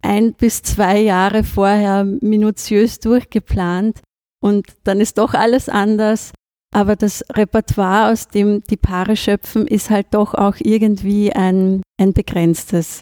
ein 0.01 0.33
bis 0.33 0.61
zwei 0.61 0.99
Jahre 0.99 1.43
vorher 1.43 2.03
minutiös 2.03 2.99
durchgeplant 2.99 4.01
und 4.41 4.67
dann 4.83 4.99
ist 4.99 5.17
doch 5.17 5.33
alles 5.33 5.69
anders. 5.69 6.31
Aber 6.71 6.95
das 6.95 7.25
Repertoire, 7.31 8.11
aus 8.11 8.27
dem 8.27 8.63
die 8.63 8.77
Paare 8.77 9.15
schöpfen, 9.15 9.67
ist 9.67 9.89
halt 9.89 10.07
doch 10.11 10.35
auch 10.35 10.55
irgendwie 10.59 11.33
ein, 11.33 11.81
ein 11.99 12.13
begrenztes. 12.13 13.01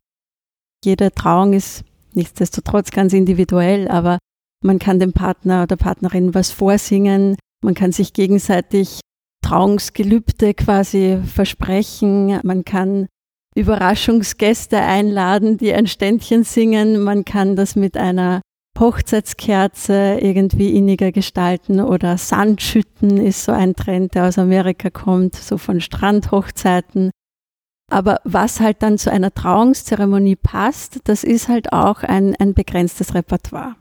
Jede 0.85 1.11
Trauung 1.11 1.53
ist 1.53 1.83
nichtsdestotrotz 2.13 2.91
ganz 2.91 3.13
individuell, 3.13 3.89
aber 3.89 4.19
man 4.63 4.79
kann 4.79 4.99
dem 4.99 5.13
Partner 5.13 5.63
oder 5.63 5.75
Partnerin 5.75 6.33
was 6.33 6.51
vorsingen, 6.51 7.35
man 7.63 7.73
kann 7.73 7.91
sich 7.91 8.13
gegenseitig 8.13 9.01
Trauungsgelübde 9.43 10.53
quasi 10.53 11.19
versprechen, 11.25 12.39
man 12.43 12.65
kann 12.65 13.07
Überraschungsgäste 13.57 14.79
einladen, 14.79 15.57
die 15.57 15.73
ein 15.73 15.87
Ständchen 15.87 16.43
singen, 16.43 17.01
man 17.03 17.25
kann 17.25 17.55
das 17.55 17.75
mit 17.75 17.97
einer 17.97 18.41
Hochzeitskerze 18.79 20.19
irgendwie 20.21 20.75
inniger 20.75 21.11
gestalten 21.11 21.81
oder 21.81 22.17
Sandschütten 22.17 23.17
ist 23.17 23.43
so 23.43 23.51
ein 23.51 23.75
Trend, 23.75 24.13
der 24.13 24.27
aus 24.27 24.37
Amerika 24.37 24.91
kommt, 24.91 25.35
so 25.35 25.57
von 25.57 25.81
Strandhochzeiten. 25.81 27.09
Aber 27.89 28.19
was 28.23 28.59
halt 28.59 28.83
dann 28.83 28.97
zu 28.97 29.11
einer 29.11 29.33
Trauungszeremonie 29.33 30.35
passt, 30.35 30.99
das 31.05 31.23
ist 31.23 31.47
halt 31.47 31.73
auch 31.73 32.03
ein, 32.03 32.35
ein 32.35 32.53
begrenztes 32.53 33.15
Repertoire. 33.15 33.75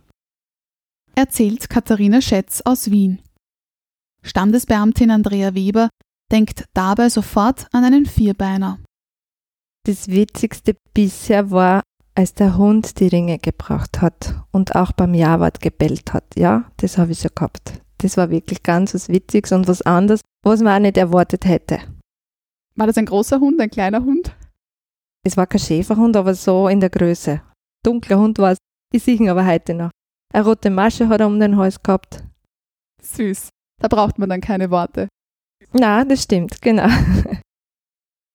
Erzählt 1.15 1.69
Katharina 1.69 2.21
Schätz 2.21 2.63
aus 2.65 2.91
Wien. 2.91 3.21
Standesbeamtin 4.23 5.11
Andrea 5.11 5.55
Weber 5.55 5.91
denkt 6.33 6.65
dabei 6.73 7.09
sofort 7.11 7.67
an 7.73 7.85
einen 7.85 8.07
Vierbeiner. 8.07 8.79
Das 9.87 10.09
Witzigste 10.09 10.77
bisher 10.95 11.53
war, 11.53 11.81
als 12.17 12.35
der 12.35 12.59
Hund 12.59 12.99
die 12.99 13.07
Ringe 13.07 13.39
gebracht 13.39 14.03
hat 14.03 14.35
und 14.51 14.75
auch 14.75 14.91
beim 14.91 15.15
Jawort 15.15 15.61
gebellt 15.61 16.13
hat. 16.13 16.25
Ja, 16.35 16.73
das 16.79 16.99
habe 16.99 17.13
ich 17.13 17.21
so 17.21 17.29
gehabt. 17.33 17.81
Das 17.99 18.17
war 18.17 18.31
wirklich 18.31 18.65
ganz 18.65 18.95
was 18.95 19.09
Witziges 19.09 19.53
und 19.53 19.69
was 19.69 19.83
anderes, 19.83 20.23
was 20.43 20.61
man 20.61 20.75
auch 20.75 20.81
nicht 20.81 20.97
erwartet 20.97 21.45
hätte. 21.45 21.79
War 22.75 22.89
das 22.89 22.99
ein 22.99 23.07
großer 23.07 23.39
Hund, 23.39 23.61
ein 23.61 23.71
kleiner 23.71 24.05
Hund? 24.05 24.35
Es 25.25 25.37
war 25.37 25.47
kein 25.47 25.61
Schäferhund, 25.61 26.17
aber 26.17 26.35
so 26.35 26.67
in 26.67 26.81
der 26.81 26.91
Größe. 26.91 27.41
Dunkler 27.85 28.19
Hund 28.19 28.39
war 28.41 28.53
es, 28.53 28.59
ich 28.93 29.05
sehe 29.05 29.15
ihn 29.15 29.29
aber 29.29 29.47
heute 29.47 29.73
noch. 29.73 29.91
Eine 30.35 30.45
rote 30.47 30.69
Masche 30.69 31.09
hat 31.09 31.21
er 31.21 31.29
um 31.29 31.39
den 31.39 31.57
Hals 31.57 31.81
gehabt. 31.81 32.25
Süß. 33.03 33.51
Da 33.81 33.87
braucht 33.87 34.19
man 34.19 34.31
dann 34.31 34.41
keine 34.41 34.69
Worte. 34.73 35.07
Na, 35.73 36.05
das 36.05 36.25
stimmt, 36.25 36.61
genau. 36.61 36.89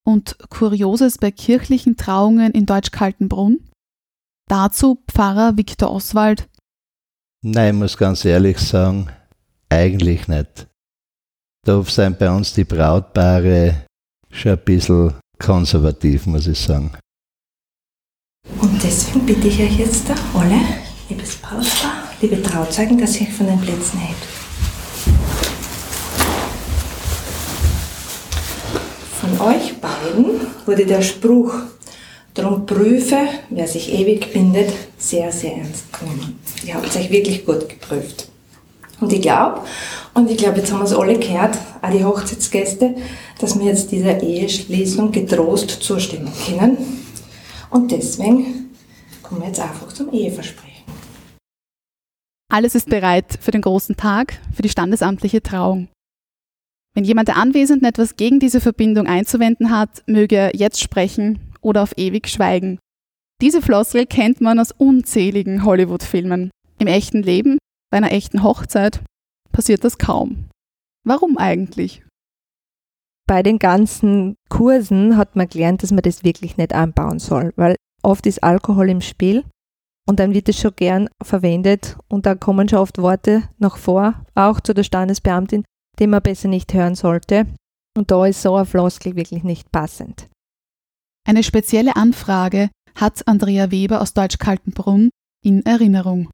Und 0.04 0.38
Kurioses 0.50 1.18
bei 1.18 1.32
kirchlichen 1.32 1.96
Trauungen 1.96 2.52
in 2.54 2.66
Deutsch-Kaltenbrunn? 2.66 3.70
Dazu 4.48 5.04
Pfarrer 5.10 5.58
Viktor 5.58 5.92
Oswald. 5.92 6.50
Nein, 7.44 7.76
ich 7.76 7.80
muss 7.80 7.98
ganz 7.98 8.26
ehrlich 8.26 8.60
sagen, 8.60 9.10
eigentlich 9.70 10.28
nicht. 10.28 10.68
Da 11.66 11.84
sind 11.84 12.18
bei 12.20 12.30
uns 12.30 12.54
die 12.54 12.64
Brautpaare 12.64 13.86
schon 14.32 14.54
ein 14.54 14.64
bisschen 14.66 15.14
konservativ, 15.38 16.26
muss 16.26 16.48
ich 16.48 16.60
sagen. 16.60 16.92
Und 18.60 18.84
deswegen 18.84 19.26
bitte 19.26 19.48
ich 19.48 19.60
euch 19.62 19.78
jetzt 19.78 20.10
da 20.10 20.16
alle, 20.34 20.60
liebes 21.10 21.38
Brautpaar, 21.38 22.10
liebe 22.20 22.42
Trauzeugen, 22.42 22.98
dass 22.98 23.20
ihr 23.22 23.28
euch 23.28 23.34
von 23.34 23.48
den 23.48 23.62
Plätzen 23.62 24.00
hebt. 24.00 24.41
Von 29.22 29.40
euch 29.40 29.76
beiden 29.80 30.42
wurde 30.66 30.84
der 30.88 31.04
Spruch 31.04 31.54
Drum 32.34 32.66
prüfe, 32.66 33.18
wer 33.52 33.68
sich 33.68 33.94
ewig 33.94 34.34
bindet, 34.34 34.74
sehr, 34.98 35.32
sehr 35.32 35.58
ernst 35.58 35.94
genommen. 35.94 36.40
Ihr 36.66 36.74
habt 36.74 36.96
euch 36.96 37.12
wirklich 37.12 37.46
gut 37.46 37.70
geprüft. 37.70 38.30
Und 39.00 39.14
ich 39.14 39.22
glaube, 39.22 39.62
und 40.16 40.32
ich 40.32 40.38
glaube, 40.38 40.58
jetzt 40.58 40.72
haben 40.72 40.80
wir 40.80 40.86
es 40.86 40.94
alle 40.94 41.20
gehört, 41.20 41.56
auch 41.84 41.92
die 41.92 42.04
Hochzeitsgäste, 42.04 42.96
dass 43.38 43.60
wir 43.60 43.68
jetzt 43.68 43.92
dieser 43.92 44.24
Eheschließung 44.24 45.12
getrost 45.12 45.70
zustimmen 45.70 46.32
können. 46.48 46.78
Und 47.70 47.92
deswegen 47.92 48.72
kommen 49.22 49.42
wir 49.42 49.48
jetzt 49.50 49.60
einfach 49.60 49.94
zum 49.94 50.12
Eheversprechen. 50.12 50.72
Alles 52.52 52.74
ist 52.74 52.90
bereit 52.90 53.38
für 53.40 53.52
den 53.52 53.62
großen 53.62 53.98
Tag, 53.98 54.40
für 54.56 54.64
die 54.64 54.70
standesamtliche 54.70 55.44
Trauung. 55.44 55.90
Wenn 56.94 57.06
jemand 57.06 57.30
der 57.30 57.38
Anwesenden 57.38 57.88
etwas 57.88 58.18
gegen 58.18 58.40
diese 58.40 58.60
Verbindung 58.60 59.08
einzuwenden 59.08 59.70
hat, 59.70 60.04
möge 60.08 60.36
er 60.36 60.56
jetzt 60.56 60.82
sprechen 60.82 61.40
oder 61.62 61.84
auf 61.84 61.98
ewig 61.98 62.28
schweigen. 62.28 62.80
Diese 63.42 63.62
Floskel 63.62 64.06
kennt 64.06 64.42
man 64.42 64.60
aus 64.60 64.72
unzähligen 64.72 65.64
Hollywood-Filmen. 65.64 66.52
Im 66.80 66.88
echten 66.88 67.24
Leben, 67.24 67.58
bei 67.92 67.98
einer 67.98 68.12
echten 68.12 68.44
Hochzeit, 68.44 69.02
passiert 69.52 69.84
das 69.84 69.98
kaum. 69.98 70.50
Warum 71.04 71.38
eigentlich? 71.38 72.04
Bei 73.28 73.44
den 73.44 73.60
ganzen 73.60 74.36
Kursen 74.50 75.18
hat 75.18 75.36
man 75.36 75.48
gelernt, 75.48 75.84
dass 75.84 75.92
man 75.92 76.02
das 76.02 76.24
wirklich 76.24 76.58
nicht 76.58 76.74
einbauen 76.74 77.20
soll, 77.20 77.54
weil 77.56 77.76
oft 78.04 78.26
ist 78.26 78.44
Alkohol 78.44 78.90
im 78.90 79.02
Spiel 79.02 79.46
und 80.08 80.20
dann 80.20 80.34
wird 80.34 80.50
es 80.50 80.60
schon 80.60 80.76
gern 80.76 81.08
verwendet 81.24 81.98
und 82.10 82.26
da 82.26 82.36
kommen 82.36 82.68
schon 82.68 82.80
oft 82.80 82.98
Worte 82.98 83.44
noch 83.58 83.78
vor, 83.78 84.26
auch 84.36 84.60
zu 84.60 84.74
der 84.74 84.84
Standesbeamtin, 84.84 85.64
die 86.02 86.08
man 86.08 86.22
besser 86.22 86.48
nicht 86.48 86.74
hören 86.74 86.96
sollte. 86.96 87.46
Und 87.96 88.12
da 88.12 88.26
ist 88.26 88.42
so 88.42 88.56
eine 88.56 88.66
Floskel 88.66 89.16
wirklich 89.16 89.44
nicht 89.44 89.72
passend. 89.72 90.28
Eine 91.28 91.44
spezielle 91.44 91.96
Anfrage 91.96 92.70
hat 92.96 93.26
Andrea 93.28 93.70
Weber 93.70 94.02
aus 94.02 94.14
Deutsch-Kaltenbrunn 94.14 95.12
in 95.46 95.66
Erinnerung. 95.66 96.30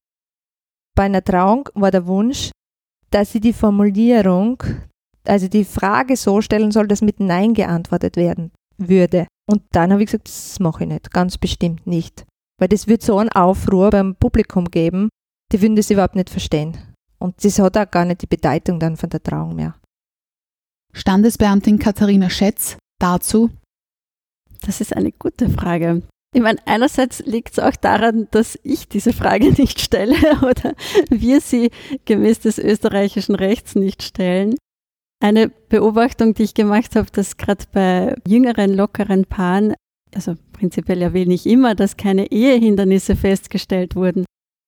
Bei 0.95 1.03
einer 1.03 1.23
Trauung 1.23 1.69
war 1.75 1.91
der 1.91 2.07
Wunsch, 2.07 2.51
dass 3.11 3.31
sie 3.31 3.41
die 3.41 3.53
Formulierung, 3.53 4.63
also 5.25 5.47
die 5.47 5.65
Frage 5.65 6.15
so 6.15 6.41
stellen 6.41 6.71
soll, 6.71 6.87
dass 6.87 7.01
mit 7.01 7.19
Nein 7.19 7.53
geantwortet 7.53 8.15
werden 8.15 8.51
würde. 8.77 9.27
Und 9.49 9.63
dann 9.71 9.91
habe 9.91 10.03
ich 10.03 10.07
gesagt, 10.07 10.27
das 10.27 10.59
mache 10.59 10.83
ich 10.83 10.89
nicht, 10.89 11.11
ganz 11.11 11.37
bestimmt 11.37 11.85
nicht. 11.85 12.25
Weil 12.59 12.69
das 12.69 12.87
wird 12.87 13.01
so 13.01 13.17
einen 13.17 13.29
Aufruhr 13.29 13.89
beim 13.89 14.15
Publikum 14.15 14.65
geben, 14.65 15.09
die 15.51 15.61
würden 15.61 15.75
das 15.75 15.89
überhaupt 15.89 16.15
nicht 16.15 16.29
verstehen. 16.29 16.77
Und 17.19 17.43
das 17.43 17.59
hat 17.59 17.77
auch 17.77 17.89
gar 17.89 18.05
nicht 18.05 18.21
die 18.21 18.27
Bedeutung 18.27 18.79
dann 18.79 18.97
von 18.97 19.09
der 19.09 19.23
Trauung 19.23 19.55
mehr. 19.55 19.75
Standesbeamtin 20.93 21.79
Katharina 21.79 22.29
Schätz 22.29 22.77
dazu 22.99 23.49
das 24.61 24.81
ist 24.81 24.95
eine 24.95 25.11
gute 25.11 25.49
Frage. 25.49 26.03
Ich 26.35 26.41
meine, 26.41 26.59
einerseits 26.65 27.19
liegt 27.25 27.53
es 27.53 27.59
auch 27.59 27.75
daran, 27.75 28.27
dass 28.31 28.59
ich 28.63 28.87
diese 28.87 29.13
Frage 29.13 29.51
nicht 29.57 29.79
stelle 29.79 30.15
oder 30.41 30.75
wir 31.09 31.41
sie 31.41 31.71
gemäß 32.05 32.39
des 32.39 32.57
österreichischen 32.57 33.35
Rechts 33.35 33.75
nicht 33.75 34.03
stellen. 34.03 34.55
Eine 35.19 35.49
Beobachtung, 35.49 36.33
die 36.35 36.43
ich 36.43 36.53
gemacht 36.53 36.95
habe, 36.95 37.09
dass 37.11 37.37
gerade 37.37 37.65
bei 37.71 38.15
jüngeren, 38.27 38.73
lockeren 38.75 39.25
Paaren, 39.25 39.73
also 40.13 40.35
prinzipiell 40.53 41.01
erwähne 41.01 41.33
ich 41.33 41.47
immer, 41.47 41.73
dass 41.73 41.97
keine 41.97 42.31
Ehehindernisse 42.31 43.15
festgestellt 43.15 43.95
wurden. 43.95 44.25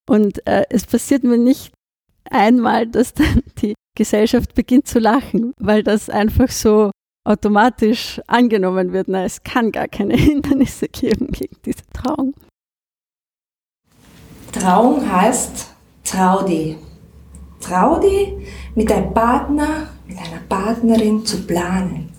Und 0.10 0.46
äh, 0.48 0.64
es 0.72 0.88
passiert 0.88 1.24
mir 1.24 1.38
nicht 1.38 1.72
einmal, 2.32 2.88
dass 2.88 3.14
dann 3.14 3.44
die 3.62 3.74
Gesellschaft 3.96 4.54
beginnt 4.56 4.88
zu 4.88 5.00
lachen, 5.00 5.54
weil 5.58 5.84
das 5.84 6.10
einfach 6.10 6.50
so 6.50 6.92
automatisch 7.26 8.22
angenommen 8.28 8.94
wird, 8.94 9.08
na, 9.08 9.26
es 9.26 9.44
kann 9.44 9.72
gar 9.72 9.88
keine 9.88 10.16
Hindernisse 10.18 10.88
geben 10.88 11.28
gegen 11.32 11.58
diese 11.66 11.86
Trauung. 11.94 12.34
Trauung 14.52 15.12
heißt 15.12 15.68
trau 16.04 16.44
dich. 16.44 16.76
Trau 17.60 18.00
dich, 18.00 18.30
mit 18.74 18.90
deinem 18.90 19.14
Partner, 19.14 19.90
mit 20.08 20.18
einer 20.18 20.40
Partnerin 20.48 21.26
zu 21.26 21.42
planen. 21.46 22.10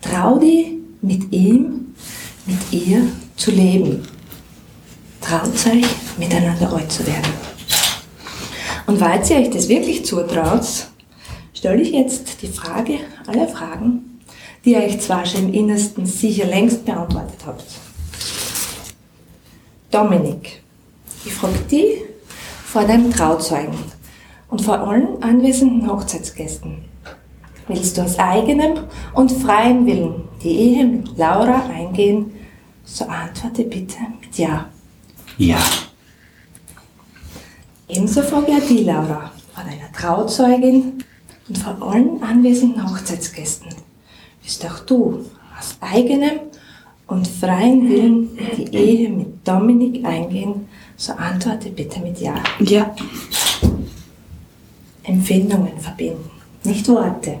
Trau 0.00 0.38
dich, 0.38 0.74
mit 1.02 1.32
ihm, 1.32 1.94
mit 2.46 2.72
ihr 2.72 3.02
zu 3.36 3.50
leben. 3.50 4.06
Traut 5.20 5.48
euch, 5.66 5.86
miteinander 6.18 6.72
alt 6.72 6.92
zu 6.92 7.06
werden. 7.06 7.53
Und 8.86 9.00
weil 9.00 9.20
ihr 9.30 9.36
euch 9.36 9.50
das 9.50 9.68
wirklich 9.68 10.04
zutraut, 10.04 10.66
stelle 11.54 11.80
ich 11.80 11.92
jetzt 11.92 12.42
die 12.42 12.48
Frage 12.48 12.98
aller 13.26 13.48
Fragen, 13.48 14.20
die 14.64 14.72
ihr 14.72 14.82
euch 14.82 15.00
zwar 15.00 15.24
schon 15.24 15.48
im 15.48 15.54
Innersten 15.54 16.06
sicher 16.06 16.46
längst 16.46 16.84
beantwortet 16.84 17.40
habt. 17.46 17.64
Dominik, 19.90 20.62
ich 21.24 21.32
frage 21.32 21.58
dich 21.70 22.02
vor 22.66 22.84
deinem 22.84 23.10
Trauzeugen 23.10 23.78
und 24.48 24.60
vor 24.60 24.80
allen 24.80 25.22
anwesenden 25.22 25.90
Hochzeitsgästen. 25.90 26.84
Willst 27.68 27.96
du 27.96 28.02
aus 28.02 28.18
eigenem 28.18 28.84
und 29.14 29.32
freiem 29.32 29.86
Willen 29.86 30.24
die 30.42 30.54
Ehe 30.54 30.84
mit 30.84 31.16
Laura 31.16 31.64
eingehen, 31.66 32.32
so 32.84 33.06
antworte 33.06 33.64
bitte 33.64 33.96
mit 34.20 34.36
Ja. 34.36 34.68
Ja. 35.38 35.58
Ebenso 37.96 38.22
frage 38.22 38.52
ich 38.58 38.66
die 38.66 38.82
Laura 38.82 39.30
vor 39.54 39.62
deiner 39.62 39.92
Trauzeugin 39.92 41.04
und 41.48 41.58
vor 41.58 41.80
allen 41.80 42.20
anwesenden 42.24 42.90
Hochzeitsgästen. 42.90 43.68
Willst 44.42 44.66
auch 44.66 44.80
du 44.80 45.24
aus 45.56 45.76
eigenem 45.80 46.40
und 47.06 47.28
freiem 47.28 47.88
Willen 47.88 48.30
die 48.56 48.74
Ehe 48.74 49.08
mit 49.10 49.46
Dominik 49.46 50.04
eingehen, 50.04 50.66
so 50.96 51.12
antworte 51.12 51.70
bitte 51.70 52.00
mit 52.00 52.20
Ja. 52.20 52.34
Ja. 52.58 52.92
Empfindungen 55.04 55.78
verbinden, 55.78 56.30
nicht 56.64 56.88
Worte. 56.88 57.38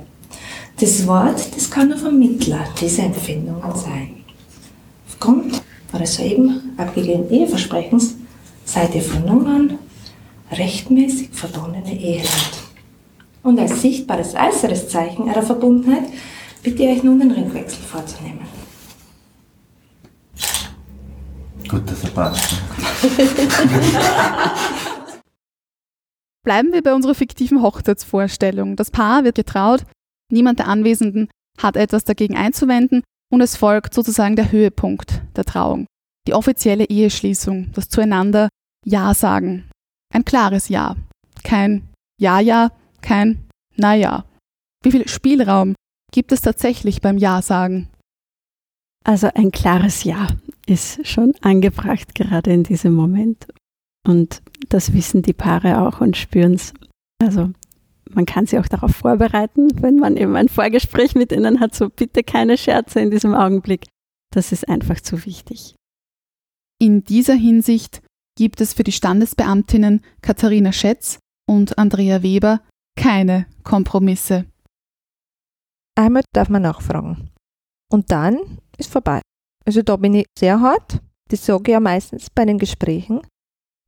Das 0.78 1.04
Wort, 1.06 1.56
das 1.56 1.68
kann 1.68 1.88
nur 1.88 1.98
Vermittler 1.98 2.64
dieser 2.80 3.04
Empfindungen 3.04 3.74
sein. 3.74 4.10
Aufgrund 5.08 5.62
eures 5.92 6.14
soeben 6.14 6.74
abgegebenen 6.76 7.30
Eheversprechens 7.30 8.14
seid 8.64 8.94
ihr 8.94 9.02
von 9.02 9.24
nun 9.24 9.46
an 9.46 9.78
rechtmäßig 10.50 11.30
verbundene 11.32 11.92
Eheland. 11.92 12.62
Und 13.42 13.58
als 13.58 13.82
sichtbares 13.82 14.34
äußeres 14.34 14.88
Zeichen 14.88 15.28
eurer 15.28 15.42
Verbundenheit 15.42 16.04
bitte 16.62 16.82
ich 16.82 16.98
euch 16.98 17.02
nun 17.02 17.20
den 17.20 17.30
Ringwechsel 17.30 17.82
vorzunehmen. 17.82 18.40
Gut, 21.68 21.90
dass 21.90 22.04
er 22.04 22.10
passt. 22.10 22.54
Bleiben 26.44 26.72
wir 26.72 26.82
bei 26.82 26.94
unserer 26.94 27.14
fiktiven 27.14 27.62
Hochzeitsvorstellung. 27.62 28.76
Das 28.76 28.90
Paar 28.90 29.24
wird 29.24 29.36
getraut, 29.36 29.84
niemand 30.30 30.58
der 30.58 30.68
Anwesenden 30.68 31.28
hat 31.58 31.76
etwas 31.76 32.04
dagegen 32.04 32.36
einzuwenden 32.36 33.02
und 33.32 33.40
es 33.40 33.56
folgt 33.56 33.94
sozusagen 33.94 34.36
der 34.36 34.52
Höhepunkt 34.52 35.22
der 35.36 35.44
Trauung. 35.44 35.86
Die 36.26 36.34
offizielle 36.34 36.84
Eheschließung, 36.84 37.72
das 37.72 37.88
zueinander 37.88 38.48
Ja 38.84 39.14
sagen. 39.14 39.70
Ein 40.14 40.24
klares 40.24 40.68
Ja. 40.68 40.96
Kein 41.42 41.88
Ja-Ja, 42.20 42.70
kein 43.02 43.44
Na-Ja. 43.76 44.24
Wie 44.82 44.92
viel 44.92 45.08
Spielraum 45.08 45.74
gibt 46.12 46.30
es 46.30 46.40
tatsächlich 46.40 47.00
beim 47.00 47.18
Ja 47.18 47.42
sagen? 47.42 47.88
Also 49.04 49.28
ein 49.34 49.50
klares 49.50 50.04
Ja 50.04 50.28
ist 50.66 51.04
schon 51.06 51.34
angebracht, 51.42 52.14
gerade 52.14 52.52
in 52.52 52.62
diesem 52.62 52.94
Moment. 52.94 53.48
Und 54.06 54.40
das 54.68 54.92
wissen 54.92 55.22
die 55.22 55.32
Paare 55.32 55.80
auch 55.80 56.00
und 56.00 56.16
spüren 56.16 56.54
es. 56.54 56.72
Also 57.20 57.50
man 58.08 58.24
kann 58.24 58.46
sie 58.46 58.58
auch 58.60 58.68
darauf 58.68 58.94
vorbereiten, 58.94 59.82
wenn 59.82 59.96
man 59.96 60.16
eben 60.16 60.36
ein 60.36 60.48
Vorgespräch 60.48 61.16
mit 61.16 61.32
ihnen 61.32 61.58
hat, 61.58 61.74
so 61.74 61.88
bitte 61.88 62.22
keine 62.22 62.56
Scherze 62.56 63.00
in 63.00 63.10
diesem 63.10 63.34
Augenblick. 63.34 63.86
Das 64.32 64.52
ist 64.52 64.68
einfach 64.68 65.00
zu 65.00 65.24
wichtig. 65.26 65.74
In 66.80 67.02
dieser 67.02 67.34
Hinsicht 67.34 68.03
gibt 68.36 68.60
es 68.60 68.74
für 68.74 68.84
die 68.84 68.92
Standesbeamtinnen 68.92 70.02
Katharina 70.22 70.72
Schätz 70.72 71.18
und 71.48 71.78
Andrea 71.78 72.22
Weber 72.22 72.60
keine 72.96 73.46
Kompromisse. 73.62 74.46
Einmal 75.96 76.22
darf 76.32 76.48
man 76.48 76.62
nachfragen. 76.62 77.30
Und 77.92 78.10
dann 78.10 78.58
ist 78.78 78.90
vorbei. 78.90 79.20
Also 79.64 79.82
da 79.82 79.96
bin 79.96 80.14
ich 80.14 80.26
sehr 80.38 80.60
hart. 80.60 81.00
Das 81.28 81.46
sage 81.46 81.62
ich 81.66 81.72
ja 81.72 81.80
meistens 81.80 82.30
bei 82.30 82.44
den 82.44 82.58
Gesprächen. 82.58 83.20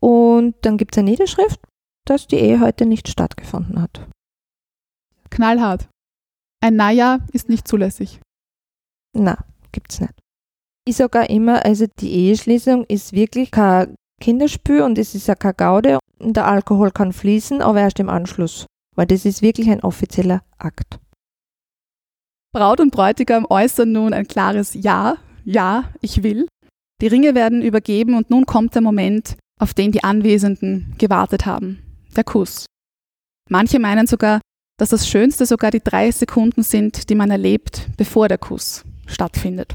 Und 0.00 0.54
dann 0.62 0.76
gibt 0.76 0.94
es 0.94 0.98
eine 0.98 1.10
Niederschrift, 1.10 1.60
dass 2.06 2.26
die 2.26 2.36
Ehe 2.36 2.60
heute 2.60 2.86
nicht 2.86 3.08
stattgefunden 3.08 3.80
hat. 3.80 4.08
Knallhart. 5.30 5.88
Ein 6.62 6.76
Naja 6.76 7.18
ist 7.32 7.48
nicht 7.48 7.66
zulässig. 7.66 8.20
Na, 9.12 9.44
gibt's 9.72 10.00
nicht. 10.00 10.14
Ich 10.86 10.96
sage 10.96 11.20
auch 11.20 11.28
immer, 11.28 11.64
also 11.64 11.86
die 11.98 12.12
Eheschließung 12.12 12.84
ist 12.84 13.12
wirklich 13.12 13.50
kein 13.50 13.94
Kinderspiel 14.20 14.82
und 14.82 14.98
es 14.98 15.14
ist 15.14 15.28
ja 15.28 15.34
kein 15.34 15.54
Gaude 15.56 15.98
und 16.18 16.36
der 16.36 16.46
Alkohol 16.46 16.90
kann 16.90 17.12
fließen, 17.12 17.62
aber 17.62 17.80
erst 17.80 18.00
im 18.00 18.08
Anschluss, 18.08 18.66
weil 18.94 19.06
das 19.06 19.24
ist 19.24 19.42
wirklich 19.42 19.68
ein 19.68 19.82
offizieller 19.82 20.42
Akt. 20.58 20.98
Braut 22.52 22.80
und 22.80 22.90
Bräutigam 22.90 23.46
äußern 23.48 23.92
nun 23.92 24.14
ein 24.14 24.26
klares 24.26 24.74
Ja, 24.74 25.18
ja, 25.44 25.90
ich 26.00 26.22
will. 26.22 26.48
Die 27.02 27.06
Ringe 27.06 27.34
werden 27.34 27.60
übergeben 27.60 28.14
und 28.14 28.30
nun 28.30 28.46
kommt 28.46 28.74
der 28.74 28.82
Moment, 28.82 29.36
auf 29.60 29.74
den 29.74 29.92
die 29.92 30.02
Anwesenden 30.02 30.94
gewartet 30.98 31.44
haben. 31.44 31.82
Der 32.16 32.24
Kuss. 32.24 32.64
Manche 33.50 33.78
meinen 33.78 34.06
sogar, 34.06 34.40
dass 34.78 34.88
das 34.90 35.08
Schönste 35.08 35.46
sogar 35.46 35.70
die 35.70 35.82
drei 35.82 36.10
Sekunden 36.10 36.62
sind, 36.62 37.10
die 37.10 37.14
man 37.14 37.30
erlebt, 37.30 37.88
bevor 37.96 38.28
der 38.28 38.38
Kuss 38.38 38.84
stattfindet. 39.06 39.74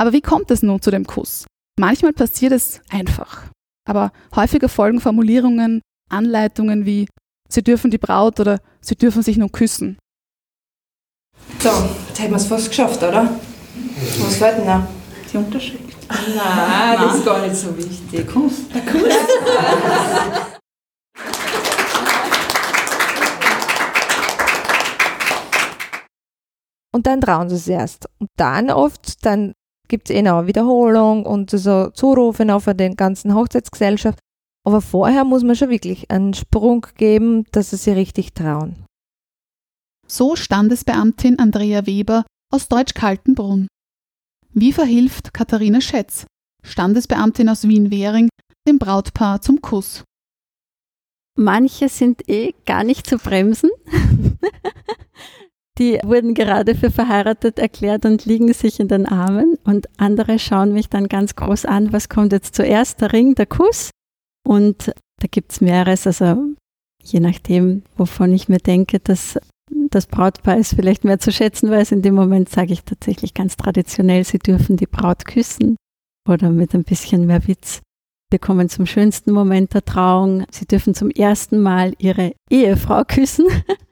Aber 0.00 0.12
wie 0.12 0.20
kommt 0.20 0.50
es 0.50 0.62
nun 0.62 0.80
zu 0.80 0.90
dem 0.90 1.06
Kuss? 1.06 1.46
Manchmal 1.78 2.12
passiert 2.12 2.52
es 2.52 2.80
einfach. 2.88 3.50
Aber 3.84 4.12
häufiger 4.34 4.68
folgen 4.68 5.00
Formulierungen, 5.00 5.82
Anleitungen 6.10 6.86
wie 6.86 7.06
Sie 7.48 7.62
dürfen 7.62 7.90
die 7.90 7.98
Braut 7.98 8.40
oder 8.40 8.58
Sie 8.80 8.96
dürfen 8.96 9.22
sich 9.22 9.36
nun 9.36 9.52
küssen. 9.52 9.98
So, 11.60 11.70
jetzt 12.08 12.20
hätten 12.20 12.32
wir 12.32 12.36
es 12.36 12.46
fast 12.46 12.68
geschafft, 12.68 13.02
oder? 13.02 13.38
Was 14.20 14.36
fehlt 14.36 14.58
denn 14.58 14.66
noch? 14.66 14.86
Die 15.30 15.36
Unterschrift. 15.36 15.96
Nein, 16.08 16.98
das 16.98 17.16
ist 17.16 17.24
gar 17.24 17.46
nicht 17.46 17.56
so 17.56 17.76
wichtig. 17.76 18.26
Kuss. 18.26 18.62
Und 26.92 27.06
dann 27.06 27.20
trauen 27.20 27.48
sie 27.48 27.56
es 27.56 27.66
erst. 27.66 28.08
Und 28.18 28.30
dann 28.36 28.70
oft, 28.70 29.24
dann 29.26 29.52
gibt 29.88 30.10
es 30.10 30.16
eh 30.16 30.22
noch 30.22 30.38
eine 30.38 30.46
Wiederholung 30.46 31.26
und 31.26 31.50
so 31.50 31.90
Zurufe 31.90 32.44
noch 32.44 32.60
für 32.60 32.74
den 32.74 32.96
ganzen 32.96 33.34
Hochzeitsgesellschaft. 33.34 34.18
Aber 34.66 34.80
vorher 34.80 35.24
muss 35.24 35.42
man 35.42 35.56
schon 35.56 35.68
wirklich 35.68 36.10
einen 36.10 36.34
Sprung 36.34 36.86
geben, 36.96 37.44
dass 37.52 37.70
sie 37.70 37.76
sich 37.76 37.94
richtig 37.94 38.32
trauen. 38.32 38.86
So 40.06 40.36
Standesbeamtin 40.36 41.38
Andrea 41.38 41.86
Weber 41.86 42.24
aus 42.50 42.68
Deutsch-Kaltenbrunn. 42.68 43.68
Wie 44.52 44.72
verhilft 44.72 45.34
Katharina 45.34 45.80
Schätz, 45.80 46.26
Standesbeamtin 46.62 47.48
aus 47.48 47.66
Wien-Währing, 47.66 48.28
dem 48.66 48.78
Brautpaar 48.78 49.40
zum 49.40 49.60
Kuss? 49.60 50.04
Manche 51.36 51.88
sind 51.88 52.28
eh 52.28 52.54
gar 52.64 52.84
nicht 52.84 53.06
zu 53.08 53.18
bremsen. 53.18 53.70
Die 55.78 55.98
wurden 56.04 56.34
gerade 56.34 56.76
für 56.76 56.90
verheiratet 56.90 57.58
erklärt 57.58 58.04
und 58.04 58.26
liegen 58.26 58.52
sich 58.52 58.78
in 58.78 58.86
den 58.86 59.06
Armen 59.06 59.58
und 59.64 59.88
andere 59.98 60.38
schauen 60.38 60.72
mich 60.72 60.88
dann 60.88 61.08
ganz 61.08 61.34
groß 61.34 61.64
an, 61.64 61.92
was 61.92 62.08
kommt 62.08 62.32
jetzt 62.32 62.54
zuerst, 62.54 63.00
der 63.00 63.12
Ring, 63.12 63.34
der 63.34 63.46
Kuss? 63.46 63.90
Und 64.46 64.92
da 65.20 65.26
gibt's 65.28 65.60
mehreres, 65.60 66.06
also 66.06 66.36
je 67.02 67.18
nachdem, 67.18 67.82
wovon 67.96 68.32
ich 68.32 68.48
mir 68.48 68.58
denke, 68.58 69.00
dass 69.00 69.38
das 69.90 70.06
Brautpaar 70.06 70.58
es 70.58 70.74
vielleicht 70.74 71.04
mehr 71.04 71.18
zu 71.18 71.32
schätzen 71.32 71.70
weiß. 71.70 71.92
In 71.92 72.02
dem 72.02 72.14
Moment 72.14 72.48
sage 72.48 72.72
ich 72.72 72.84
tatsächlich 72.84 73.34
ganz 73.34 73.56
traditionell, 73.56 74.24
sie 74.24 74.38
dürfen 74.38 74.76
die 74.76 74.86
Braut 74.86 75.24
küssen 75.24 75.76
oder 76.28 76.50
mit 76.50 76.74
ein 76.74 76.84
bisschen 76.84 77.26
mehr 77.26 77.46
Witz. 77.48 77.80
Wir 78.30 78.38
kommen 78.38 78.68
zum 78.68 78.86
schönsten 78.86 79.32
Moment 79.32 79.74
der 79.74 79.84
Trauung. 79.84 80.44
Sie 80.50 80.66
dürfen 80.66 80.94
zum 80.94 81.10
ersten 81.10 81.60
Mal 81.60 81.94
ihre 81.98 82.32
Ehefrau 82.50 83.04
küssen. 83.04 83.46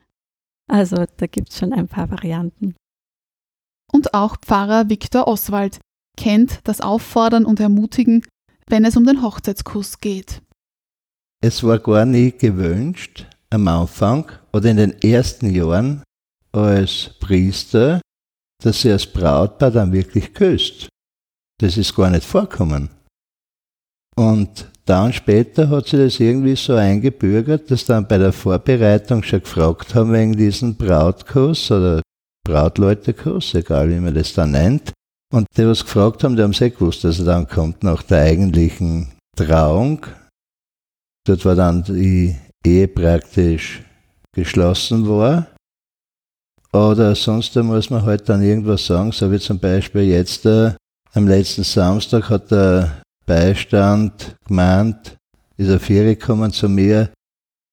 Also 0.71 1.05
da 1.17 1.27
gibt 1.27 1.49
es 1.49 1.57
schon 1.57 1.73
ein 1.73 1.87
paar 1.87 2.09
Varianten. 2.09 2.75
Und 3.91 4.13
auch 4.13 4.37
Pfarrer 4.37 4.89
Viktor 4.89 5.27
Oswald 5.27 5.79
kennt 6.17 6.59
das 6.63 6.81
Auffordern 6.81 7.45
und 7.45 7.59
Ermutigen, 7.59 8.25
wenn 8.67 8.85
es 8.85 8.97
um 8.97 9.05
den 9.05 9.21
Hochzeitskuss 9.21 9.99
geht. 9.99 10.41
Es 11.41 11.63
war 11.63 11.79
gar 11.79 12.05
nie 12.05 12.31
gewünscht, 12.31 13.27
am 13.49 13.67
Anfang 13.67 14.31
oder 14.53 14.71
in 14.71 14.77
den 14.77 15.01
ersten 15.01 15.49
Jahren 15.49 16.03
als 16.51 17.11
Priester 17.19 17.99
dass 18.63 18.81
sie 18.81 18.91
als 18.91 19.05
Brautpaar 19.05 19.71
dann 19.71 19.91
wirklich 19.91 20.33
küsst. 20.33 20.87
Das 21.59 21.77
ist 21.77 21.95
gar 21.95 22.09
nicht 22.09 22.25
vorkommen. 22.25 22.89
Und 24.15 24.71
dann 24.85 25.13
später 25.13 25.69
hat 25.69 25.87
sie 25.87 25.97
das 25.97 26.19
irgendwie 26.19 26.55
so 26.55 26.75
eingebürgert, 26.75 27.71
dass 27.71 27.85
dann 27.85 28.07
bei 28.07 28.17
der 28.17 28.33
Vorbereitung 28.33 29.23
schon 29.23 29.41
gefragt 29.41 29.95
haben 29.95 30.11
wegen 30.11 30.35
diesen 30.35 30.75
Brautkuss 30.75 31.71
oder 31.71 32.01
Brautleutekurs, 32.45 33.53
egal 33.53 33.89
wie 33.89 33.99
man 33.99 34.13
das 34.13 34.33
dann 34.33 34.51
nennt. 34.51 34.91
Und 35.33 35.47
die, 35.57 35.65
was 35.65 35.83
gefragt 35.83 36.23
haben, 36.23 36.35
die 36.35 36.43
haben 36.43 36.51
es 36.51 36.61
eh 36.61 36.69
gewusst, 36.69 37.03
dass 37.03 37.19
er 37.19 37.25
dann 37.25 37.47
kommt 37.47 37.83
nach 37.83 38.03
der 38.03 38.21
eigentlichen 38.21 39.13
Trauung. 39.35 40.05
Dort 41.25 41.45
war 41.45 41.55
dann 41.55 41.83
die 41.83 42.35
Ehe 42.65 42.87
praktisch 42.87 43.81
geschlossen 44.33 45.07
war. 45.07 45.47
Oder 46.73 47.15
sonst 47.15 47.55
muss 47.55 47.89
man 47.89 48.03
halt 48.03 48.27
dann 48.27 48.41
irgendwas 48.41 48.85
sagen, 48.85 49.11
so 49.11 49.31
wie 49.31 49.39
zum 49.39 49.59
Beispiel 49.59 50.03
jetzt 50.03 50.45
äh, 50.45 50.73
am 51.13 51.27
letzten 51.27 51.63
Samstag 51.63 52.29
hat 52.29 52.51
der 52.51 53.02
Beistand 53.25 54.35
gemeint, 54.47 55.17
ist 55.57 55.71
auf 55.71 55.83
Ferie 55.83 56.15
gekommen 56.15 56.51
zu 56.51 56.67
mir, 56.67 57.11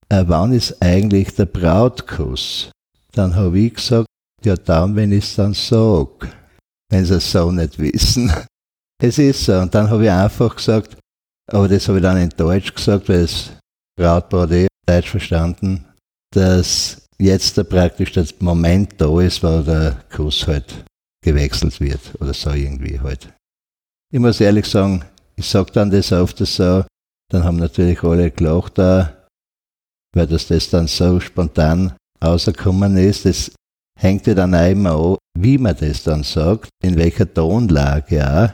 äh, 0.09 0.24
wann 0.26 0.53
ist 0.53 0.80
eigentlich 0.82 1.34
der 1.34 1.46
Brautkuss? 1.46 2.70
Dann 3.12 3.34
habe 3.34 3.59
ich 3.59 3.74
gesagt, 3.74 4.07
ja 4.44 4.57
dann, 4.57 4.96
wenn 4.96 5.12
ich 5.12 5.24
es 5.24 5.36
dann 5.36 5.55
sage, 5.55 6.30
wenn 6.90 7.05
sie 7.05 7.16
es 7.16 7.30
so 7.30 7.51
nicht 7.51 7.78
wissen. 7.78 8.32
Es 9.03 9.16
ist 9.16 9.46
so. 9.46 9.59
Und 9.59 9.74
dann 9.74 9.88
habe 9.88 10.05
ich 10.05 10.11
einfach 10.11 10.55
gesagt, 10.55 10.98
aber 11.51 11.68
das 11.68 11.88
habe 11.88 11.96
ich 11.96 12.03
dann 12.03 12.18
in 12.18 12.28
Deutsch 12.28 12.74
gesagt, 12.74 13.09
weil 13.09 13.22
das 13.22 13.51
Brautpaar 13.98 14.51
eh 14.51 14.66
Deutsch 14.86 15.09
verstanden, 15.09 15.86
dass 16.34 17.07
jetzt 17.18 17.57
da 17.57 17.64
praktisch 17.64 18.12
das 18.12 18.38
Moment 18.40 19.01
da 19.01 19.20
ist, 19.20 19.42
wo 19.42 19.62
der 19.62 20.05
Kuss 20.14 20.46
halt 20.46 20.84
gewechselt 21.24 21.80
wird 21.80 22.01
oder 22.20 22.34
so 22.34 22.51
irgendwie 22.51 23.01
halt. 23.01 23.32
Ich 24.12 24.20
muss 24.20 24.38
ehrlich 24.38 24.66
sagen, 24.66 25.03
ich 25.36 25.48
sage 25.48 25.72
dann 25.72 25.90
das 25.90 26.12
oft 26.12 26.38
so, 26.38 26.84
dann 27.30 27.44
haben 27.44 27.56
natürlich 27.56 28.02
alle 28.02 28.30
gelacht 28.30 28.78
da, 28.78 29.26
weil 30.14 30.26
das, 30.26 30.48
das 30.48 30.70
dann 30.70 30.86
so 30.86 31.20
spontan 31.20 31.96
rausgekommen 32.22 32.96
ist. 32.96 33.24
Das 33.24 33.52
hängt 33.98 34.26
ja 34.26 34.34
dann 34.34 34.54
auch 34.54 34.70
immer 34.70 34.94
an, 34.96 35.16
wie 35.38 35.58
man 35.58 35.76
das 35.76 36.02
dann 36.02 36.22
sagt, 36.24 36.68
in 36.82 36.96
welcher 36.96 37.32
Tonlage 37.32 38.28
auch, 38.28 38.50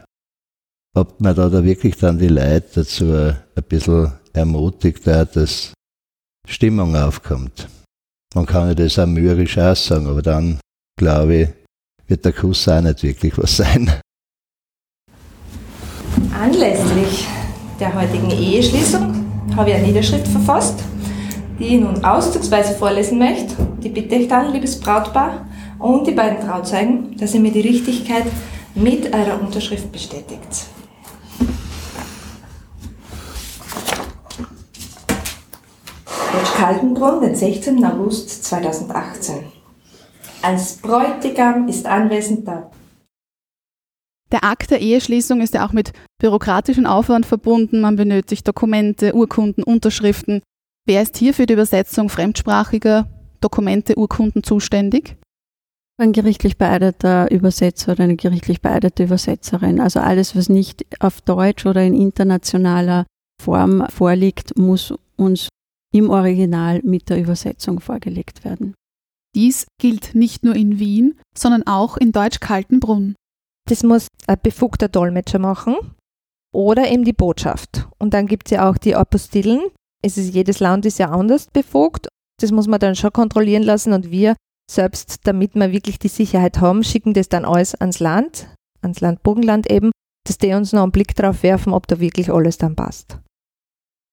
ob 1.00 1.20
man 1.20 1.34
da, 1.34 1.48
da 1.48 1.64
wirklich 1.64 1.96
dann 1.96 2.18
die 2.18 2.28
Leute 2.28 2.68
dazu 2.76 3.12
ein 3.12 3.64
bisschen 3.68 4.12
ermutigt, 4.32 5.06
dass 5.06 5.72
Stimmung 6.46 6.94
aufkommt. 6.94 7.68
Man 8.34 8.46
kann 8.46 8.68
ja 8.68 8.74
das 8.74 8.98
auch 8.98 9.06
mürrisch 9.06 9.58
aussagen, 9.58 10.06
aber 10.06 10.22
dann, 10.22 10.60
glaube 10.98 11.34
ich, 11.36 11.48
wird 12.06 12.24
der 12.24 12.32
Kuss 12.32 12.68
auch 12.68 12.82
nicht 12.82 13.02
wirklich 13.02 13.36
was 13.38 13.56
sein. 13.56 13.90
Anlässlich 16.42 17.26
der 17.80 17.94
heutigen 17.94 18.30
Eheschließung 18.30 19.24
habe 19.56 19.70
ich 19.70 19.76
eine 19.76 19.86
Niederschrift 19.86 20.28
verfasst, 20.28 20.78
die 21.58 21.76
ich 21.76 21.80
nun 21.80 22.04
auszugsweise 22.04 22.74
vorlesen 22.74 23.18
möchte. 23.18 23.54
Die 23.82 23.88
bitte 23.88 24.16
ich 24.16 24.28
dann, 24.28 24.52
liebes 24.52 24.78
Brautpaar 24.78 25.46
und 25.78 26.06
die 26.06 26.12
beiden 26.12 26.46
Trauzeugen, 26.46 27.16
dass 27.16 27.34
ihr 27.34 27.40
mir 27.40 27.52
die 27.52 27.60
Richtigkeit 27.60 28.24
mit 28.74 29.14
eurer 29.14 29.40
Unterschrift 29.40 29.90
bestätigt. 29.90 30.66
Kaltenbrunn, 36.56 37.20
den 37.20 37.34
16. 37.34 37.84
August 37.84 38.44
2018. 38.44 39.44
Als 40.40 40.78
Bräutigam 40.78 41.68
ist 41.68 41.84
anwesend 41.84 42.48
der 42.48 42.70
Der 44.32 44.42
Akt 44.42 44.70
der 44.70 44.80
Eheschließung 44.80 45.42
ist 45.42 45.52
ja 45.52 45.66
auch 45.66 45.72
mit 45.72 45.92
bürokratischem 46.18 46.86
Aufwand 46.86 47.26
verbunden. 47.26 47.80
Man 47.80 47.96
benötigt 47.96 48.46
Dokumente, 48.46 49.14
Urkunden, 49.14 49.62
Unterschriften. 49.62 50.42
Wer 50.86 51.02
ist 51.02 51.16
hier 51.16 51.34
für 51.34 51.46
die 51.46 51.54
Übersetzung 51.54 52.08
fremdsprachiger 52.08 53.08
Dokumente, 53.40 53.96
Urkunden 53.98 54.42
zuständig? 54.42 55.16
Ein 55.98 56.12
gerichtlich 56.12 56.58
beeideter 56.58 57.30
Übersetzer 57.30 57.92
oder 57.92 58.04
eine 58.04 58.16
gerichtlich 58.16 58.60
beeidete 58.60 59.04
Übersetzerin. 59.04 59.80
Also 59.80 60.00
alles, 60.00 60.36
was 60.36 60.48
nicht 60.48 60.84
auf 61.00 61.22
Deutsch 61.22 61.64
oder 61.64 61.82
in 61.82 61.94
internationaler 61.94 63.06
Form 63.42 63.86
vorliegt, 63.88 64.58
muss 64.58 64.94
uns 65.16 65.48
im 65.92 66.10
Original 66.10 66.80
mit 66.82 67.08
der 67.08 67.18
Übersetzung 67.18 67.80
vorgelegt 67.80 68.44
werden. 68.44 68.74
Dies 69.34 69.66
gilt 69.80 70.14
nicht 70.14 70.44
nur 70.44 70.54
in 70.54 70.78
Wien, 70.78 71.18
sondern 71.36 71.66
auch 71.66 71.96
in 71.96 72.12
Deutsch-Kaltenbrunn. 72.12 73.14
Das 73.68 73.82
muss 73.82 74.08
ein 74.26 74.38
befugter 74.42 74.88
Dolmetscher 74.88 75.38
machen 75.38 75.76
oder 76.56 76.90
eben 76.90 77.04
die 77.04 77.12
Botschaft. 77.12 77.86
Und 77.98 78.14
dann 78.14 78.26
gibt 78.26 78.46
es 78.46 78.52
ja 78.52 78.68
auch 78.68 78.78
die 78.78 78.96
Apostillen. 78.96 79.60
Es 80.02 80.16
ist, 80.16 80.32
jedes 80.32 80.58
Land 80.58 80.86
ist 80.86 80.98
ja 80.98 81.10
anders 81.10 81.48
befugt. 81.52 82.08
Das 82.40 82.50
muss 82.50 82.66
man 82.66 82.80
dann 82.80 82.96
schon 82.96 83.12
kontrollieren 83.12 83.62
lassen 83.62 83.92
und 83.92 84.10
wir 84.10 84.36
selbst, 84.70 85.20
damit 85.24 85.54
wir 85.54 85.70
wirklich 85.70 85.98
die 85.98 86.08
Sicherheit 86.08 86.60
haben, 86.60 86.82
schicken 86.82 87.12
das 87.12 87.28
dann 87.28 87.44
alles 87.44 87.74
ans 87.74 88.00
Land, 88.00 88.48
ans 88.80 89.00
Land 89.00 89.22
Burgenland 89.22 89.70
eben, 89.70 89.90
dass 90.26 90.38
die 90.38 90.54
uns 90.54 90.72
noch 90.72 90.82
einen 90.82 90.92
Blick 90.92 91.14
drauf 91.14 91.42
werfen, 91.42 91.74
ob 91.74 91.86
da 91.88 92.00
wirklich 92.00 92.32
alles 92.32 92.56
dann 92.56 92.74
passt. 92.74 93.18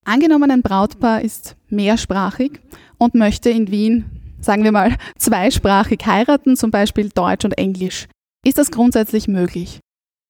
Angenommen, 0.06 0.52
ein 0.52 0.62
Brautpaar 0.62 1.22
ist 1.22 1.56
mehrsprachig 1.70 2.60
und 2.98 3.16
möchte 3.16 3.50
in 3.50 3.72
Wien, 3.72 4.36
sagen 4.42 4.66
wir 4.66 4.74
mal, 4.74 4.98
zweisprachig 5.18 6.06
heiraten, 6.06 6.58
zum 6.58 6.72
Beispiel 6.72 7.10
Deutsch 7.10 7.46
und 7.46 7.58
Englisch. 7.58 8.08
Ist 8.46 8.58
das 8.58 8.70
grundsätzlich 8.70 9.30
möglich? 9.30 9.80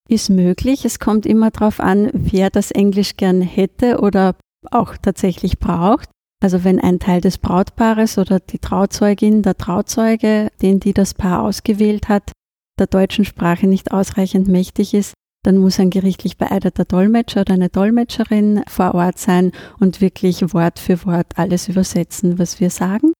Ist 0.09 0.29
möglich. 0.29 0.85
Es 0.85 0.99
kommt 0.99 1.25
immer 1.25 1.51
darauf 1.51 1.79
an, 1.79 2.09
wer 2.13 2.49
das 2.49 2.71
Englisch 2.71 3.15
gern 3.15 3.41
hätte 3.41 3.99
oder 3.99 4.35
auch 4.71 4.97
tatsächlich 4.97 5.59
braucht. 5.59 6.09
Also 6.43 6.65
wenn 6.65 6.79
ein 6.81 6.99
Teil 6.99 7.21
des 7.21 7.37
Brautpaares 7.37 8.17
oder 8.17 8.41
die 8.41 8.59
Trauzeugin, 8.59 9.43
der 9.43 9.55
Trauzeuge, 9.55 10.49
den 10.61 10.81
die 10.81 10.93
das 10.93 11.13
Paar 11.13 11.41
ausgewählt 11.41 12.09
hat, 12.09 12.33
der 12.77 12.87
deutschen 12.87 13.23
Sprache 13.23 13.65
nicht 13.65 13.93
ausreichend 13.93 14.49
mächtig 14.49 14.93
ist, 14.93 15.13
dann 15.45 15.57
muss 15.57 15.79
ein 15.79 15.89
gerichtlich 15.89 16.37
beeideter 16.37 16.85
Dolmetscher 16.85 17.41
oder 17.41 17.53
eine 17.53 17.69
Dolmetscherin 17.69 18.63
vor 18.67 18.93
Ort 18.95 19.19
sein 19.19 19.51
und 19.79 20.01
wirklich 20.01 20.53
Wort 20.53 20.79
für 20.79 21.05
Wort 21.05 21.37
alles 21.37 21.67
übersetzen, 21.69 22.39
was 22.39 22.59
wir 22.59 22.69
sagen. 22.69 23.13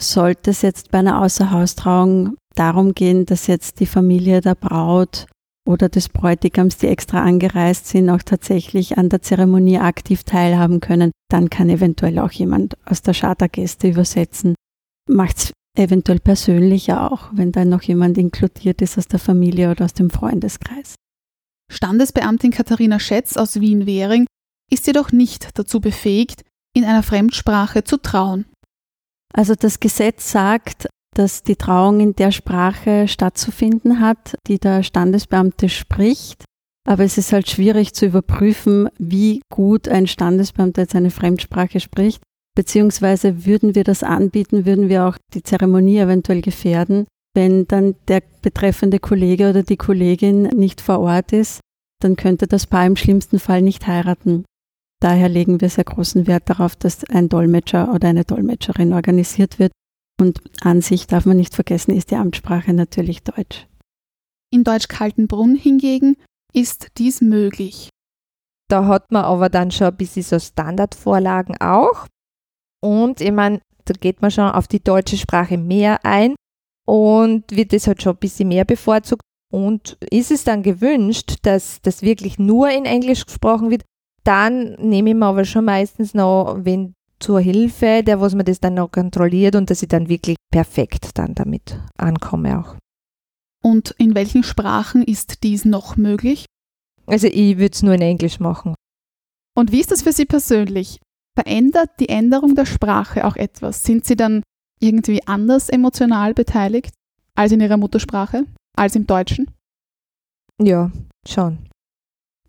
Sollte 0.00 0.50
es 0.50 0.62
jetzt 0.62 0.90
bei 0.90 0.98
einer 0.98 1.20
Außerhaustrauung 1.22 2.36
darum 2.54 2.94
gehen, 2.94 3.26
dass 3.26 3.46
jetzt 3.46 3.80
die 3.80 3.86
Familie 3.86 4.40
der 4.40 4.54
Braut 4.54 5.26
oder 5.66 5.88
des 5.88 6.08
Bräutigams, 6.08 6.76
die 6.76 6.88
extra 6.88 7.22
angereist 7.22 7.86
sind, 7.88 8.10
auch 8.10 8.22
tatsächlich 8.22 8.98
an 8.98 9.08
der 9.08 9.22
Zeremonie 9.22 9.78
aktiv 9.78 10.24
teilhaben 10.24 10.80
können, 10.80 11.10
dann 11.30 11.50
kann 11.50 11.70
eventuell 11.70 12.18
auch 12.18 12.32
jemand 12.32 12.76
aus 12.84 13.02
der 13.02 13.14
Chartergäste 13.14 13.88
übersetzen. 13.88 14.54
Macht 15.08 15.36
es 15.38 15.52
eventuell 15.76 16.20
persönlicher 16.20 17.10
auch, 17.10 17.30
wenn 17.32 17.52
da 17.52 17.64
noch 17.64 17.82
jemand 17.82 18.18
inkludiert 18.18 18.82
ist 18.82 18.98
aus 18.98 19.08
der 19.08 19.18
Familie 19.18 19.70
oder 19.70 19.86
aus 19.86 19.94
dem 19.94 20.10
Freundeskreis. 20.10 20.94
Standesbeamtin 21.72 22.50
Katharina 22.50 23.00
Schätz 23.00 23.36
aus 23.36 23.58
Wien-Währing 23.60 24.26
ist 24.70 24.86
jedoch 24.86 25.12
nicht 25.12 25.58
dazu 25.58 25.80
befähigt, 25.80 26.42
in 26.76 26.84
einer 26.84 27.02
Fremdsprache 27.02 27.84
zu 27.84 27.96
trauen. 27.96 28.44
Also 29.32 29.54
das 29.54 29.80
Gesetz 29.80 30.30
sagt, 30.30 30.88
dass 31.14 31.42
die 31.42 31.56
Trauung 31.56 32.00
in 32.00 32.16
der 32.16 32.32
Sprache 32.32 33.08
stattzufinden 33.08 34.00
hat, 34.00 34.36
die 34.46 34.58
der 34.58 34.82
Standesbeamte 34.82 35.68
spricht. 35.68 36.44
Aber 36.86 37.04
es 37.04 37.16
ist 37.16 37.32
halt 37.32 37.48
schwierig 37.48 37.94
zu 37.94 38.06
überprüfen, 38.06 38.88
wie 38.98 39.40
gut 39.50 39.88
ein 39.88 40.06
Standesbeamter 40.06 40.82
jetzt 40.82 40.94
eine 40.94 41.10
Fremdsprache 41.10 41.80
spricht. 41.80 42.22
Beziehungsweise 42.54 43.46
würden 43.46 43.74
wir 43.74 43.84
das 43.84 44.02
anbieten, 44.02 44.66
würden 44.66 44.88
wir 44.88 45.06
auch 45.06 45.16
die 45.32 45.42
Zeremonie 45.42 45.98
eventuell 45.98 46.40
gefährden, 46.40 47.06
wenn 47.34 47.66
dann 47.66 47.96
der 48.06 48.22
betreffende 48.42 49.00
Kollege 49.00 49.50
oder 49.50 49.64
die 49.64 49.76
Kollegin 49.76 50.42
nicht 50.42 50.80
vor 50.80 51.00
Ort 51.00 51.32
ist, 51.32 51.60
dann 52.00 52.16
könnte 52.16 52.46
das 52.46 52.66
Paar 52.66 52.86
im 52.86 52.96
schlimmsten 52.96 53.40
Fall 53.40 53.60
nicht 53.60 53.86
heiraten. 53.86 54.44
Daher 55.00 55.28
legen 55.28 55.60
wir 55.60 55.68
sehr 55.68 55.84
großen 55.84 56.26
Wert 56.26 56.48
darauf, 56.48 56.76
dass 56.76 57.04
ein 57.04 57.28
Dolmetscher 57.28 57.92
oder 57.92 58.08
eine 58.08 58.24
Dolmetscherin 58.24 58.92
organisiert 58.92 59.58
wird. 59.58 59.72
Und 60.20 60.40
an 60.60 60.80
sich 60.80 61.06
darf 61.06 61.26
man 61.26 61.36
nicht 61.36 61.54
vergessen, 61.54 61.92
ist 61.92 62.10
die 62.10 62.16
Amtssprache 62.16 62.72
natürlich 62.72 63.22
Deutsch. 63.22 63.66
In 64.52 64.64
Deutsch-Kaltenbrunn 64.64 65.56
hingegen 65.56 66.16
ist 66.52 66.88
dies 66.98 67.20
möglich. 67.20 67.90
Da 68.68 68.86
hat 68.86 69.10
man 69.10 69.24
aber 69.24 69.48
dann 69.48 69.70
schon 69.70 69.88
ein 69.88 69.96
bisschen 69.96 70.22
so 70.22 70.38
Standardvorlagen 70.38 71.60
auch. 71.60 72.06
Und 72.80 73.20
ich 73.20 73.32
meine, 73.32 73.60
da 73.84 73.94
geht 73.94 74.22
man 74.22 74.30
schon 74.30 74.50
auf 74.50 74.68
die 74.68 74.82
deutsche 74.82 75.16
Sprache 75.16 75.58
mehr 75.58 76.04
ein 76.04 76.34
und 76.86 77.44
wird 77.50 77.72
das 77.72 77.86
halt 77.86 78.02
schon 78.02 78.14
ein 78.14 78.18
bisschen 78.18 78.48
mehr 78.48 78.64
bevorzugt. 78.64 79.22
Und 79.52 79.98
ist 80.10 80.30
es 80.30 80.44
dann 80.44 80.62
gewünscht, 80.62 81.36
dass 81.42 81.80
das 81.82 82.02
wirklich 82.02 82.38
nur 82.38 82.70
in 82.70 82.86
Englisch 82.86 83.24
gesprochen 83.26 83.70
wird, 83.70 83.84
dann 84.24 84.74
nehme 84.74 85.10
ich 85.10 85.16
mir 85.16 85.26
aber 85.26 85.44
schon 85.44 85.66
meistens 85.66 86.14
noch 86.14 86.56
wen 86.60 86.94
zur 87.24 87.40
Hilfe, 87.40 88.02
der 88.04 88.20
was 88.20 88.34
mir 88.34 88.44
das 88.44 88.60
dann 88.60 88.74
noch 88.74 88.92
kontrolliert 88.92 89.56
und 89.56 89.70
dass 89.70 89.82
ich 89.82 89.88
dann 89.88 90.10
wirklich 90.10 90.36
perfekt 90.52 91.12
dann 91.14 91.34
damit 91.34 91.80
ankomme 91.96 92.58
auch. 92.58 92.76
Und 93.62 93.92
in 93.96 94.14
welchen 94.14 94.42
Sprachen 94.42 95.02
ist 95.02 95.42
dies 95.42 95.64
noch 95.64 95.96
möglich? 95.96 96.44
Also 97.06 97.26
ich 97.26 97.56
würde 97.56 97.72
es 97.72 97.82
nur 97.82 97.94
in 97.94 98.02
Englisch 98.02 98.40
machen. 98.40 98.74
Und 99.56 99.72
wie 99.72 99.80
ist 99.80 99.90
das 99.90 100.02
für 100.02 100.12
Sie 100.12 100.26
persönlich? 100.26 101.00
Verändert 101.34 101.98
die 101.98 102.10
Änderung 102.10 102.54
der 102.56 102.66
Sprache 102.66 103.26
auch 103.26 103.36
etwas? 103.36 103.82
Sind 103.84 104.04
Sie 104.04 104.16
dann 104.16 104.42
irgendwie 104.78 105.26
anders 105.26 105.70
emotional 105.70 106.34
beteiligt 106.34 106.92
als 107.34 107.52
in 107.52 107.60
Ihrer 107.62 107.78
Muttersprache, 107.78 108.44
als 108.76 108.96
im 108.96 109.06
Deutschen? 109.06 109.50
Ja, 110.60 110.92
schon. 111.26 111.70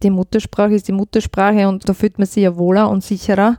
Die 0.04 0.10
Muttersprache 0.10 0.74
ist 0.74 0.90
die 0.90 0.92
Muttersprache 0.92 1.70
und 1.70 1.88
da 1.88 1.94
fühlt 1.94 2.18
man 2.18 2.28
sich 2.28 2.44
ja 2.44 2.58
wohler 2.58 2.90
und 2.90 3.06
sicherer. 3.06 3.58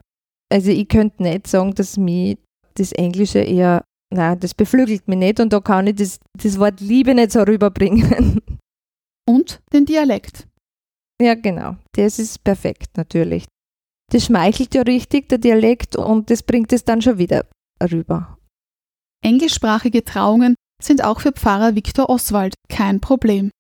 Also 0.52 0.70
ich 0.70 0.88
könnte 0.88 1.22
nicht 1.22 1.46
sagen, 1.46 1.74
dass 1.74 1.96
mich 1.96 2.38
das 2.74 2.92
Englische 2.92 3.40
eher, 3.40 3.84
nein, 4.14 4.38
das 4.38 4.54
beflügelt 4.54 5.08
mich 5.08 5.18
nicht 5.18 5.40
und 5.40 5.52
da 5.52 5.60
kann 5.60 5.86
ich 5.86 5.96
das, 5.96 6.18
das 6.40 6.58
Wort 6.58 6.80
Liebe 6.80 7.14
nicht 7.14 7.32
so 7.32 7.42
rüberbringen. 7.42 8.40
Und 9.28 9.60
den 9.72 9.86
Dialekt. 9.86 10.46
Ja, 11.20 11.34
genau. 11.34 11.76
Das 11.96 12.20
ist 12.20 12.44
perfekt 12.44 12.96
natürlich. 12.96 13.44
Das 14.12 14.26
schmeichelt 14.26 14.74
ja 14.74 14.82
richtig, 14.82 15.28
der 15.28 15.38
Dialekt, 15.38 15.96
und 15.96 16.30
das 16.30 16.44
bringt 16.44 16.72
es 16.72 16.84
dann 16.84 17.02
schon 17.02 17.18
wieder 17.18 17.44
rüber. 17.82 18.38
Englischsprachige 19.24 20.04
Trauungen 20.04 20.54
sind 20.80 21.02
auch 21.02 21.20
für 21.20 21.32
Pfarrer 21.32 21.74
Viktor 21.74 22.08
Oswald 22.08 22.54
kein 22.68 23.00
Problem. 23.00 23.50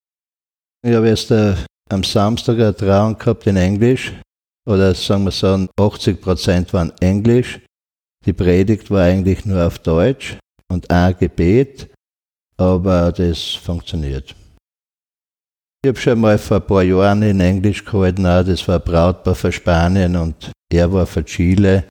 Ich 0.86 0.94
habe 0.94 1.08
erst 1.08 1.32
äh, 1.32 1.56
am 1.90 2.04
Samstag 2.04 2.54
eine 2.54 2.76
Trauung 2.76 3.18
gehabt 3.18 3.46
in 3.48 3.56
Englisch, 3.56 4.12
oder 4.66 4.94
sagen 4.94 5.24
wir 5.24 5.30
so, 5.30 5.66
80 5.78 6.20
Prozent 6.20 6.72
waren 6.72 6.92
Englisch. 7.00 7.60
Die 8.24 8.32
Predigt 8.32 8.90
war 8.90 9.04
eigentlich 9.04 9.44
nur 9.46 9.66
auf 9.66 9.78
Deutsch 9.78 10.36
und 10.68 10.90
ein 10.90 11.16
Gebet, 11.16 11.88
aber 12.56 13.12
das 13.12 13.54
funktioniert. 13.54 14.34
Ich 15.84 15.88
habe 15.88 16.00
schon 16.00 16.20
mal 16.20 16.36
vor 16.36 16.56
ein 16.56 16.66
paar 16.66 16.82
Jahren 16.82 17.22
in 17.22 17.38
Englisch 17.38 17.84
gehalten, 17.84 18.26
auch, 18.26 18.42
das 18.42 18.66
war 18.66 18.80
Brautpaar 18.80 19.36
für 19.36 19.52
Spanien 19.52 20.16
und 20.16 20.50
er 20.72 20.92
war 20.92 21.06
für 21.06 21.24
Chile. 21.24 21.84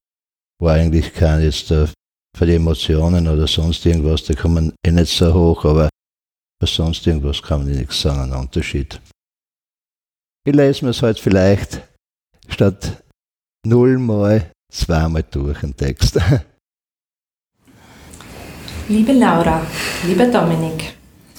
War 0.61 0.75
eigentlich 0.75 1.13
kein 1.13 1.41
jetzt 1.41 1.67
für 1.67 2.45
die 2.45 2.55
Emotionen 2.55 3.27
oder 3.27 3.47
sonst 3.47 3.85
irgendwas, 3.85 4.25
da 4.25 4.33
kann 4.33 4.53
man 4.53 4.73
eh 4.85 4.91
nicht 4.91 5.15
so 5.15 5.33
hoch, 5.33 5.63
aber 5.63 5.87
für 6.59 6.67
sonst 6.67 7.07
irgendwas 7.07 7.41
kann 7.41 7.63
man 7.63 7.73
nichts 7.73 8.01
sagen, 8.01 8.33
ein 8.33 8.39
Unterschied. 8.39 8.99
Ich 10.45 10.53
lese 10.53 10.83
mir 10.83 10.91
es 10.91 11.01
halt 11.01 11.19
vielleicht 11.19 11.81
statt 12.49 13.03
nullmal 13.65 14.51
zweimal 14.71 15.23
durch 15.29 15.59
den 15.59 15.75
Text. 15.75 16.19
Liebe 18.87 19.13
Laura, 19.13 19.65
lieber 20.05 20.27
Dominik, 20.27 20.93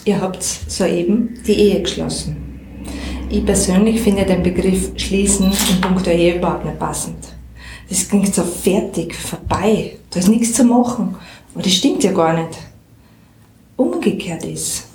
ihr 0.04 0.20
habt 0.20 0.42
soeben 0.42 1.38
die 1.46 1.54
Ehe 1.54 1.82
geschlossen. 1.82 2.36
Ich 3.28 3.44
persönlich 3.44 4.00
finde 4.00 4.24
den 4.24 4.42
Begriff 4.42 4.92
schließen 4.96 5.52
in 5.70 5.80
puncto 5.80 6.10
Ehe 6.10 6.36
überhaupt 6.38 6.64
nicht 6.64 6.78
passend. 6.78 7.18
Das 7.88 8.08
klingt 8.08 8.34
so 8.34 8.42
fertig, 8.42 9.14
vorbei, 9.14 9.96
da 10.10 10.18
ist 10.18 10.28
nichts 10.28 10.54
zu 10.54 10.64
machen. 10.64 11.14
Aber 11.54 11.62
das 11.62 11.74
stimmt 11.74 12.02
ja 12.02 12.12
gar 12.12 12.32
nicht. 12.32 12.58
Umgekehrt 13.76 14.44
ist, 14.44 14.85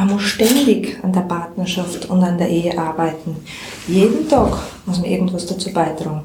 man 0.00 0.12
muss 0.12 0.22
ständig 0.22 0.98
an 1.02 1.12
der 1.12 1.20
Partnerschaft 1.20 2.08
und 2.08 2.24
an 2.24 2.38
der 2.38 2.48
Ehe 2.48 2.76
arbeiten. 2.78 3.36
Jeden 3.86 4.26
Tag 4.30 4.58
muss 4.86 4.98
man 4.98 5.10
irgendwas 5.10 5.44
dazu 5.44 5.70
beitragen. 5.74 6.22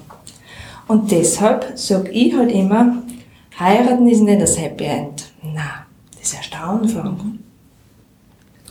Und 0.87 1.11
deshalb 1.11 1.77
sage 1.77 2.09
ich 2.11 2.33
halt 2.33 2.53
immer, 2.53 3.03
heiraten 3.59 4.07
ist 4.07 4.21
nicht 4.21 4.41
das 4.41 4.57
Happy 4.57 4.85
End. 4.85 5.25
Na, 5.43 5.85
das 6.13 6.29
ist 6.29 6.35
erst 6.35 6.53
der 6.53 6.63
Anfang. 6.63 7.39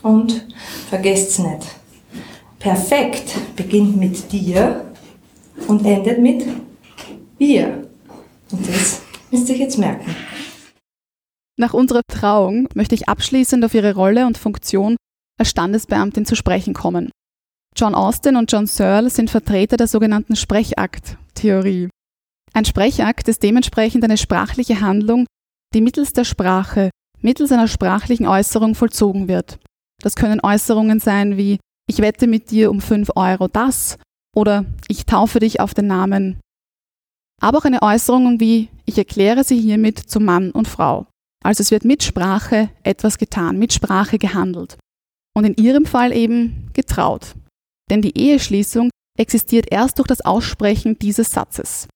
Und 0.03 0.47
vergesst's 0.89 1.39
nicht. 1.39 1.67
Perfekt 2.59 3.35
beginnt 3.57 3.99
mit 3.99 4.33
dir 4.33 4.87
und 5.69 5.85
endet 5.85 6.19
mit 6.19 6.47
wir. 7.37 7.89
Und 8.51 8.67
das 8.67 9.03
müsst 9.31 9.51
ihr 9.51 9.59
jetzt 9.59 9.77
merken. 9.77 10.17
Nach 11.57 11.73
unserer 11.73 12.03
Trauung 12.09 12.69
möchte 12.75 12.95
ich 12.95 13.09
abschließend 13.09 13.65
auf 13.65 13.75
Ihre 13.75 13.95
Rolle 13.95 14.27
und 14.27 14.39
Funktion 14.39 14.97
als 15.39 15.51
Standesbeamtin 15.51 16.27
zu 16.27 16.35
sprechen 16.35 16.75
kommen. 16.75 17.11
John 17.77 17.95
Austin 17.95 18.37
und 18.37 18.51
John 18.51 18.67
Searle 18.67 19.11
sind 19.11 19.31
Vertreter 19.31 19.77
der 19.77 19.89
sogenannten 19.89 20.37
Sprechakt-Theorie. 20.37 21.89
Ein 22.53 22.65
Sprechakt 22.65 23.29
ist 23.29 23.43
dementsprechend 23.43 24.05
eine 24.05 24.17
sprachliche 24.17 24.81
Handlung, 24.81 25.27
die 25.75 25.81
mittels 25.81 26.13
der 26.13 26.25
Sprache, 26.25 26.91
mittels 27.21 27.51
einer 27.51 27.67
sprachlichen 27.67 28.27
Äußerung 28.27 28.75
vollzogen 28.75 29.27
wird. 29.27 29.59
Das 30.03 30.15
können 30.15 30.41
Äußerungen 30.41 31.01
sein 31.01 31.37
wie 31.37 31.59
ich 31.87 31.99
wette 31.99 32.27
mit 32.27 32.51
dir 32.51 32.71
um 32.71 32.81
5 32.81 33.11
Euro 33.17 33.49
das 33.49 33.99
oder 34.35 34.65
ich 34.89 35.07
taufe 35.07 35.41
dich 35.41 35.61
auf 35.61 35.75
den 35.75 35.87
Namen. 35.87 36.41
Aber 37.41 37.59
auch 37.59 37.65
eine 37.65 37.83
Äußerung 37.83 38.41
wie 38.41 38.69
ich 38.87 38.99
erkläre 38.99 39.45
sie 39.45 39.61
hiermit 39.61 39.99
zu 39.99 40.21
Mann 40.21 40.51
und 40.51 40.69
Frau. 40.69 41.07
Also 41.45 41.61
es 41.61 41.71
wird 41.71 41.85
mit 41.85 42.03
Sprache 42.03 42.71
etwas 42.83 43.19
getan, 43.19 43.59
mit 43.59 43.73
Sprache 43.73 44.19
gehandelt. 44.19 44.79
Und 45.37 45.45
in 45.45 45.55
ihrem 45.55 45.85
Fall 45.85 46.13
eben 46.13 46.71
getraut. 46.73 47.35
Denn 47.91 48.01
die 48.01 48.17
Eheschließung 48.19 48.91
existiert 49.19 49.71
erst 49.71 49.99
durch 49.99 50.09
das 50.09 50.23
Aussprechen 50.23 50.99
dieses 50.99 51.31
Satzes. 51.31 51.87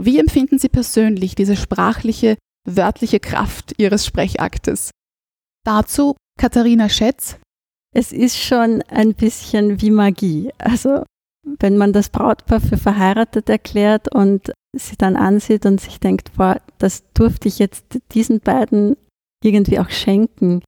Wie 0.00 0.18
empfinden 0.18 0.58
Sie 0.58 0.68
persönlich 0.68 1.34
diese 1.34 1.56
sprachliche, 1.56 2.36
wörtliche 2.66 3.18
Kraft 3.18 3.74
Ihres 3.78 4.06
Sprechaktes? 4.06 4.90
Dazu 5.64 6.16
Katharina 6.38 6.88
Schätz. 6.88 7.36
Es 7.94 8.12
ist 8.12 8.38
schon 8.38 8.82
ein 8.82 9.14
bisschen 9.14 9.82
wie 9.82 9.90
Magie. 9.90 10.50
Also 10.58 11.04
wenn 11.44 11.76
man 11.76 11.92
das 11.92 12.08
Brautpaar 12.08 12.60
für 12.60 12.76
verheiratet 12.76 13.48
erklärt 13.48 14.12
und 14.14 14.52
sie 14.76 14.96
dann 14.96 15.16
ansieht 15.16 15.66
und 15.66 15.80
sich 15.80 16.00
denkt, 16.00 16.32
boah, 16.36 16.60
das 16.78 17.04
durfte 17.12 17.48
ich 17.48 17.58
jetzt 17.58 17.98
diesen 18.12 18.40
beiden 18.40 18.96
irgendwie 19.44 19.78
auch 19.78 19.90
schenken. 19.90 20.62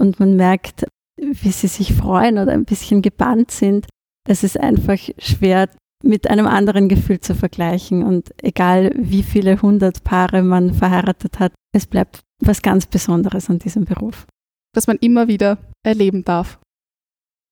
Und 0.00 0.18
man 0.18 0.36
merkt, 0.36 0.86
wie 1.20 1.50
sie 1.50 1.66
sich 1.66 1.94
freuen 1.94 2.38
oder 2.38 2.52
ein 2.52 2.64
bisschen 2.64 3.02
gebannt 3.02 3.50
sind. 3.50 3.86
Es 4.26 4.42
ist 4.42 4.58
einfach 4.58 4.98
schwer 5.18 5.68
mit 6.02 6.30
einem 6.30 6.46
anderen 6.46 6.88
Gefühl 6.88 7.20
zu 7.20 7.34
vergleichen. 7.34 8.02
Und 8.02 8.32
egal 8.42 8.92
wie 8.96 9.22
viele 9.22 9.60
hundert 9.60 10.04
Paare 10.04 10.42
man 10.42 10.72
verheiratet 10.72 11.38
hat, 11.38 11.52
es 11.74 11.86
bleibt 11.86 12.20
was 12.40 12.62
ganz 12.62 12.86
Besonderes 12.86 13.50
an 13.50 13.58
diesem 13.58 13.84
Beruf. 13.84 14.26
Das 14.74 14.86
man 14.86 14.96
immer 14.98 15.28
wieder 15.28 15.58
erleben 15.84 16.24
darf. 16.24 16.58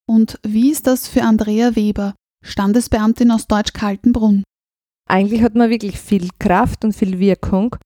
Und 0.09 0.39
wie 0.43 0.71
ist 0.71 0.87
das 0.87 1.07
für 1.07 1.23
Andrea 1.23 1.77
Weber, 1.77 2.15
Standesbeamtin 2.45 3.31
aus 3.31 3.47
Deutsch-Kaltenbrunn? 3.47 4.45
Eigentlich 5.09 5.43
hat 5.43 5.55
man 5.55 5.71
wirklich 5.71 5.99
viel 5.99 6.29
Kraft 6.39 6.85
und 6.85 6.95
viel 6.95 7.19
Wirkung, 7.19 7.77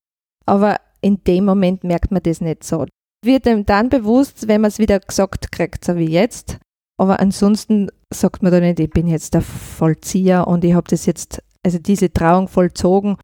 aber 0.45 0.79
in 1.01 1.23
dem 1.23 1.45
Moment 1.45 1.83
merkt 1.83 2.11
man 2.11 2.23
das 2.23 2.41
nicht 2.41 2.63
so. 2.63 2.85
Wird 3.25 3.47
einem 3.47 3.65
dann 3.65 3.89
bewusst, 3.89 4.47
wenn 4.47 4.61
man 4.61 4.69
es 4.69 4.79
wieder 4.79 4.99
gesagt 4.99 5.51
kriegt, 5.51 5.85
so 5.85 5.95
wie 5.95 6.09
jetzt. 6.09 6.57
Aber 6.99 7.19
ansonsten 7.19 7.89
sagt 8.13 8.43
man 8.43 8.51
da 8.51 8.59
nicht, 8.59 8.79
ich 8.79 8.89
bin 8.89 9.07
jetzt 9.07 9.33
der 9.33 9.41
Vollzieher 9.41 10.47
und 10.47 10.63
ich 10.63 10.73
habe 10.73 10.87
das 10.89 11.05
jetzt, 11.05 11.41
also 11.63 11.79
diese 11.79 12.11
Trauung 12.11 12.47
vollzogen. 12.47 13.17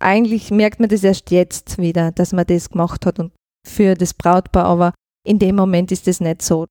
Eigentlich 0.00 0.50
merkt 0.50 0.80
man 0.80 0.88
das 0.88 1.04
erst 1.04 1.30
jetzt 1.30 1.78
wieder, 1.78 2.12
dass 2.12 2.32
man 2.32 2.46
das 2.46 2.70
gemacht 2.70 3.06
hat 3.06 3.18
und 3.18 3.32
für 3.66 3.94
das 3.94 4.14
Brautpaar, 4.14 4.64
aber 4.64 4.94
in 5.26 5.38
dem 5.38 5.56
Moment 5.56 5.92
ist 5.92 6.06
das 6.06 6.20
nicht 6.20 6.42
so. 6.42 6.66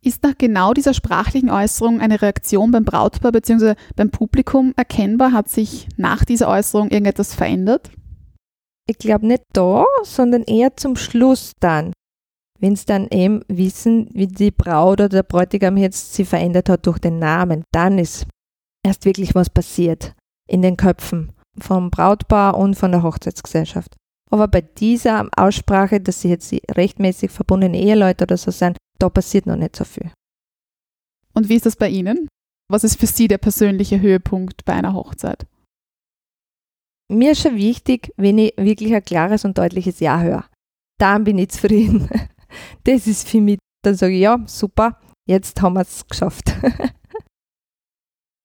Ist 0.00 0.22
nach 0.22 0.38
genau 0.38 0.74
dieser 0.74 0.94
sprachlichen 0.94 1.50
Äußerung 1.50 2.00
eine 2.00 2.22
Reaktion 2.22 2.70
beim 2.70 2.84
Brautpaar 2.84 3.32
bzw. 3.32 3.74
beim 3.96 4.10
Publikum 4.10 4.72
erkennbar? 4.76 5.32
Hat 5.32 5.48
sich 5.48 5.88
nach 5.96 6.24
dieser 6.24 6.48
Äußerung 6.48 6.90
irgendetwas 6.90 7.34
verändert? 7.34 7.90
Ich 8.86 8.98
glaube 8.98 9.26
nicht 9.26 9.42
da, 9.52 9.84
sondern 10.04 10.44
eher 10.44 10.76
zum 10.76 10.96
Schluss 10.96 11.52
dann. 11.60 11.92
Wenn 12.60 12.74
sie 12.74 12.86
dann 12.86 13.08
eben 13.08 13.42
wissen, 13.48 14.08
wie 14.14 14.26
die 14.26 14.50
Braut 14.50 14.94
oder 15.00 15.08
der 15.08 15.22
Bräutigam 15.22 15.76
jetzt 15.76 16.14
sie 16.14 16.24
verändert 16.24 16.68
hat 16.68 16.86
durch 16.86 16.98
den 16.98 17.18
Namen, 17.18 17.64
dann 17.72 17.98
ist 17.98 18.26
erst 18.84 19.04
wirklich 19.04 19.34
was 19.34 19.50
passiert 19.50 20.14
in 20.48 20.62
den 20.62 20.76
Köpfen 20.76 21.32
vom 21.58 21.90
Brautpaar 21.90 22.56
und 22.56 22.76
von 22.76 22.92
der 22.92 23.02
Hochzeitsgesellschaft. 23.02 23.96
Aber 24.30 24.48
bei 24.48 24.60
dieser 24.60 25.28
Aussprache, 25.36 26.00
dass 26.00 26.22
sie 26.22 26.28
jetzt 26.28 26.52
rechtmäßig 26.70 27.30
verbundene 27.30 27.78
Eheleute 27.78 28.24
oder 28.24 28.36
so 28.36 28.50
sind, 28.50 28.76
da 28.98 29.08
passiert 29.08 29.46
noch 29.46 29.56
nicht 29.56 29.76
so 29.76 29.84
viel. 29.84 30.10
Und 31.34 31.48
wie 31.48 31.54
ist 31.54 31.66
das 31.66 31.76
bei 31.76 31.88
Ihnen? 31.88 32.28
Was 32.70 32.84
ist 32.84 32.98
für 32.98 33.06
Sie 33.06 33.28
der 33.28 33.38
persönliche 33.38 34.00
Höhepunkt 34.00 34.64
bei 34.64 34.74
einer 34.74 34.94
Hochzeit? 34.94 35.46
Mir 37.10 37.32
ist 37.32 37.42
schon 37.42 37.56
wichtig, 37.56 38.12
wenn 38.16 38.38
ich 38.38 38.54
wirklich 38.56 38.94
ein 38.94 39.04
klares 39.04 39.44
und 39.44 39.56
deutliches 39.56 40.00
Ja 40.00 40.20
höre. 40.20 40.48
Dann 40.98 41.24
bin 41.24 41.38
ich 41.38 41.50
zufrieden. 41.50 42.08
Das 42.84 43.06
ist 43.06 43.28
für 43.28 43.42
mich, 43.42 43.58
dann 43.84 43.94
sage 43.94 44.14
ich, 44.14 44.22
ja, 44.22 44.42
super, 44.46 44.98
jetzt 45.28 45.60
haben 45.60 45.74
wir 45.74 45.82
es 45.82 46.06
geschafft. 46.08 46.54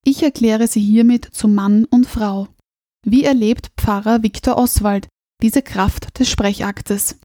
Ich 0.05 0.21
erkläre 0.21 0.67
Sie 0.67 0.81
hiermit 0.81 1.25
zu 1.31 1.47
Mann 1.47 1.85
und 1.85 2.05
Frau. 2.05 2.49
Wie 3.05 3.23
erlebt 3.23 3.71
Pfarrer 3.77 4.21
Viktor 4.21 4.57
Oswald 4.57 5.07
diese 5.41 5.61
Kraft 5.61 6.19
des 6.19 6.29
Sprechaktes? 6.29 7.19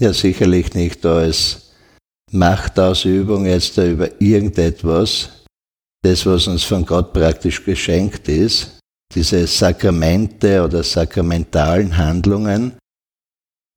Ja, 0.00 0.12
sicherlich 0.12 0.74
nicht 0.74 1.06
als 1.06 1.69
Machtausübung 2.32 3.46
jetzt 3.46 3.76
da 3.76 3.86
über 3.86 4.20
irgendetwas, 4.20 5.30
das, 6.02 6.24
was 6.26 6.46
uns 6.46 6.64
von 6.64 6.84
Gott 6.84 7.12
praktisch 7.12 7.64
geschenkt 7.64 8.28
ist, 8.28 8.78
diese 9.14 9.46
Sakramente 9.46 10.62
oder 10.62 10.82
sakramentalen 10.82 11.96
Handlungen, 11.96 12.72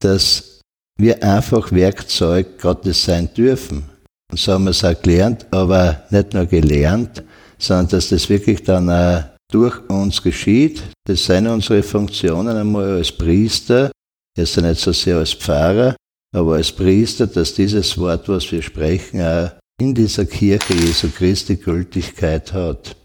dass 0.01 0.61
wir 0.99 1.23
einfach 1.23 1.71
Werkzeug 1.71 2.59
Gottes 2.61 3.03
sein 3.03 3.33
dürfen. 3.33 3.89
Und 4.31 4.39
so 4.39 4.53
haben 4.53 4.65
wir 4.65 4.71
es 4.71 4.83
auch 4.83 4.99
gelernt, 5.01 5.47
aber 5.51 6.03
nicht 6.11 6.33
nur 6.33 6.45
gelernt, 6.45 7.23
sondern 7.57 7.87
dass 7.89 8.09
das 8.09 8.29
wirklich 8.29 8.63
dann 8.63 8.89
auch 8.89 9.23
durch 9.51 9.79
uns 9.89 10.21
geschieht. 10.21 10.83
Das 11.05 11.25
sind 11.25 11.47
unsere 11.47 11.83
Funktionen 11.83 12.55
einmal 12.55 12.97
als 12.97 13.11
Priester, 13.11 13.91
jetzt 14.37 14.57
nicht 14.57 14.79
so 14.79 14.91
sehr 14.91 15.17
als 15.17 15.33
Pfarrer, 15.33 15.95
aber 16.34 16.55
als 16.55 16.71
Priester, 16.71 17.27
dass 17.27 17.53
dieses 17.53 17.97
Wort, 17.97 18.27
was 18.27 18.51
wir 18.51 18.61
sprechen, 18.61 19.21
auch 19.21 19.51
in 19.79 19.93
dieser 19.93 20.25
Kirche 20.25 20.73
Jesu 20.73 21.09
Christi 21.09 21.55
Gültigkeit 21.55 22.51
hat. 22.53 22.95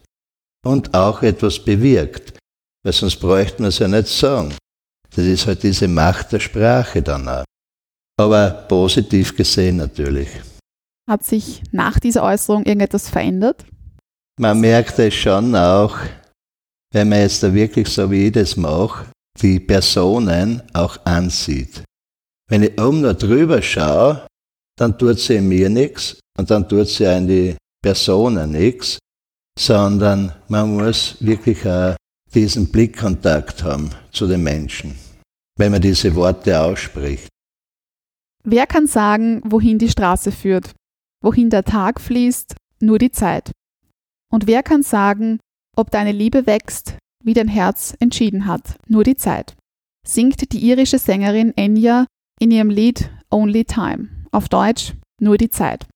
Und 0.64 0.92
auch 0.94 1.22
etwas 1.22 1.58
bewirkt. 1.58 2.38
Weil 2.84 2.92
sonst 2.92 3.16
bräuchten 3.16 3.62
wir 3.62 3.68
es 3.68 3.78
ja 3.78 3.88
nicht 3.88 4.08
sagen. 4.08 4.54
Das 5.14 5.24
ist 5.24 5.46
halt 5.46 5.62
diese 5.62 5.88
Macht 5.88 6.32
der 6.32 6.40
Sprache 6.40 7.02
dann 7.02 7.28
auch. 7.28 7.44
Aber 8.18 8.50
positiv 8.50 9.36
gesehen 9.36 9.76
natürlich. 9.76 10.28
Hat 11.08 11.24
sich 11.24 11.62
nach 11.72 11.98
dieser 11.98 12.22
Äußerung 12.22 12.64
irgendetwas 12.64 13.08
verändert? 13.08 13.64
Man 14.38 14.60
merkt 14.60 14.98
es 14.98 15.14
schon 15.14 15.54
auch, 15.54 15.96
wenn 16.92 17.08
man 17.08 17.20
jetzt 17.20 17.42
da 17.42 17.52
wirklich 17.52 17.88
so 17.88 18.10
wie 18.10 18.26
ich 18.26 18.32
das 18.32 18.56
mache, 18.56 19.06
die 19.40 19.60
Personen 19.60 20.62
auch 20.74 20.98
ansieht. 21.04 21.82
Wenn 22.48 22.62
ich 22.62 22.80
oben 22.80 23.02
nur 23.02 23.14
drüber 23.14 23.60
schaue, 23.60 24.26
dann 24.78 24.96
tut 24.96 25.18
sie 25.18 25.40
mir 25.40 25.68
nichts 25.68 26.18
und 26.38 26.50
dann 26.50 26.68
tut 26.68 26.88
sie 26.88 27.04
in 27.04 27.28
die 27.28 27.56
Personen 27.82 28.52
nichts, 28.52 28.98
sondern 29.58 30.32
man 30.48 30.74
muss 30.74 31.16
wirklich 31.20 31.66
auch 31.66 31.96
diesen 32.32 32.70
Blickkontakt 32.70 33.62
haben 33.62 33.90
zu 34.12 34.26
den 34.26 34.42
Menschen, 34.42 34.96
wenn 35.58 35.72
man 35.72 35.82
diese 35.82 36.14
Worte 36.14 36.60
ausspricht. 36.60 37.28
Wer 38.44 38.66
kann 38.66 38.86
sagen, 38.86 39.42
wohin 39.44 39.78
die 39.78 39.90
Straße 39.90 40.32
führt, 40.32 40.72
wohin 41.22 41.50
der 41.50 41.64
Tag 41.64 42.00
fließt, 42.00 42.54
nur 42.80 42.98
die 42.98 43.10
Zeit? 43.10 43.50
Und 44.32 44.46
wer 44.46 44.62
kann 44.62 44.82
sagen, 44.82 45.38
ob 45.76 45.90
deine 45.90 46.12
Liebe 46.12 46.46
wächst, 46.46 46.96
wie 47.24 47.34
dein 47.34 47.48
Herz 47.48 47.94
entschieden 47.98 48.46
hat, 48.46 48.78
nur 48.86 49.04
die 49.04 49.16
Zeit? 49.16 49.54
Singt 50.06 50.52
die 50.52 50.60
irische 50.60 50.98
Sängerin 50.98 51.54
Enya 51.56 52.06
in 52.38 52.50
ihrem 52.50 52.70
Lied 52.70 53.10
Only 53.30 53.64
Time, 53.64 54.08
auf 54.32 54.48
Deutsch 54.48 54.94
nur 55.20 55.36
die 55.36 55.50
Zeit. 55.50 55.86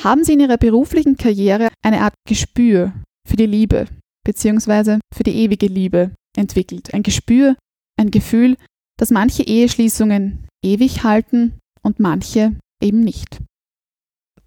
Haben 0.00 0.22
Sie 0.22 0.34
in 0.34 0.40
Ihrer 0.40 0.58
beruflichen 0.58 1.16
Karriere 1.16 1.70
eine 1.82 2.02
Art 2.02 2.14
Gespür 2.26 2.92
für 3.26 3.36
die 3.36 3.46
Liebe 3.46 3.86
bzw. 4.24 4.98
für 5.12 5.24
die 5.24 5.34
ewige 5.34 5.66
Liebe 5.66 6.12
entwickelt? 6.36 6.94
Ein 6.94 7.02
Gespür, 7.02 7.56
ein 7.98 8.10
Gefühl, 8.10 8.56
dass 8.98 9.10
manche 9.10 9.42
Eheschließungen 9.42 10.46
ewig 10.64 11.02
halten 11.02 11.58
und 11.82 11.98
manche 11.98 12.56
eben 12.82 13.00
nicht. 13.00 13.40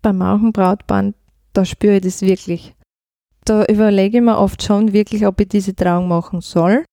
Beim 0.01 0.17
manchen 0.17 0.53
Brautband, 0.53 1.15
da 1.53 1.65
spüre 1.65 1.97
ich 1.97 2.03
das 2.03 2.21
wirklich. 2.21 2.73
Da 3.43 3.65
überlege 3.65 4.17
ich 4.17 4.23
mir 4.23 4.37
oft 4.37 4.63
schon 4.63 4.93
wirklich, 4.93 5.25
ob 5.25 5.39
ich 5.41 5.49
diese 5.49 5.75
Trauung 5.75 6.07
machen 6.07 6.41
soll. 6.41 6.85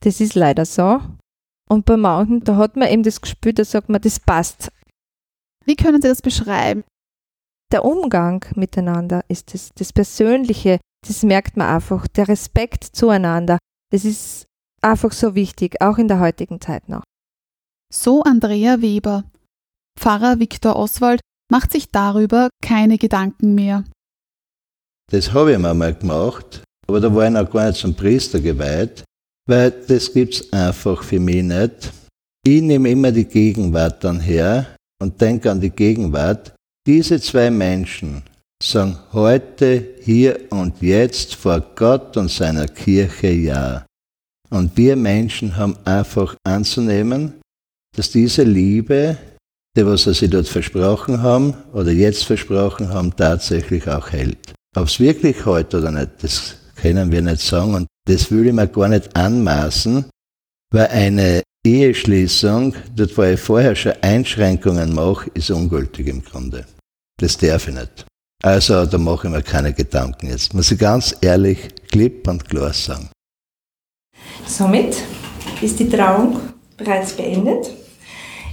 Das 0.00 0.20
ist 0.20 0.34
leider 0.34 0.64
so. 0.64 1.00
Und 1.72 1.86
bei 1.86 1.96
manchen, 1.96 2.44
da 2.44 2.56
hat 2.56 2.76
man 2.76 2.86
eben 2.88 3.02
das 3.02 3.22
Gespür, 3.22 3.54
da 3.54 3.64
sagt 3.64 3.88
man, 3.88 4.02
das 4.02 4.20
passt. 4.20 4.70
Wie 5.64 5.74
können 5.74 6.02
Sie 6.02 6.08
das 6.08 6.20
beschreiben? 6.20 6.84
Der 7.72 7.86
Umgang 7.86 8.44
miteinander 8.56 9.24
ist 9.28 9.54
das, 9.54 9.70
das 9.74 9.90
Persönliche, 9.90 10.80
das 11.08 11.22
merkt 11.22 11.56
man 11.56 11.74
einfach. 11.74 12.06
Der 12.08 12.28
Respekt 12.28 12.84
zueinander, 12.84 13.56
das 13.90 14.04
ist 14.04 14.44
einfach 14.82 15.12
so 15.12 15.34
wichtig, 15.34 15.80
auch 15.80 15.96
in 15.96 16.08
der 16.08 16.20
heutigen 16.20 16.60
Zeit 16.60 16.90
noch. 16.90 17.04
So 17.90 18.22
Andrea 18.22 18.82
Weber. 18.82 19.24
Pfarrer 19.98 20.40
Viktor 20.40 20.76
Oswald 20.76 21.20
macht 21.50 21.72
sich 21.72 21.90
darüber 21.90 22.50
keine 22.62 22.98
Gedanken 22.98 23.54
mehr. 23.54 23.84
Das 25.10 25.32
habe 25.32 25.52
ich 25.52 25.58
mir 25.58 25.72
mal 25.72 25.94
gemacht, 25.94 26.64
aber 26.86 27.00
da 27.00 27.14
war 27.14 27.24
ich 27.24 27.32
noch 27.32 27.50
gar 27.50 27.68
nicht 27.68 27.80
zum 27.80 27.94
Priester 27.94 28.40
geweiht, 28.40 29.04
weil 29.46 29.70
das 29.70 30.12
gibt's 30.12 30.52
einfach 30.52 31.02
für 31.02 31.20
mich 31.20 31.42
nicht. 31.42 31.92
Ich 32.44 32.62
nehme 32.62 32.90
immer 32.90 33.12
die 33.12 33.24
Gegenwart 33.24 34.02
dann 34.04 34.20
her 34.20 34.66
und 35.00 35.20
denke 35.20 35.50
an 35.50 35.60
die 35.60 35.70
Gegenwart. 35.70 36.54
Diese 36.86 37.20
zwei 37.20 37.50
Menschen 37.50 38.22
sagen 38.62 38.98
heute, 39.12 39.94
hier 40.00 40.38
und 40.50 40.80
jetzt 40.80 41.34
vor 41.34 41.60
Gott 41.74 42.16
und 42.16 42.30
seiner 42.30 42.66
Kirche 42.66 43.30
Ja. 43.30 43.86
Und 44.50 44.76
wir 44.76 44.96
Menschen 44.96 45.56
haben 45.56 45.76
einfach 45.84 46.36
anzunehmen, 46.44 47.40
dass 47.96 48.10
diese 48.10 48.42
Liebe, 48.42 49.16
die 49.76 49.86
was 49.86 50.04
sie 50.04 50.28
dort 50.28 50.48
versprochen 50.48 51.22
haben 51.22 51.54
oder 51.72 51.90
jetzt 51.90 52.24
versprochen 52.24 52.90
haben, 52.90 53.14
tatsächlich 53.16 53.88
auch 53.88 54.10
hält. 54.10 54.52
Ob 54.76 54.86
es 54.86 55.00
wirklich 55.00 55.46
hält 55.46 55.74
oder 55.74 55.90
nicht, 55.90 56.10
das 56.20 56.56
können 56.76 57.10
wir 57.10 57.22
nicht 57.22 57.40
sagen 57.40 57.74
und 57.74 57.86
das 58.06 58.30
will 58.30 58.46
ich 58.46 58.52
mir 58.52 58.68
gar 58.68 58.88
nicht 58.88 59.16
anmaßen, 59.16 60.06
weil 60.72 60.86
eine 60.88 61.42
Eheschließung, 61.64 62.74
dort 62.96 63.16
wo 63.16 63.22
ich 63.22 63.40
vorher 63.40 63.76
schon 63.76 63.92
Einschränkungen 64.00 64.94
mache, 64.94 65.30
ist 65.34 65.50
ungültig 65.50 66.08
im 66.08 66.24
Grunde. 66.24 66.66
Das 67.18 67.36
darf 67.36 67.68
ich 67.68 67.74
nicht. 67.74 68.06
Also 68.42 68.84
da 68.86 68.98
mache 68.98 69.28
ich 69.28 69.32
mir 69.32 69.42
keine 69.42 69.72
Gedanken 69.72 70.28
jetzt. 70.28 70.52
Muss 70.54 70.72
ich 70.72 70.78
ganz 70.78 71.14
ehrlich, 71.20 71.68
klipp 71.90 72.26
und 72.26 72.48
klar 72.48 72.72
sagen. 72.72 73.10
Somit 74.46 74.96
ist 75.60 75.78
die 75.78 75.88
Trauung 75.88 76.40
bereits 76.76 77.12
beendet. 77.12 77.70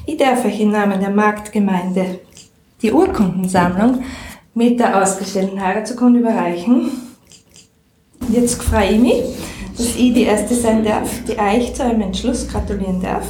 Ich 0.05 0.17
darf 0.17 0.45
euch 0.45 0.59
im 0.59 0.71
Namen 0.71 0.99
der 0.99 1.09
Marktgemeinde 1.09 2.19
die 2.81 2.91
Urkundensammlung 2.91 4.03
mit 4.53 4.79
der 4.79 5.01
ausgestellten 5.01 5.59
Heiratsurkunde 5.59 6.19
überreichen. 6.19 7.08
Jetzt 8.31 8.61
freue 8.61 8.91
ich 8.91 8.99
mich, 8.99 9.23
dass 9.75 9.87
ich 9.87 10.13
die 10.13 10.23
Erste 10.23 10.53
sein 10.53 10.83
darf, 10.83 11.09
die 11.27 11.31
euch 11.31 11.73
zu 11.73 11.83
eurem 11.83 12.01
Entschluss 12.01 12.47
gratulieren 12.47 13.01
darf. 13.01 13.25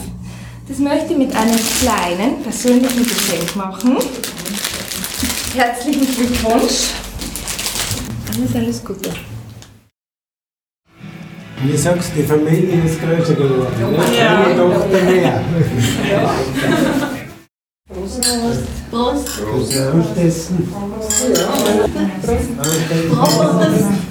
Das 0.68 0.78
möchte 0.78 1.14
ich 1.14 1.18
mit 1.18 1.34
einem 1.36 1.58
kleinen 1.80 2.44
persönlichen 2.44 3.04
Geschenk 3.04 3.56
machen. 3.56 3.98
Herzlichen 5.56 6.06
Glückwunsch. 6.16 6.92
Alles, 8.28 8.56
alles 8.56 8.84
Gute. 8.84 9.10
Wie 11.64 11.78
sagst 11.78 12.12
du, 12.14 12.22
die 12.22 12.28
Familie 12.28 12.84
ist 12.84 13.02
größer 13.02 13.36
geworden. 13.36 13.68
Ne? 13.80 14.18
Ja. 14.18 14.44
Eine 14.44 14.56
Tochter 14.56 15.02
mehr. 15.04 15.42
Prost. 17.88 18.22
Prost. 18.92 19.42
Prost. 19.42 19.78
Anstessen. 19.78 20.74
Prost. 22.22 22.58
Prost. 23.10 24.09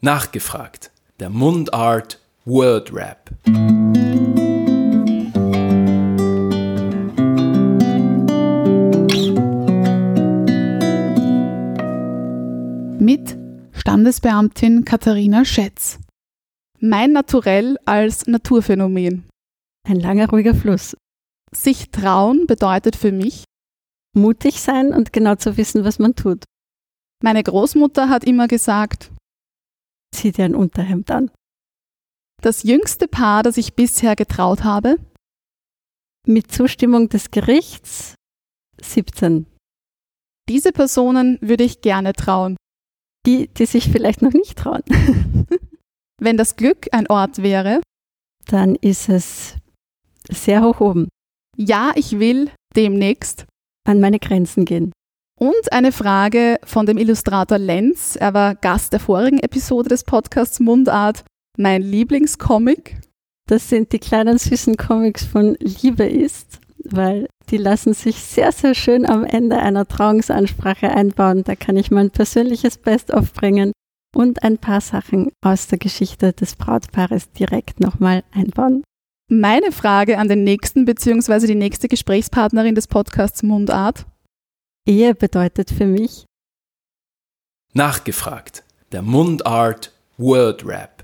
Nachgefragt. 0.00 0.92
Der 1.18 1.28
Mundart 1.28 2.20
Word 2.44 2.92
Rap. 2.92 3.30
Mit 13.00 13.36
Standesbeamtin 13.72 14.84
Katharina 14.84 15.44
Schätz. 15.44 15.98
Mein 16.80 17.12
Naturell 17.12 17.76
als 17.86 18.26
Naturphänomen. 18.28 19.28
Ein 19.86 19.98
langer, 19.98 20.28
ruhiger 20.30 20.54
Fluss. 20.54 20.96
Sich 21.52 21.90
trauen 21.90 22.46
bedeutet 22.46 22.94
für 22.94 23.10
mich, 23.10 23.44
Mutig 24.14 24.60
sein 24.60 24.92
und 24.92 25.12
genau 25.12 25.34
zu 25.34 25.56
wissen, 25.56 25.84
was 25.84 25.98
man 25.98 26.14
tut. 26.14 26.44
Meine 27.22 27.42
Großmutter 27.42 28.08
hat 28.08 28.24
immer 28.24 28.48
gesagt, 28.48 29.10
Zieh 30.14 30.32
dir 30.32 30.44
ein 30.46 30.54
Unterhemd 30.54 31.10
an. 31.10 31.30
das 32.42 32.62
jüngste 32.62 33.08
Paar, 33.08 33.42
das 33.42 33.56
ich 33.56 33.74
bisher 33.74 34.16
getraut 34.16 34.64
habe, 34.64 34.96
Mit 36.26 36.50
Zustimmung 36.52 37.08
des 37.08 37.30
Gerichts 37.30 38.14
17. 38.80 39.46
diese 40.48 40.72
Personen 40.72 41.38
würde 41.42 41.64
ich 41.64 41.80
gerne 41.82 42.12
trauen. 42.14 42.56
Die, 43.26 43.48
die 43.48 43.66
sich 43.66 43.90
vielleicht 43.90 44.22
noch 44.22 44.32
nicht 44.32 44.56
trauen. 44.56 44.82
Wenn 46.20 46.36
das 46.38 46.56
Glück 46.56 46.86
ein 46.92 47.06
Ort 47.08 47.42
wäre, 47.42 47.82
Dann 48.46 48.74
ist 48.76 49.08
es 49.10 49.56
sehr 50.30 50.62
hoch 50.62 50.80
oben. 50.80 51.08
ja, 51.56 51.92
ich 51.96 52.18
will 52.18 52.50
demnächst. 52.76 53.44
An 53.86 54.00
meine 54.00 54.18
Grenzen 54.18 54.64
gehen. 54.64 54.92
Und 55.38 55.72
eine 55.72 55.92
Frage 55.92 56.58
von 56.64 56.84
dem 56.84 56.98
Illustrator 56.98 57.58
Lenz. 57.58 58.16
Er 58.16 58.34
war 58.34 58.56
Gast 58.56 58.92
der 58.92 58.98
vorigen 58.98 59.38
Episode 59.38 59.88
des 59.88 60.02
Podcasts 60.02 60.58
Mundart. 60.58 61.24
Mein 61.56 61.80
Lieblingscomic. 61.80 62.96
Das 63.46 63.68
sind 63.68 63.92
die 63.92 64.00
kleinen 64.00 64.38
süßen 64.38 64.76
Comics 64.76 65.24
von 65.24 65.56
Liebe 65.60 66.04
ist. 66.04 66.58
weil 66.90 67.28
die 67.50 67.56
lassen 67.56 67.94
sich 67.94 68.16
sehr, 68.16 68.52
sehr 68.52 68.74
schön 68.74 69.06
am 69.06 69.24
Ende 69.24 69.58
einer 69.58 69.86
Trauungsansprache 69.86 70.90
einbauen. 70.90 71.44
Da 71.44 71.54
kann 71.54 71.76
ich 71.76 71.90
mein 71.90 72.10
persönliches 72.10 72.78
Best-of 72.78 73.32
bringen 73.32 73.72
und 74.14 74.42
ein 74.42 74.58
paar 74.58 74.80
Sachen 74.80 75.30
aus 75.42 75.66
der 75.66 75.78
Geschichte 75.78 76.32
des 76.32 76.56
Brautpaares 76.56 77.30
direkt 77.32 77.80
nochmal 77.80 78.22
einbauen. 78.32 78.82
Meine 79.30 79.72
Frage 79.72 80.18
an 80.18 80.28
den 80.28 80.44
nächsten 80.44 80.84
bzw. 80.84 81.46
die 81.46 81.54
nächste 81.54 81.88
Gesprächspartnerin 81.88 82.74
des 82.74 82.86
Podcasts 82.86 83.42
Mundart. 83.42 84.06
Ehe 84.88 85.14
bedeutet 85.14 85.70
für 85.70 85.84
mich 85.84 86.24
Nachgefragt. 87.74 88.64
Der 88.90 89.02
Mundart 89.02 89.92
Word 90.16 90.64
Rap. 90.64 91.02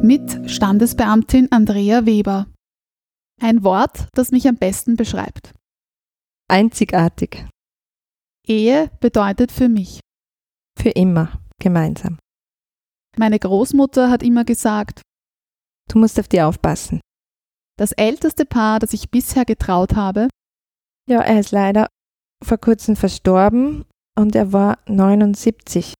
Mit 0.00 0.48
Standesbeamtin 0.48 1.50
Andrea 1.50 2.06
Weber. 2.06 2.46
Ein 3.40 3.64
Wort, 3.64 4.06
das 4.14 4.30
mich 4.30 4.46
am 4.46 4.58
besten 4.58 4.94
beschreibt. 4.94 5.52
Einzigartig. 6.48 7.48
Ehe 8.46 8.92
bedeutet 9.00 9.50
für 9.50 9.68
mich. 9.68 9.98
Für 10.78 10.90
immer. 10.90 11.40
Gemeinsam. 11.58 12.18
Meine 13.16 13.38
Großmutter 13.38 14.10
hat 14.10 14.22
immer 14.22 14.44
gesagt, 14.44 15.02
Du 15.90 15.98
musst 15.98 16.18
auf 16.18 16.28
die 16.28 16.40
aufpassen. 16.40 17.00
das 17.76 17.92
älteste 17.92 18.44
Paar, 18.46 18.78
das 18.78 18.92
ich 18.92 19.10
bisher 19.10 19.44
getraut 19.44 19.94
habe, 19.94 20.28
Ja, 21.08 21.20
er 21.20 21.40
ist 21.40 21.50
leider 21.50 21.88
vor 22.44 22.58
kurzem 22.58 22.96
verstorben 22.96 23.84
und 24.18 24.34
er 24.34 24.52
war 24.52 24.78
79. 24.86 25.94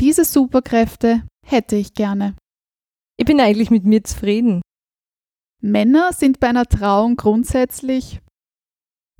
diese 0.00 0.24
Superkräfte 0.24 1.26
hätte 1.46 1.76
ich 1.76 1.94
gerne. 1.94 2.34
Ich 3.18 3.26
bin 3.26 3.40
eigentlich 3.40 3.70
mit 3.70 3.84
mir 3.84 4.02
zufrieden. 4.02 4.62
Männer 5.62 6.12
sind 6.14 6.40
bei 6.40 6.48
einer 6.48 6.64
Trauung 6.66 7.16
grundsätzlich, 7.16 8.20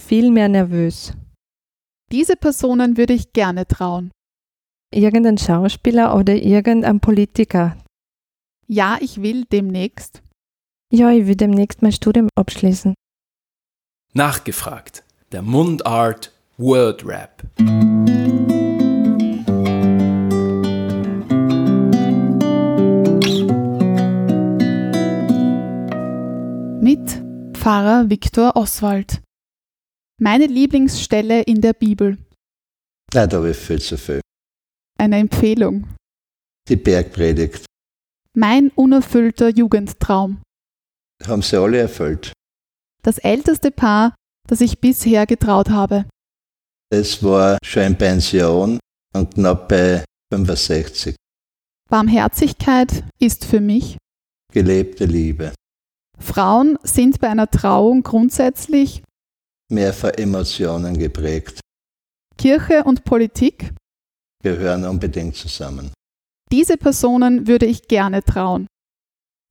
Viel 0.00 0.30
mehr 0.30 0.48
nervös. 0.48 1.12
diese 2.10 2.34
Personen 2.36 2.96
würde 2.96 3.12
ich 3.12 3.32
gerne 3.34 3.66
trauen. 3.66 4.10
Irgendein 4.92 5.38
Schauspieler 5.38 6.16
oder 6.16 6.34
irgendein 6.34 6.98
Politiker. 6.98 7.76
Ja, 8.66 8.98
ich 9.00 9.22
will 9.22 9.44
demnächst. 9.44 10.20
Ja, 10.92 11.12
ich 11.12 11.28
will 11.28 11.36
demnächst 11.36 11.80
mein 11.80 11.92
Studium 11.92 12.28
abschließen. 12.34 12.94
Nachgefragt. 14.14 15.04
Der 15.30 15.42
Mundart 15.42 16.32
Word 16.56 17.06
Rap. 17.06 17.44
Mit 26.82 27.22
Pfarrer 27.56 28.10
Viktor 28.10 28.56
Oswald. 28.56 29.22
Meine 30.18 30.46
Lieblingsstelle 30.46 31.42
in 31.42 31.60
der 31.60 31.74
Bibel. 31.74 32.18
Nein, 33.14 33.28
da 33.28 33.36
habe 33.36 33.50
ich 33.50 33.56
viel 33.56 33.80
zu 33.80 33.96
viel. 33.96 34.20
Eine 35.00 35.16
Empfehlung. 35.16 35.88
Die 36.68 36.76
Bergpredigt 36.76 37.64
Mein 38.36 38.68
unerfüllter 38.74 39.48
Jugendtraum. 39.48 40.42
haben 41.26 41.40
sie 41.40 41.56
alle 41.58 41.78
erfüllt. 41.78 42.34
Das 43.02 43.16
älteste 43.16 43.70
Paar, 43.70 44.14
das 44.46 44.60
ich 44.60 44.78
bisher 44.78 45.24
getraut 45.24 45.70
habe. 45.70 46.04
Es 46.92 47.22
war 47.24 47.56
schon 47.64 47.84
in 47.84 47.96
Pension 47.96 48.78
und 49.14 49.34
knapp 49.36 49.70
bei 49.70 50.04
65. 50.34 51.16
Barmherzigkeit 51.88 53.02
ist 53.18 53.46
für 53.46 53.60
mich. 53.60 53.96
Gelebte 54.52 55.06
Liebe. 55.06 55.54
Frauen 56.18 56.78
sind 56.82 57.20
bei 57.20 57.30
einer 57.30 57.50
Trauung 57.50 58.02
grundsätzlich 58.02 59.02
Mehr 59.70 59.94
von 59.94 60.10
Emotionen 60.10 60.98
geprägt. 60.98 61.60
Kirche 62.36 62.84
und 62.84 63.04
Politik. 63.04 63.72
Gehören 64.42 64.84
unbedingt 64.84 65.36
zusammen. 65.36 65.92
Diese 66.50 66.76
Personen 66.76 67.46
würde 67.46 67.66
ich 67.66 67.86
gerne 67.88 68.22
trauen. 68.22 68.66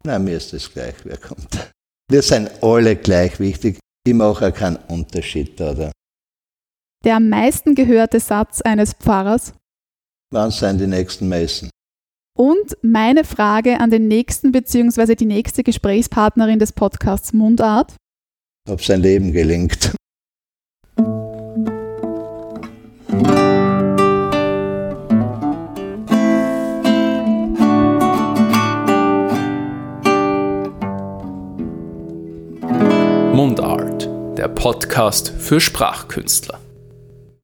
Na, 0.03 0.17
mir 0.19 0.37
ist 0.37 0.53
es 0.53 0.71
gleich, 0.71 0.95
wer 1.03 1.17
kommt. 1.17 1.71
Wir 2.09 2.21
sind 2.21 2.49
alle 2.63 2.95
gleich 2.95 3.39
wichtig. 3.39 3.79
Ich 4.05 4.13
mache 4.13 4.47
auch 4.47 4.53
keinen 4.53 4.77
Unterschied 4.87 5.59
da. 5.59 5.71
Oder? 5.71 5.91
Der 7.05 7.17
am 7.17 7.29
meisten 7.29 7.75
gehörte 7.75 8.19
Satz 8.19 8.61
eines 8.61 8.93
Pfarrers. 8.93 9.53
Wann 10.31 10.51
sind 10.51 10.79
die 10.79 10.87
nächsten 10.87 11.29
Messen? 11.29 11.69
Und 12.37 12.77
meine 12.81 13.25
Frage 13.25 13.79
an 13.79 13.91
den 13.91 14.07
nächsten 14.07 14.51
bzw. 14.51 15.15
die 15.15 15.25
nächste 15.25 15.63
Gesprächspartnerin 15.63 16.59
des 16.59 16.71
Podcasts 16.71 17.33
Mundart. 17.33 17.95
Ob 18.69 18.83
sein 18.83 19.01
Leben 19.01 19.31
gelingt. 19.33 19.93
Mundart. 33.39 34.05
Der 34.37 34.49
Podcast 34.49 35.31
für 35.39 35.61
Sprachkünstler. 35.61 36.59